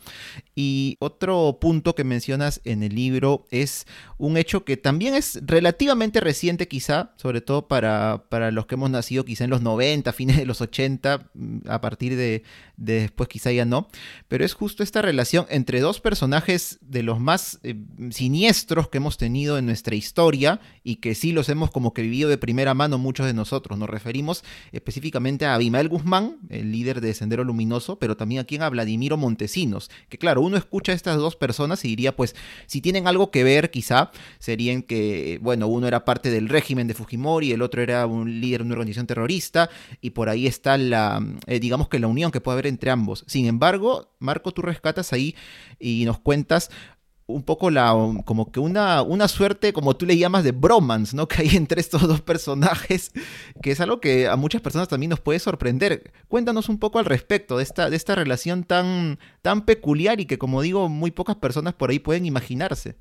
Y 0.54 0.96
otro 1.00 1.58
punto 1.60 1.96
que 1.96 2.04
mencionas 2.04 2.60
en 2.64 2.84
el 2.84 2.94
libro 2.94 3.46
es 3.50 3.84
un 4.16 4.36
hecho 4.36 4.64
que 4.64 4.76
también 4.76 5.14
es 5.14 5.40
relativamente 5.42 6.20
reciente 6.20 6.68
quizá, 6.68 7.14
sobre 7.16 7.40
todo 7.40 7.66
para, 7.66 8.26
para 8.28 8.52
los 8.52 8.66
que 8.66 8.76
hemos 8.76 8.90
nacido 8.90 9.24
quizá 9.24 9.42
en 9.42 9.50
los 9.50 9.62
90, 9.62 10.12
fines 10.12 10.36
de 10.36 10.46
los 10.46 10.60
80, 10.60 10.99
a 11.02 11.80
partir 11.80 12.16
de, 12.16 12.42
después 12.76 13.28
quizá 13.28 13.52
ya 13.52 13.64
no, 13.64 13.88
pero 14.28 14.44
es 14.44 14.54
justo 14.54 14.82
esta 14.82 15.02
relación 15.02 15.46
entre 15.48 15.80
dos 15.80 16.00
personajes 16.00 16.78
de 16.80 17.02
los 17.02 17.20
más 17.20 17.60
eh, 17.62 17.74
siniestros 18.10 18.88
que 18.88 18.98
hemos 18.98 19.16
tenido 19.16 19.58
en 19.58 19.66
nuestra 19.66 19.94
historia 19.94 20.60
y 20.84 20.96
que 20.96 21.14
sí 21.14 21.32
los 21.32 21.48
hemos 21.48 21.70
como 21.70 21.92
que 21.92 22.02
vivido 22.02 22.28
de 22.28 22.38
primera 22.38 22.74
mano 22.74 22.98
muchos 22.98 23.26
de 23.26 23.34
nosotros. 23.34 23.78
Nos 23.78 23.90
referimos 23.90 24.44
específicamente 24.72 25.46
a 25.46 25.54
Abimael 25.54 25.88
Guzmán, 25.88 26.38
el 26.48 26.72
líder 26.72 27.00
de 27.00 27.14
Sendero 27.14 27.44
Luminoso, 27.44 27.98
pero 27.98 28.16
también 28.16 28.40
aquí 28.40 28.56
a 28.58 28.68
Vladimiro 28.68 29.16
Montesinos, 29.16 29.90
que 30.08 30.18
claro, 30.18 30.42
uno 30.42 30.56
escucha 30.56 30.92
a 30.92 30.94
estas 30.94 31.16
dos 31.16 31.36
personas 31.36 31.84
y 31.84 31.88
diría 31.88 32.14
pues 32.14 32.34
si 32.66 32.80
tienen 32.80 33.06
algo 33.06 33.30
que 33.30 33.44
ver 33.44 33.70
quizá 33.70 34.10
serían 34.38 34.82
que, 34.82 35.38
bueno, 35.42 35.68
uno 35.68 35.86
era 35.86 36.04
parte 36.04 36.30
del 36.30 36.48
régimen 36.48 36.86
de 36.86 36.94
Fujimori, 36.94 37.52
el 37.52 37.62
otro 37.62 37.82
era 37.82 38.06
un 38.06 38.40
líder 38.40 38.60
de 38.60 38.66
una 38.66 38.74
organización 38.74 39.06
terrorista 39.06 39.70
y 40.00 40.10
por 40.10 40.28
ahí 40.28 40.46
está 40.46 40.76
la, 40.90 41.24
eh, 41.46 41.60
digamos 41.60 41.88
que 41.88 41.98
la 41.98 42.06
unión 42.06 42.30
que 42.30 42.40
puede 42.40 42.54
haber 42.54 42.66
entre 42.66 42.90
ambos. 42.90 43.24
Sin 43.26 43.46
embargo, 43.46 44.12
Marco, 44.18 44.52
tú 44.52 44.62
rescatas 44.62 45.12
ahí 45.12 45.34
y 45.78 46.04
nos 46.04 46.18
cuentas 46.20 46.70
un 47.30 47.42
poco 47.42 47.70
la 47.70 47.94
como 48.24 48.50
que 48.52 48.60
una, 48.60 49.02
una 49.02 49.28
suerte 49.28 49.72
como 49.72 49.96
tú 49.96 50.06
le 50.06 50.18
llamas 50.18 50.44
de 50.44 50.52
bromance, 50.52 51.16
¿no? 51.16 51.28
Que 51.28 51.42
hay 51.42 51.56
entre 51.56 51.80
estos 51.80 52.06
dos 52.06 52.20
personajes, 52.20 53.12
que 53.62 53.70
es 53.70 53.80
algo 53.80 54.00
que 54.00 54.28
a 54.28 54.36
muchas 54.36 54.60
personas 54.60 54.88
también 54.88 55.10
nos 55.10 55.20
puede 55.20 55.38
sorprender. 55.38 56.12
Cuéntanos 56.28 56.68
un 56.68 56.78
poco 56.78 56.98
al 56.98 57.04
respecto 57.04 57.56
de 57.58 57.62
esta, 57.62 57.90
de 57.90 57.96
esta 57.96 58.14
relación 58.14 58.64
tan, 58.64 59.18
tan 59.42 59.64
peculiar 59.64 60.20
y 60.20 60.26
que 60.26 60.38
como 60.38 60.62
digo, 60.62 60.88
muy 60.88 61.10
pocas 61.10 61.36
personas 61.36 61.74
por 61.74 61.90
ahí 61.90 61.98
pueden 61.98 62.26
imaginarse. 62.26 62.96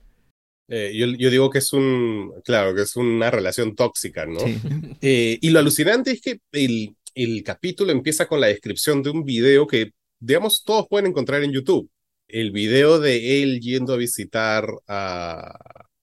Eh, 0.72 0.92
yo, 0.96 1.08
yo, 1.08 1.32
digo 1.32 1.50
que 1.50 1.58
es 1.58 1.74
un, 1.74 2.32
claro, 2.46 2.76
que 2.76 2.84
es 2.84 2.96
una 2.96 3.32
relación 3.32 3.76
tóxica, 3.76 4.26
¿no? 4.26 4.40
Eh, 5.02 5.40
y 5.42 5.50
lo 5.50 5.60
alucinante 5.60 6.12
es 6.12 6.22
que 6.22 6.42
el, 6.52 6.96
el 7.24 7.44
capítulo 7.44 7.92
empieza 7.92 8.28
con 8.28 8.40
la 8.40 8.48
descripción 8.48 9.04
de 9.04 9.10
un 9.10 9.24
video 9.24 9.68
que, 9.68 9.92
digamos, 10.20 10.64
todos 10.64 10.88
pueden 10.88 11.08
encontrar 11.08 11.44
en 11.44 11.52
YouTube. 11.52 11.90
El 12.28 12.52
video 12.52 13.00
de 13.00 13.42
él 13.42 13.60
yendo 13.60 13.94
a 13.94 13.98
visitar 13.98 14.68
a, 14.88 15.58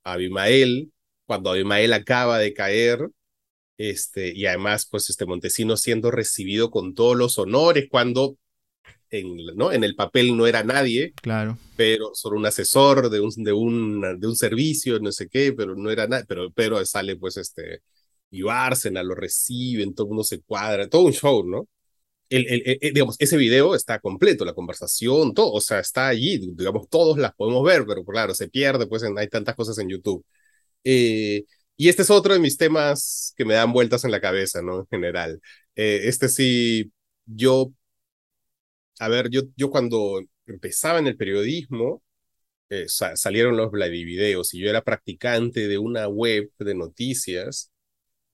Abimael, 0.04 0.92
cuando 1.24 1.50
Abimael 1.50 1.92
acaba 1.92 2.38
de 2.38 2.52
caer, 2.52 3.08
este, 3.78 4.32
y 4.34 4.46
además, 4.46 4.86
pues, 4.90 5.10
este 5.10 5.26
Montesino 5.26 5.76
siendo 5.76 6.10
recibido 6.10 6.70
con 6.70 6.94
todos 6.94 7.16
los 7.16 7.38
honores, 7.38 7.88
cuando 7.90 8.36
en, 9.10 9.36
¿no? 9.56 9.72
en 9.72 9.84
el 9.84 9.94
papel 9.94 10.36
no 10.36 10.46
era 10.46 10.64
nadie, 10.64 11.12
claro. 11.22 11.58
pero 11.76 12.10
solo 12.14 12.36
un 12.36 12.46
asesor 12.46 13.10
de 13.10 13.20
un, 13.20 13.30
de 13.36 13.52
un, 13.52 14.20
de 14.20 14.26
un 14.26 14.36
servicio, 14.36 14.98
no 15.00 15.12
sé 15.12 15.28
qué, 15.28 15.52
pero 15.52 15.74
no 15.74 15.90
era 15.90 16.06
nada, 16.06 16.24
pero, 16.28 16.50
pero 16.52 16.84
sale, 16.84 17.16
pues, 17.16 17.36
este, 17.36 17.82
y 18.30 18.42
Bárcena 18.42 19.02
lo 19.02 19.14
reciben, 19.14 19.94
todo 19.94 20.06
el 20.06 20.08
mundo 20.10 20.24
se 20.24 20.42
cuadra, 20.42 20.88
todo 20.88 21.02
un 21.02 21.12
show, 21.12 21.44
¿no? 21.46 21.68
El, 22.28 22.46
el, 22.48 22.78
digamos, 22.94 23.16
ese 23.20 23.36
video 23.36 23.74
está 23.74 24.00
completo, 24.00 24.44
la 24.44 24.54
conversación, 24.54 25.34
todo, 25.34 25.52
o 25.52 25.60
sea, 25.60 25.80
está 25.80 26.08
allí, 26.08 26.38
digamos, 26.56 26.88
todos 26.88 27.18
las 27.18 27.34
podemos 27.34 27.64
ver, 27.64 27.84
pero 27.86 28.04
claro, 28.04 28.34
se 28.34 28.48
pierde, 28.48 28.86
pues 28.88 29.04
hay 29.04 29.28
tantas 29.28 29.54
cosas 29.56 29.78
en 29.78 29.88
YouTube. 29.90 30.24
Eh, 30.84 31.44
y 31.76 31.88
este 31.88 32.02
es 32.02 32.10
otro 32.10 32.34
de 32.34 32.40
mis 32.40 32.56
temas 32.58 33.34
que 33.36 33.44
me 33.44 33.54
dan 33.54 33.72
vueltas 33.72 34.04
en 34.04 34.10
la 34.12 34.20
cabeza, 34.20 34.62
¿no? 34.62 34.80
En 34.80 34.86
general. 34.88 35.40
Eh, 35.76 36.02
este 36.04 36.28
sí, 36.28 36.92
yo, 37.26 37.72
a 38.98 39.08
ver, 39.08 39.28
yo, 39.30 39.42
yo 39.56 39.70
cuando 39.70 40.22
empezaba 40.46 40.98
en 40.98 41.06
el 41.06 41.16
periodismo, 41.16 42.02
eh, 42.70 42.86
salieron 42.88 43.56
los 43.56 43.70
Vladivideos 43.72 44.54
y 44.54 44.60
yo 44.60 44.70
era 44.70 44.82
practicante 44.84 45.68
de 45.68 45.78
una 45.78 46.08
web 46.08 46.50
de 46.58 46.74
noticias 46.74 47.72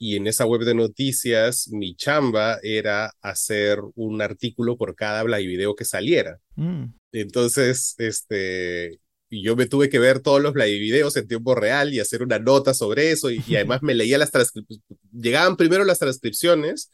y 0.03 0.17
en 0.17 0.27
esa 0.27 0.47
web 0.47 0.63
de 0.63 0.75
noticias 0.75 1.69
mi 1.69 1.95
chamba 1.95 2.59
era 2.65 3.13
hacer 3.21 3.79
un 3.95 4.21
artículo 4.21 4.77
por 4.77 4.97
cada 4.97 5.21
habla 5.21 5.41
y 5.41 5.47
video 5.47 5.77
que 5.77 5.85
saliera. 5.85 6.41
Mm. 6.57 6.87
Entonces, 7.13 7.95
este, 7.99 8.99
y 9.31 9.45
yo 9.45 9.55
me 9.55 9.67
tuve 9.67 9.89
que 9.89 10.01
ver 10.01 10.19
todos 10.19 10.43
los 10.43 10.57
live 10.57 10.81
videos 10.81 11.17
en 11.17 11.29
tiempo 11.29 11.55
real 11.55 11.95
y 11.95 12.01
hacer 12.01 12.25
una 12.25 12.41
nota 12.41 12.75
sobre 12.75 13.13
eso 13.13 13.31
y, 13.31 13.45
además 13.55 13.81
me 13.85 13.95
leía 13.95 14.19
las 14.19 14.33
transcripciones, 14.33 14.83
llegaban 15.13 15.57
primero 15.57 15.85
las 15.85 16.01
transcripciones, 16.01 16.91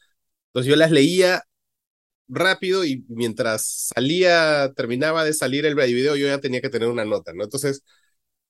entonces 0.48 0.68
yo 0.68 0.76
las 0.76 0.90
leía 0.90 1.44
rápido 2.28 2.84
y 2.84 3.06
mientras 3.08 3.90
salía, 3.94 4.70
terminaba 4.76 5.24
de 5.24 5.32
salir 5.32 5.64
el 5.64 5.76
live 5.76 5.94
video, 5.94 6.14
yo 6.14 6.26
ya 6.26 6.40
tenía 6.40 6.60
que 6.60 6.68
tener 6.68 6.90
una 6.90 7.06
nota, 7.06 7.32
¿no? 7.32 7.44
Entonces, 7.44 7.82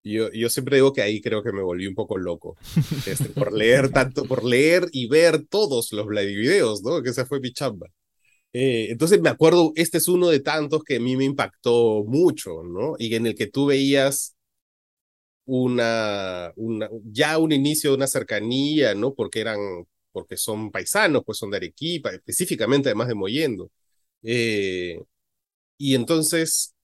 yo, 0.03 0.31
yo 0.33 0.49
siempre 0.49 0.77
digo 0.77 0.93
que 0.93 1.03
ahí 1.03 1.21
creo 1.21 1.43
que 1.43 1.53
me 1.53 1.63
volví 1.63 1.87
un 1.87 1.95
poco 1.95 2.19
loco, 2.19 2.57
este, 3.07 3.29
por 3.31 3.53
leer 3.57 3.91
tanto, 3.91 4.25
por 4.25 4.45
leer 4.45 4.89
y 4.93 5.09
ver 5.09 5.47
todos 5.47 5.93
los 5.93 6.07
videos, 6.09 6.83
¿no? 6.83 7.03
Que 7.03 7.11
esa 7.11 7.27
fue 7.27 7.41
mi 7.41 7.53
chamba. 7.53 7.89
Eh, 8.53 8.89
entonces 8.91 9.21
me 9.21 9.29
acuerdo, 9.31 9.73
este 9.77 9.99
es 9.99 10.09
uno 10.09 10.29
de 10.29 10.41
tantos 10.41 10.83
que 10.85 10.97
a 10.97 11.01
mí 11.01 11.17
me 11.17 11.25
impactó 11.25 12.05
mucho, 12.07 12.63
¿no? 12.65 12.97
Y 12.99 13.15
en 13.15 13.27
el 13.27 13.35
que 13.35 13.47
tú 13.49 13.67
veías 13.67 14.37
una, 15.45 16.53
una 16.57 16.89
ya 17.05 17.39
un 17.39 17.53
inicio 17.53 17.91
de 17.91 17.97
una 17.97 18.07
cercanía, 18.07 18.95
¿no? 18.95 19.15
Porque 19.15 19.41
eran, 19.41 19.59
porque 20.13 20.37
son 20.37 20.71
paisanos, 20.71 21.23
pues 21.25 21.39
son 21.39 21.51
de 21.51 21.59
Arequipa, 21.59 22.11
específicamente 22.11 22.89
además 22.91 23.09
de 23.09 23.15
Moyendo. 23.15 23.71
Eh, 24.23 25.01
y 25.79 25.95
entonces, 25.95 26.75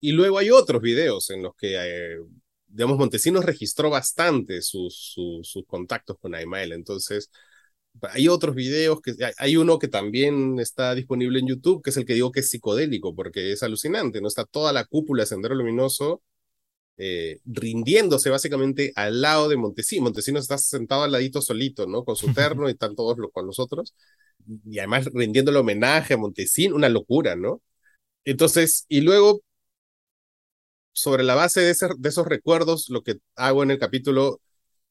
y 0.00 0.12
luego 0.12 0.38
hay 0.38 0.50
otros 0.50 0.82
videos 0.82 1.30
en 1.30 1.42
los 1.42 1.54
que 1.56 1.76
eh, 1.76 2.18
digamos, 2.74 2.98
Montesinos 2.98 3.44
registró 3.44 3.90
bastante 3.90 4.60
sus, 4.62 5.14
sus, 5.42 5.64
contactos 5.66 6.18
con 6.18 6.34
Aimael, 6.34 6.72
entonces 6.72 7.30
hay 8.02 8.28
otros 8.28 8.54
videos, 8.56 9.00
que 9.00 9.14
hay 9.38 9.56
uno 9.56 9.78
que 9.78 9.88
también 9.88 10.58
está 10.60 10.94
disponible 10.94 11.38
en 11.38 11.48
YouTube, 11.48 11.82
que 11.82 11.90
es 11.90 11.96
el 11.96 12.04
que 12.04 12.14
digo 12.14 12.32
que 12.32 12.40
es 12.40 12.50
psicodélico, 12.50 13.14
porque 13.14 13.52
es 13.52 13.62
alucinante, 13.62 14.20
¿no? 14.20 14.28
Está 14.28 14.44
toda 14.44 14.72
la 14.72 14.84
cúpula 14.84 15.22
de 15.22 15.26
Sendero 15.28 15.54
Luminoso 15.54 16.22
eh, 16.96 17.40
rindiéndose 17.44 18.30
básicamente 18.30 18.92
al 18.96 19.20
lado 19.20 19.48
de 19.48 19.56
Montesinos. 19.56 20.04
Montesinos 20.04 20.42
está 20.42 20.58
sentado 20.58 21.02
al 21.02 21.12
ladito 21.12 21.42
solito, 21.42 21.86
¿no? 21.86 22.04
Con 22.04 22.16
su 22.16 22.26
terno 22.34 22.68
y 22.68 22.72
están 22.72 22.94
todos 22.96 23.18
los, 23.18 23.30
con 23.32 23.46
nosotros, 23.46 23.94
y 24.66 24.78
además 24.78 25.06
rindiendo 25.12 25.50
el 25.50 25.58
homenaje 25.58 26.14
a 26.14 26.16
Montesinos, 26.18 26.76
una 26.76 26.88
locura, 26.88 27.36
¿no? 27.36 27.62
Entonces, 28.24 28.86
y 28.88 29.00
luego 29.02 29.42
sobre 30.94 31.24
la 31.24 31.34
base 31.34 31.60
de, 31.60 31.70
esos 31.72 32.26
recuerdos, 32.26 32.88
lo 32.90 33.02
que 33.02 33.16
hago 33.36 33.62
en 33.62 33.72
el 33.72 33.78
capítulo 33.78 34.40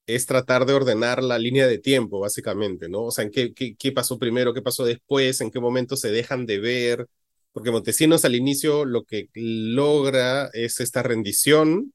es 0.07 0.25
tratar 0.25 0.65
de 0.65 0.73
ordenar 0.73 1.23
la 1.23 1.39
línea 1.39 1.67
de 1.67 1.79
tiempo, 1.79 2.19
básicamente, 2.19 2.89
¿no? 2.89 3.03
O 3.05 3.11
sea, 3.11 3.25
en 3.25 3.31
qué, 3.31 3.53
qué, 3.53 3.91
pasó 3.93 4.19
primero, 4.19 4.53
qué 4.53 4.61
pasó 4.61 4.85
después, 4.85 5.41
en 5.41 5.51
qué 5.51 5.59
momento 5.59 5.97
se 5.97 6.11
dejan 6.11 6.45
de 6.45 6.59
ver, 6.59 7.07
porque 7.53 7.71
Montesinos 7.71 8.25
al 8.25 8.35
inicio 8.35 8.85
lo 8.85 9.05
que 9.05 9.29
logra 9.33 10.49
es 10.53 10.79
esta 10.81 11.03
rendición 11.03 11.93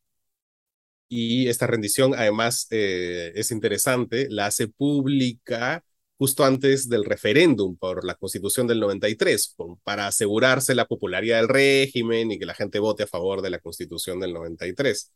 y 1.08 1.48
esta 1.48 1.66
rendición 1.66 2.14
además 2.14 2.66
eh, 2.70 3.32
es 3.34 3.50
interesante, 3.50 4.28
la 4.30 4.46
hace 4.46 4.68
pública 4.68 5.84
justo 6.18 6.44
antes 6.44 6.88
del 6.88 7.04
referéndum 7.04 7.76
por 7.76 8.04
la 8.04 8.16
constitución 8.16 8.66
del 8.66 8.80
93, 8.80 9.56
para 9.84 10.08
asegurarse 10.08 10.74
la 10.74 10.86
popularidad 10.86 11.38
del 11.38 11.48
régimen 11.48 12.32
y 12.32 12.38
que 12.38 12.46
la 12.46 12.54
gente 12.54 12.80
vote 12.80 13.04
a 13.04 13.06
favor 13.06 13.40
de 13.40 13.50
la 13.50 13.60
constitución 13.60 14.18
del 14.20 14.32
93. 14.32 15.12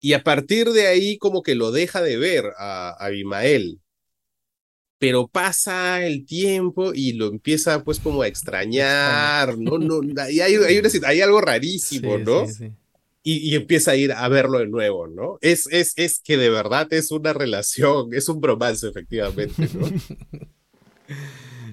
Y 0.00 0.12
a 0.12 0.22
partir 0.22 0.70
de 0.70 0.86
ahí 0.86 1.18
como 1.18 1.42
que 1.42 1.54
lo 1.54 1.72
deja 1.72 2.02
de 2.02 2.18
ver 2.18 2.52
a, 2.58 2.90
a 2.90 3.06
Abimael, 3.06 3.80
pero 5.00 5.28
pasa 5.28 6.04
el 6.04 6.26
tiempo 6.26 6.92
y 6.94 7.14
lo 7.14 7.28
empieza 7.28 7.82
pues 7.82 7.98
como 7.98 8.20
a 8.20 8.28
extrañar, 8.28 9.56
¿no? 9.56 9.78
no 9.78 10.00
hay, 10.22 10.40
hay, 10.40 10.56
hay, 11.06 11.20
algo 11.22 11.40
rarísimo, 11.40 12.18
¿no? 12.18 12.44
Y, 13.22 13.50
y, 13.50 13.54
empieza 13.54 13.90
a 13.90 13.96
ir 13.96 14.12
a 14.12 14.26
verlo 14.28 14.60
de 14.60 14.66
nuevo, 14.66 15.06
¿no? 15.06 15.36
Es, 15.42 15.66
es, 15.70 15.92
es 15.96 16.20
que 16.20 16.38
de 16.38 16.48
verdad 16.48 16.88
es 16.90 17.10
una 17.10 17.34
relación, 17.34 18.14
es 18.14 18.30
un 18.30 18.40
bromance 18.40 18.88
efectivamente, 18.88 19.68
¿no? 19.74 19.86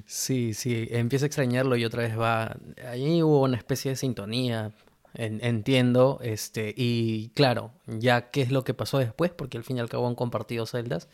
Sí, 0.06 0.54
sí, 0.54 0.88
empieza 0.92 1.26
a 1.26 1.28
extrañarlo 1.28 1.76
y 1.76 1.84
otra 1.84 2.04
vez 2.04 2.18
va, 2.18 2.58
ahí 2.90 3.22
hubo 3.22 3.44
una 3.44 3.58
especie 3.58 3.92
de 3.92 3.98
sintonía, 3.98 4.72
entiendo, 5.14 6.20
este, 6.22 6.74
y 6.78 7.30
claro, 7.36 7.74
ya 7.88 8.30
qué 8.32 8.42
es 8.42 8.52
lo 8.52 8.64
que 8.64 8.74
pasó 8.74 9.00
después, 9.00 9.32
porque 9.32 9.58
al 9.58 9.66
fin 9.66 9.78
y 9.78 9.80
al 9.82 9.90
cabo 9.90 10.08
han 10.08 10.16
compartido 10.16 10.66
celdas, 10.66 11.10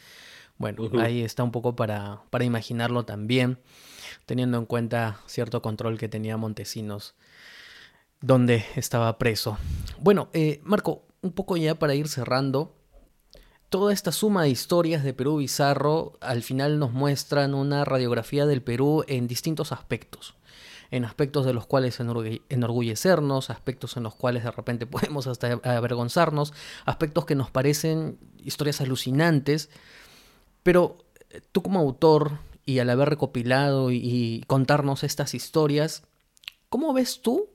bueno, 0.57 0.87
ahí 0.99 1.23
está 1.23 1.43
un 1.43 1.51
poco 1.51 1.75
para, 1.75 2.21
para 2.29 2.45
imaginarlo 2.45 3.03
también, 3.03 3.57
teniendo 4.27 4.59
en 4.59 4.65
cuenta 4.65 5.19
cierto 5.25 5.61
control 5.63 5.97
que 5.97 6.07
tenía 6.07 6.37
Montesinos, 6.37 7.15
donde 8.23 8.65
estaba 8.75 9.17
preso. 9.17 9.57
Bueno, 9.99 10.29
eh, 10.31 10.61
Marco, 10.63 11.03
un 11.21 11.33
poco 11.33 11.57
ya 11.57 11.75
para 11.75 11.93
ir 11.93 12.07
cerrando, 12.07 12.73
toda 13.67 13.91
esta 13.91 14.13
suma 14.13 14.43
de 14.43 14.49
historias 14.49 15.03
de 15.03 15.13
Perú 15.13 15.37
bizarro 15.37 16.13
al 16.21 16.41
final 16.41 16.79
nos 16.79 16.93
muestran 16.93 17.53
una 17.53 17.83
radiografía 17.83 18.45
del 18.45 18.63
Perú 18.63 19.03
en 19.07 19.27
distintos 19.27 19.71
aspectos 19.71 20.35
en 20.91 21.05
aspectos 21.05 21.43
de 21.47 21.53
los 21.53 21.65
cuales 21.65 21.99
enorgullecernos, 21.99 23.49
aspectos 23.49 23.97
en 23.97 24.03
los 24.03 24.13
cuales 24.13 24.43
de 24.43 24.51
repente 24.51 24.85
podemos 24.87 25.25
hasta 25.25 25.59
avergonzarnos, 25.63 26.53
aspectos 26.85 27.25
que 27.25 27.33
nos 27.33 27.49
parecen 27.49 28.19
historias 28.37 28.79
alucinantes, 28.79 29.71
pero 30.61 30.99
eh, 31.31 31.41
tú 31.51 31.63
como 31.63 31.79
autor 31.79 32.37
y 32.63 32.77
al 32.77 32.91
haber 32.91 33.09
recopilado 33.09 33.89
y, 33.91 34.43
contarnos 34.45 35.03
estas 35.03 35.33
historias, 35.33 36.03
¿cómo 36.69 36.93
ves 36.93 37.23
tú 37.23 37.49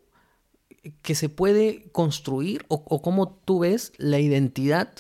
que 1.03 1.15
se 1.15 1.29
puede 1.29 1.91
construir 1.93 2.65
o, 2.69 3.03
cómo 3.03 3.41
tú 3.45 3.61
ves 3.61 3.93
la 3.99 4.19
identidad 4.19 4.93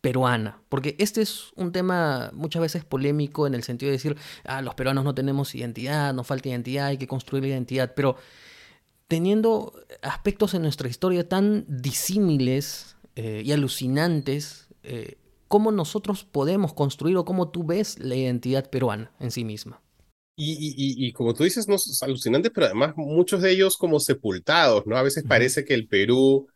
peruana? 0.00 0.62
Porque 0.68 0.96
este 0.98 1.22
es 1.22 1.52
un 1.56 1.72
tema 1.72 2.30
muchas 2.34 2.62
veces 2.62 2.84
polémico 2.84 3.46
en 3.46 3.54
el 3.54 3.62
sentido 3.62 3.90
de 3.90 3.96
decir, 3.96 4.16
ah, 4.44 4.62
los 4.62 4.74
peruanos 4.74 5.04
no 5.04 5.14
tenemos 5.14 5.54
identidad, 5.54 6.12
nos 6.14 6.26
falta 6.26 6.48
identidad, 6.48 6.86
hay 6.86 6.98
que 6.98 7.06
construir 7.06 7.44
la 7.44 7.50
identidad, 7.50 7.92
pero 7.94 8.16
teniendo 9.08 9.74
aspectos 10.00 10.54
en 10.54 10.62
nuestra 10.62 10.88
historia 10.88 11.28
tan 11.28 11.64
disímiles 11.68 12.96
eh, 13.14 13.42
y 13.44 13.52
alucinantes, 13.52 14.68
eh, 14.82 15.18
cómo 15.48 15.70
nosotros 15.70 16.24
podemos 16.24 16.72
construir 16.72 17.18
o 17.18 17.26
cómo 17.26 17.50
tú 17.50 17.62
ves 17.62 17.98
la 17.98 18.14
identidad 18.14 18.70
peruana 18.70 19.10
en 19.20 19.30
sí 19.30 19.44
misma. 19.44 19.82
Y, 20.44 20.74
y, 20.76 21.06
y, 21.06 21.12
como 21.12 21.34
tú 21.34 21.44
dices, 21.44 21.68
no 21.68 21.76
es 21.76 22.02
alucinante, 22.02 22.50
pero 22.50 22.66
además 22.66 22.94
muchos 22.96 23.42
de 23.42 23.52
ellos 23.52 23.76
como 23.76 24.00
sepultados, 24.00 24.86
¿no? 24.86 24.96
A 24.96 25.02
veces 25.02 25.24
parece 25.28 25.64
que 25.64 25.74
el 25.74 25.86
Perú 25.86 26.48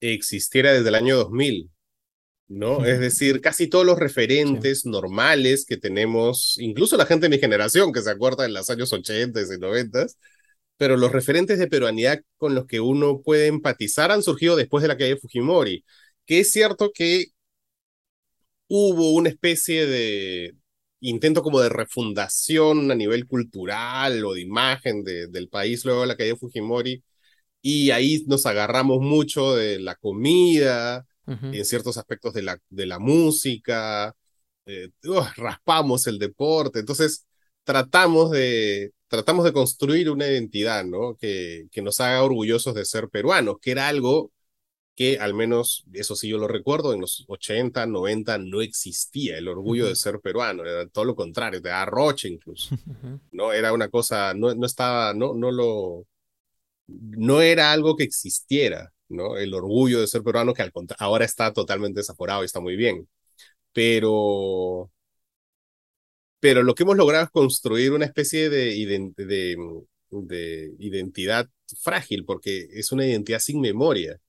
existiera 0.00 0.72
desde 0.72 0.88
el 0.88 0.94
año 0.94 1.16
2000, 1.16 1.70
¿no? 2.48 2.84
Es 2.84 3.00
decir, 3.00 3.40
casi 3.40 3.68
todos 3.68 3.84
los 3.84 3.98
referentes 3.98 4.86
normales 4.86 5.64
que 5.66 5.76
tenemos, 5.76 6.56
incluso 6.58 6.96
la 6.96 7.06
gente 7.06 7.26
de 7.26 7.36
mi 7.36 7.40
generación 7.40 7.92
que 7.92 8.02
se 8.02 8.10
acuerda 8.10 8.44
de 8.44 8.50
los 8.50 8.70
años 8.70 8.92
80 8.92 9.40
y 9.40 9.58
90, 9.58 10.06
pero 10.76 10.96
los 10.96 11.12
referentes 11.12 11.58
de 11.58 11.68
peruanidad 11.68 12.20
con 12.36 12.54
los 12.54 12.66
que 12.66 12.80
uno 12.80 13.22
puede 13.22 13.46
empatizar 13.48 14.12
han 14.12 14.22
surgido 14.22 14.56
después 14.56 14.82
de 14.82 14.88
la 14.88 14.96
caída 14.96 15.14
de 15.14 15.20
Fujimori, 15.20 15.84
que 16.26 16.40
es 16.40 16.52
cierto 16.52 16.92
que 16.94 17.26
hubo 18.68 19.12
una 19.12 19.28
especie 19.28 19.86
de 19.86 20.54
intento 21.08 21.42
como 21.42 21.60
de 21.60 21.68
refundación 21.68 22.90
a 22.90 22.94
nivel 22.94 23.26
cultural 23.26 24.24
o 24.24 24.34
de 24.34 24.40
imagen 24.42 25.04
de, 25.04 25.28
del 25.28 25.48
país 25.48 25.84
luego 25.84 26.02
de 26.02 26.06
la 26.08 26.16
caída 26.16 26.34
de 26.34 26.38
Fujimori, 26.38 27.02
y 27.62 27.90
ahí 27.90 28.24
nos 28.26 28.46
agarramos 28.46 29.00
mucho 29.00 29.56
de 29.56 29.80
la 29.80 29.96
comida, 29.96 31.04
en 31.26 31.64
ciertos 31.64 31.98
aspectos 31.98 32.34
de 32.34 32.42
la, 32.42 32.58
de 32.70 32.86
la 32.86 33.00
música, 33.00 34.14
eh, 34.66 34.90
raspamos 35.36 36.06
el 36.06 36.18
deporte, 36.20 36.78
entonces 36.78 37.26
tratamos 37.64 38.30
de, 38.30 38.92
tratamos 39.08 39.44
de 39.44 39.52
construir 39.52 40.08
una 40.10 40.28
identidad, 40.28 40.84
¿no? 40.84 41.16
Que, 41.16 41.66
que 41.72 41.82
nos 41.82 42.00
haga 42.00 42.22
orgullosos 42.22 42.74
de 42.74 42.84
ser 42.84 43.08
peruanos, 43.08 43.56
que 43.60 43.72
era 43.72 43.88
algo 43.88 44.30
que 44.96 45.18
al 45.20 45.34
menos, 45.34 45.84
eso 45.92 46.16
sí 46.16 46.28
yo 46.28 46.38
lo 46.38 46.48
recuerdo, 46.48 46.94
en 46.94 47.02
los 47.02 47.24
80, 47.28 47.86
90 47.86 48.38
no 48.38 48.62
existía 48.62 49.38
el 49.38 49.48
orgullo 49.48 49.86
de 49.86 49.96
ser 49.96 50.20
peruano, 50.20 50.64
era 50.64 50.88
todo 50.88 51.04
lo 51.04 51.14
contrario, 51.16 51.60
de 51.60 51.70
arroche 51.70 52.28
incluso, 52.28 52.72
¿no? 53.32 53.52
Era 53.52 53.72
una 53.72 53.88
cosa, 53.90 54.34
no, 54.34 54.54
no 54.54 54.66
estaba, 54.66 55.14
no, 55.14 55.34
no 55.34 55.52
lo, 55.52 56.06
no 56.86 57.40
era 57.42 57.72
algo 57.72 57.96
que 57.96 58.04
existiera, 58.04 58.92
¿no? 59.08 59.36
El 59.36 59.54
orgullo 59.54 60.00
de 60.00 60.06
ser 60.08 60.22
peruano 60.22 60.54
que 60.54 60.62
al 60.62 60.72
ahora 60.98 61.24
está 61.24 61.52
totalmente 61.52 62.00
desaforado 62.00 62.42
y 62.42 62.46
está 62.46 62.60
muy 62.60 62.76
bien, 62.76 63.08
pero, 63.72 64.90
pero 66.40 66.62
lo 66.62 66.74
que 66.74 66.82
hemos 66.84 66.96
logrado 66.96 67.24
es 67.24 67.30
construir 67.30 67.92
una 67.92 68.04
especie 68.06 68.48
de, 68.50 68.74
de, 69.16 69.56
de 70.10 70.74
identidad 70.78 71.48
frágil, 71.82 72.24
porque 72.24 72.68
es 72.72 72.92
una 72.92 73.06
identidad 73.06 73.40
sin 73.40 73.60
memoria 73.60 74.20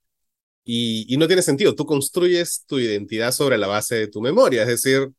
y, 0.70 1.16
no 1.18 1.28
tiene 1.28 1.42
sentido, 1.42 1.76
tú 1.76 1.86
construyes 1.86 2.66
tu 2.68 2.80
identidad 2.80 3.32
sobre 3.32 3.58
la 3.58 3.68
base 3.68 3.96
de 3.96 4.08
tu 4.10 4.22
memoria, 4.22 4.64
es 4.64 4.68
decir, 4.68 5.12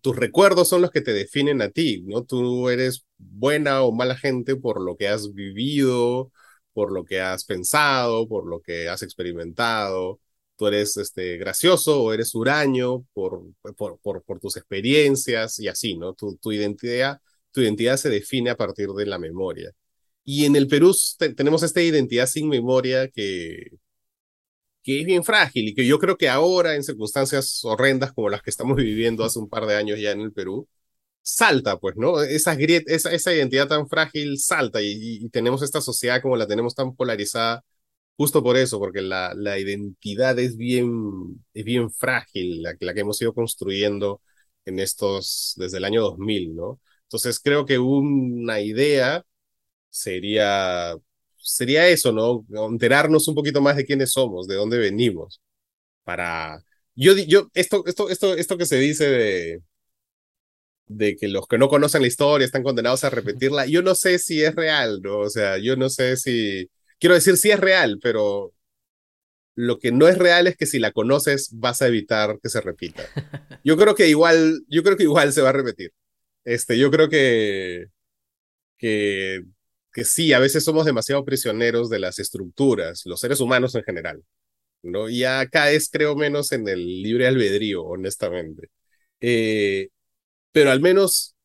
tus 0.00 0.16
recuerdos 0.16 0.68
son 0.70 0.82
los 0.82 0.90
que 0.90 1.02
te 1.02 1.12
definen 1.12 1.60
a 1.62 1.70
ti, 1.70 2.02
¿no? 2.06 2.24
Tú 2.24 2.70
eres 2.70 3.06
buena 3.18 3.82
o 3.82 3.92
mala 3.92 4.16
gente 4.16 4.56
por 4.56 4.80
lo 4.80 4.96
que 4.96 5.08
has 5.08 5.34
vivido, 5.34 6.32
por 6.72 6.92
lo 6.92 7.04
que 7.04 7.20
has 7.20 7.44
pensado, 7.44 8.26
por 8.28 8.46
lo 8.46 8.60
que 8.62 8.88
has 8.88 9.02
experimentado. 9.02 10.20
Tú 10.56 10.66
eres 10.68 10.96
este, 10.96 11.36
gracioso 11.38 12.02
o 12.02 12.12
eres 12.12 12.34
huraño 12.34 13.04
por, 13.12 13.42
por, 13.76 13.98
por, 14.00 14.40
tus 14.40 14.56
experiencias 14.56 15.58
y 15.58 15.68
así, 15.68 15.96
¿no? 15.96 16.14
Tu, 16.14 16.36
tu, 16.36 16.52
identidad, 16.52 17.20
tu 17.52 17.60
identidad 17.60 17.96
se 17.98 18.10
define 18.10 18.50
a 18.50 18.56
partir 18.56 18.88
de 18.90 19.06
la 19.06 19.18
memoria. 19.18 19.72
Y 20.24 20.46
en 20.46 20.56
el 20.56 20.68
Perú 20.68 20.94
tenemos 21.36 21.62
esta 21.62 21.82
identidad 21.82 22.26
sin 22.26 22.48
memoria 22.48 23.08
que, 23.08 23.70
que 24.86 25.00
es 25.00 25.06
bien 25.06 25.24
frágil 25.24 25.68
y 25.68 25.74
que 25.74 25.86
yo 25.86 25.98
creo 25.98 26.16
que 26.16 26.28
ahora, 26.30 26.76
en 26.76 26.84
circunstancias 26.84 27.60
horrendas 27.64 28.12
como 28.12 28.30
las 28.30 28.42
que 28.42 28.50
estamos 28.50 28.76
viviendo 28.76 29.24
hace 29.24 29.40
un 29.40 29.48
par 29.50 29.66
de 29.66 29.76
años 29.76 30.00
ya 30.00 30.12
en 30.12 30.20
el 30.22 30.32
Perú, 30.32 30.68
salta, 31.22 31.78
pues, 31.78 31.96
¿no? 31.96 32.22
Esa, 32.22 32.54
esa, 32.54 33.12
esa 33.12 33.34
identidad 33.34 33.68
tan 33.68 33.88
frágil 33.88 34.38
salta 34.38 34.80
y, 34.82 35.28
tenemos 35.30 35.62
esta 35.62 35.80
sociedad 35.80 36.22
como 36.22 36.36
la 36.36 36.46
tenemos 36.48 36.74
tan 36.76 36.94
polarizada 36.96 37.64
justo 38.16 38.42
por 38.42 38.56
eso, 38.56 38.78
porque 38.78 39.02
la, 39.02 39.34
la 39.36 39.58
identidad 39.58 40.38
es 40.38 40.56
bien, 40.56 41.44
es 41.54 41.64
bien 41.64 41.90
frágil, 41.92 42.62
la, 42.62 42.76
la 42.80 42.94
que 42.94 43.00
hemos 43.00 43.20
ido 43.22 43.34
construyendo 43.34 44.22
en 44.64 44.78
estos, 44.80 45.54
desde 45.58 45.78
el 45.78 45.84
año 45.84 46.02
2000, 46.02 46.56
¿no? 46.56 46.80
Entonces 47.04 47.40
creo 47.40 47.66
que 47.66 47.78
una 47.78 48.60
idea 48.60 49.24
sería 49.90 50.96
sería 51.46 51.88
eso, 51.88 52.12
¿no? 52.12 52.46
Enterarnos 52.68 53.28
un 53.28 53.34
poquito 53.34 53.60
más 53.60 53.76
de 53.76 53.84
quiénes 53.86 54.12
somos, 54.12 54.46
de 54.48 54.56
dónde 54.56 54.78
venimos. 54.78 55.40
Para. 56.04 56.62
Yo, 56.94 57.14
yo, 57.16 57.48
esto, 57.54 57.84
esto, 57.86 58.10
esto, 58.10 58.34
esto 58.34 58.58
que 58.58 58.66
se 58.66 58.78
dice 58.78 59.08
de, 59.08 59.62
de 60.86 61.16
que 61.16 61.28
los 61.28 61.46
que 61.48 61.58
no 61.58 61.68
conocen 61.68 62.02
la 62.02 62.08
historia 62.08 62.44
están 62.44 62.62
condenados 62.62 63.04
a 63.04 63.10
repetirla, 63.10 63.66
yo 63.66 63.82
no 63.82 63.94
sé 63.94 64.18
si 64.18 64.42
es 64.42 64.54
real, 64.54 65.00
¿no? 65.02 65.18
O 65.20 65.30
sea, 65.30 65.58
yo 65.58 65.76
no 65.76 65.88
sé 65.90 66.16
si. 66.16 66.68
Quiero 66.98 67.14
decir, 67.14 67.36
sí 67.36 67.50
es 67.50 67.60
real, 67.60 67.98
pero 68.02 68.52
lo 69.54 69.78
que 69.78 69.90
no 69.90 70.06
es 70.08 70.18
real 70.18 70.46
es 70.46 70.56
que 70.56 70.66
si 70.66 70.78
la 70.78 70.92
conoces 70.92 71.50
vas 71.52 71.82
a 71.82 71.88
evitar 71.88 72.38
que 72.42 72.48
se 72.48 72.60
repita. 72.60 73.04
Yo 73.64 73.76
creo 73.76 73.94
que 73.96 74.08
igual, 74.08 74.60
yo 74.68 74.82
creo 74.84 74.96
que 74.96 75.02
igual 75.04 75.32
se 75.32 75.42
va 75.42 75.48
a 75.48 75.52
repetir. 75.52 75.92
Este, 76.44 76.78
yo 76.78 76.90
creo 76.90 77.08
que, 77.08 77.86
que 78.78 79.42
que 79.96 80.04
sí, 80.04 80.34
a 80.34 80.40
veces 80.40 80.64
somos 80.64 80.84
demasiado 80.84 81.24
prisioneros 81.24 81.88
de 81.90 81.98
las 82.00 82.18
estructuras, 82.18 83.02
los 83.06 83.18
seres 83.20 83.40
humanos 83.40 83.74
en 83.76 83.84
general, 83.84 84.22
¿no? 84.82 85.08
Y 85.08 85.24
acá 85.24 85.70
es, 85.72 85.90
creo, 85.90 86.16
menos 86.16 86.52
en 86.52 86.68
el 86.68 87.02
libre 87.02 87.26
albedrío, 87.26 87.84
honestamente. 87.84 88.70
Eh, 89.20 89.88
pero 90.52 90.70
al 90.70 90.80
menos 90.80 91.36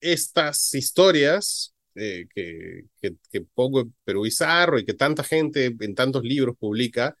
estas 0.00 0.74
historias 0.74 1.74
eh, 1.94 2.26
que, 2.34 2.84
que, 3.00 3.40
pongo 3.54 3.90
Perú 4.04 4.24
Bizarro 4.24 4.78
y 4.78 4.84
que 4.86 4.94
tanta 4.94 5.24
gente 5.24 5.74
en 5.80 5.94
tantos 5.94 6.22
libros 6.24 6.56
publica, 6.58 7.16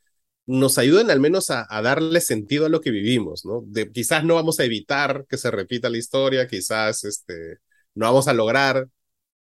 nos 0.46 0.78
ayuden 0.78 1.10
al 1.10 1.20
menos 1.20 1.50
a, 1.50 1.66
darle 1.82 2.20
sentido 2.20 2.66
a 2.66 2.68
lo 2.70 2.80
que 2.82 2.90
vivimos, 2.90 3.44
¿no? 3.46 3.62
De, 3.66 3.90
quizás 3.92 4.24
no 4.24 4.34
vamos 4.36 4.60
a 4.60 4.64
evitar 4.64 5.26
que 5.28 5.38
se 5.38 5.50
repita 5.50 5.90
la 5.90 5.98
historia, 5.98 6.48
quizás 6.48 7.04
este, 7.04 7.58
no 7.94 8.06
vamos 8.06 8.28
a 8.28 8.34
lograr 8.34 8.88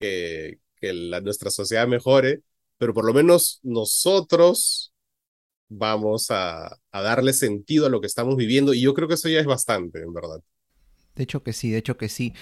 que, 0.01 0.61
que 0.81 0.93
la, 0.93 1.21
nuestra 1.21 1.51
sociedad 1.51 1.89
mejore, 1.89 2.43
pero 2.79 2.95
por 2.95 3.05
lo 3.07 3.15
menos 3.15 3.61
nosotros 3.63 4.93
vamos 5.69 6.31
a, 6.31 6.67
a 6.93 7.03
darle 7.03 7.33
sentido 7.33 7.87
a 7.87 7.91
lo 7.91 8.01
que 8.01 8.07
estamos 8.07 8.37
viviendo 8.37 8.75
y 8.75 8.83
yo 8.83 8.95
creo 8.95 9.09
que 9.09 9.15
eso 9.15 9.29
ya 9.29 9.41
es 9.41 9.47
bastante, 9.47 10.01
en 10.03 10.13
verdad. 10.13 10.41
De 11.17 11.23
hecho 11.25 11.43
que 11.43 11.53
sí, 11.53 11.71
de 11.71 11.79
hecho 11.79 11.97
que 11.97 12.09
sí. 12.09 12.35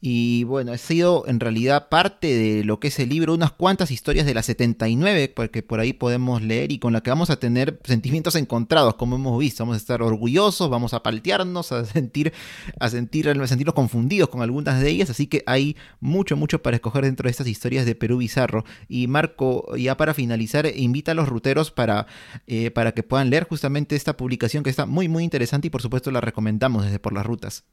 Y 0.00 0.44
bueno, 0.44 0.72
ha 0.72 0.78
sido 0.78 1.24
en 1.26 1.40
realidad 1.40 1.88
parte 1.88 2.28
de 2.28 2.64
lo 2.64 2.78
que 2.78 2.88
es 2.88 2.98
el 3.00 3.08
libro, 3.08 3.34
unas 3.34 3.52
cuantas 3.52 3.90
historias 3.90 4.26
de 4.26 4.34
la 4.34 4.42
79, 4.42 5.32
porque 5.34 5.62
por 5.62 5.80
ahí 5.80 5.92
podemos 5.92 6.40
leer 6.42 6.70
y 6.70 6.78
con 6.78 6.92
la 6.92 7.00
que 7.00 7.10
vamos 7.10 7.30
a 7.30 7.38
tener 7.38 7.80
sentimientos 7.84 8.36
encontrados, 8.36 8.94
como 8.94 9.16
hemos 9.16 9.38
visto. 9.38 9.64
Vamos 9.64 9.74
a 9.74 9.78
estar 9.78 10.02
orgullosos, 10.02 10.70
vamos 10.70 10.94
a 10.94 11.02
paltearnos, 11.02 11.72
a 11.72 11.84
sentir, 11.84 12.32
a 12.78 12.88
sentir, 12.90 13.28
a 13.28 13.46
sentirnos 13.46 13.74
confundidos 13.74 14.28
con 14.28 14.42
algunas 14.42 14.80
de 14.80 14.88
ellas. 14.88 15.10
Así 15.10 15.26
que 15.26 15.42
hay 15.46 15.76
mucho, 16.00 16.36
mucho 16.36 16.62
para 16.62 16.76
escoger 16.76 17.04
dentro 17.04 17.26
de 17.26 17.32
estas 17.32 17.48
historias 17.48 17.84
de 17.84 17.94
Perú 17.94 18.18
Bizarro. 18.18 18.64
Y 18.88 19.08
Marco, 19.08 19.76
ya 19.76 19.96
para 19.96 20.14
finalizar, 20.14 20.66
invita 20.76 21.12
a 21.12 21.14
los 21.14 21.28
ruteros 21.28 21.70
para, 21.72 22.06
eh, 22.46 22.70
para 22.70 22.92
que 22.92 23.02
puedan 23.02 23.30
leer 23.30 23.48
justamente 23.48 23.96
esta 23.96 24.16
publicación 24.16 24.62
que 24.62 24.70
está 24.70 24.86
muy, 24.86 25.08
muy 25.08 25.24
interesante 25.24 25.66
y 25.66 25.70
por 25.70 25.82
supuesto 25.82 26.10
la 26.10 26.20
recomendamos 26.20 26.84
desde 26.84 26.98
por 26.98 27.12
las 27.12 27.26
rutas. 27.26 27.64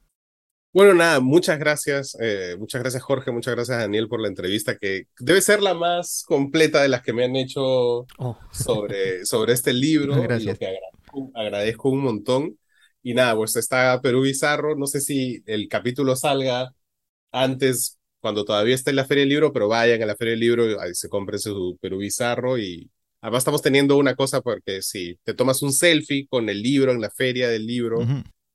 Bueno, 0.76 0.94
nada, 0.94 1.22
muchas 1.22 1.58
gracias. 1.58 2.18
Eh, 2.20 2.58
muchas 2.60 2.82
gracias, 2.82 3.02
Jorge. 3.02 3.32
Muchas 3.32 3.56
gracias, 3.56 3.78
Daniel, 3.78 4.10
por 4.10 4.20
la 4.20 4.28
entrevista, 4.28 4.78
que 4.78 5.08
debe 5.22 5.40
ser 5.40 5.62
la 5.62 5.74
más 5.74 6.26
completa 6.28 6.82
de 6.82 6.90
las 6.90 7.02
que 7.02 7.14
me 7.14 7.24
han 7.24 7.38
hecho 7.38 8.06
oh. 8.18 8.38
sobre, 8.52 9.26
sobre 9.26 9.54
este 9.54 9.72
libro. 9.72 10.22
Gracias. 10.22 10.60
que 10.60 10.78
agradezco, 11.34 11.88
un 11.88 12.02
montón. 12.02 12.60
Y 13.02 13.14
nada, 13.14 13.38
pues 13.38 13.56
está 13.56 14.02
Perú 14.02 14.24
Bizarro. 14.24 14.76
No 14.76 14.86
sé 14.86 15.00
si 15.00 15.42
el 15.46 15.70
capítulo 15.70 16.14
salga 16.18 16.76
antes, 17.32 17.98
cuando 18.20 18.44
todavía 18.44 18.76
está 18.76 18.90
en 18.90 18.98
la 18.98 19.06
Feria 19.06 19.22
del 19.22 19.30
Libro, 19.30 19.54
pero 19.54 19.70
vayan 19.70 20.04
a 20.04 20.06
la 20.06 20.18
Feria 20.18 20.32
del 20.32 20.42
Libro, 20.42 20.82
ahí 20.82 20.94
se 20.94 21.08
compren 21.08 21.40
su 21.40 21.78
Perú 21.80 22.00
Bizarro. 22.00 22.58
Y 22.58 22.92
además 23.22 23.44
estamos 23.44 23.62
teniendo 23.62 23.96
una 23.96 24.16
cosa, 24.16 24.42
porque 24.42 24.82
si 24.82 25.18
te 25.24 25.34
tomas 25.34 25.62
un 25.62 25.72
selfie 25.72 26.28
con 26.28 26.50
el 26.50 26.62
libro 26.62 26.92
en 26.92 27.00
la 27.00 27.12
Feria 27.12 27.48
del 27.48 27.66
Libro, 27.66 28.06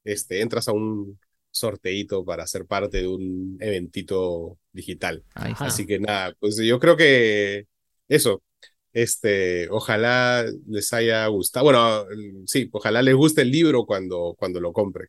este, 0.04 0.42
entras 0.42 0.68
a 0.68 0.72
un 0.72 1.18
sorteito 1.50 2.24
para 2.24 2.46
ser 2.46 2.66
parte 2.66 2.98
de 2.98 3.08
un 3.08 3.56
eventito 3.60 4.58
digital. 4.72 5.24
Así 5.34 5.86
que 5.86 5.98
nada, 5.98 6.34
pues 6.38 6.56
yo 6.56 6.78
creo 6.78 6.96
que 6.96 7.66
eso, 8.08 8.42
este, 8.92 9.68
ojalá 9.70 10.44
les 10.66 10.92
haya 10.92 11.26
gustado, 11.26 11.64
bueno, 11.64 12.04
sí, 12.46 12.68
ojalá 12.72 13.02
les 13.02 13.14
guste 13.14 13.42
el 13.42 13.50
libro 13.50 13.86
cuando, 13.86 14.34
cuando 14.38 14.60
lo 14.60 14.72
compre. 14.72 15.08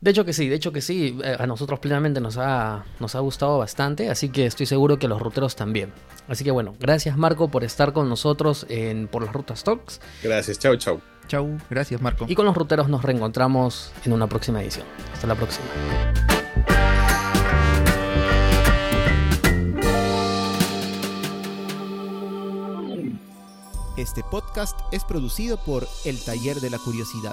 De 0.00 0.10
hecho 0.10 0.26
que 0.26 0.34
sí, 0.34 0.48
de 0.48 0.56
hecho 0.56 0.72
que 0.72 0.82
sí, 0.82 1.18
eh, 1.24 1.36
a 1.38 1.46
nosotros 1.46 1.80
plenamente 1.80 2.20
nos 2.20 2.36
ha, 2.36 2.84
nos 3.00 3.14
ha 3.14 3.20
gustado 3.20 3.58
bastante, 3.58 4.10
así 4.10 4.28
que 4.28 4.44
estoy 4.46 4.66
seguro 4.66 4.98
que 4.98 5.06
a 5.06 5.08
los 5.08 5.20
ruteros 5.20 5.56
también. 5.56 5.92
Así 6.28 6.44
que 6.44 6.50
bueno, 6.50 6.74
gracias 6.78 7.16
Marco 7.16 7.50
por 7.50 7.64
estar 7.64 7.92
con 7.92 8.08
nosotros 8.08 8.66
en 8.68 9.08
Por 9.08 9.24
las 9.24 9.32
Rutas 9.32 9.64
Talks. 9.64 10.00
Gracias, 10.22 10.58
chao, 10.58 10.76
chao. 10.76 11.15
Chau, 11.28 11.58
gracias 11.70 12.00
Marco. 12.00 12.26
Y 12.28 12.34
con 12.34 12.46
los 12.46 12.56
ruteros 12.56 12.88
nos 12.88 13.02
reencontramos 13.02 13.92
en 14.04 14.12
una 14.12 14.26
próxima 14.26 14.62
edición. 14.62 14.86
Hasta 15.12 15.26
la 15.26 15.34
próxima. 15.34 15.66
Este 23.96 24.22
podcast 24.22 24.78
es 24.92 25.04
producido 25.04 25.56
por 25.56 25.88
El 26.04 26.22
Taller 26.22 26.60
de 26.60 26.70
la 26.70 26.78
Curiosidad 26.78 27.32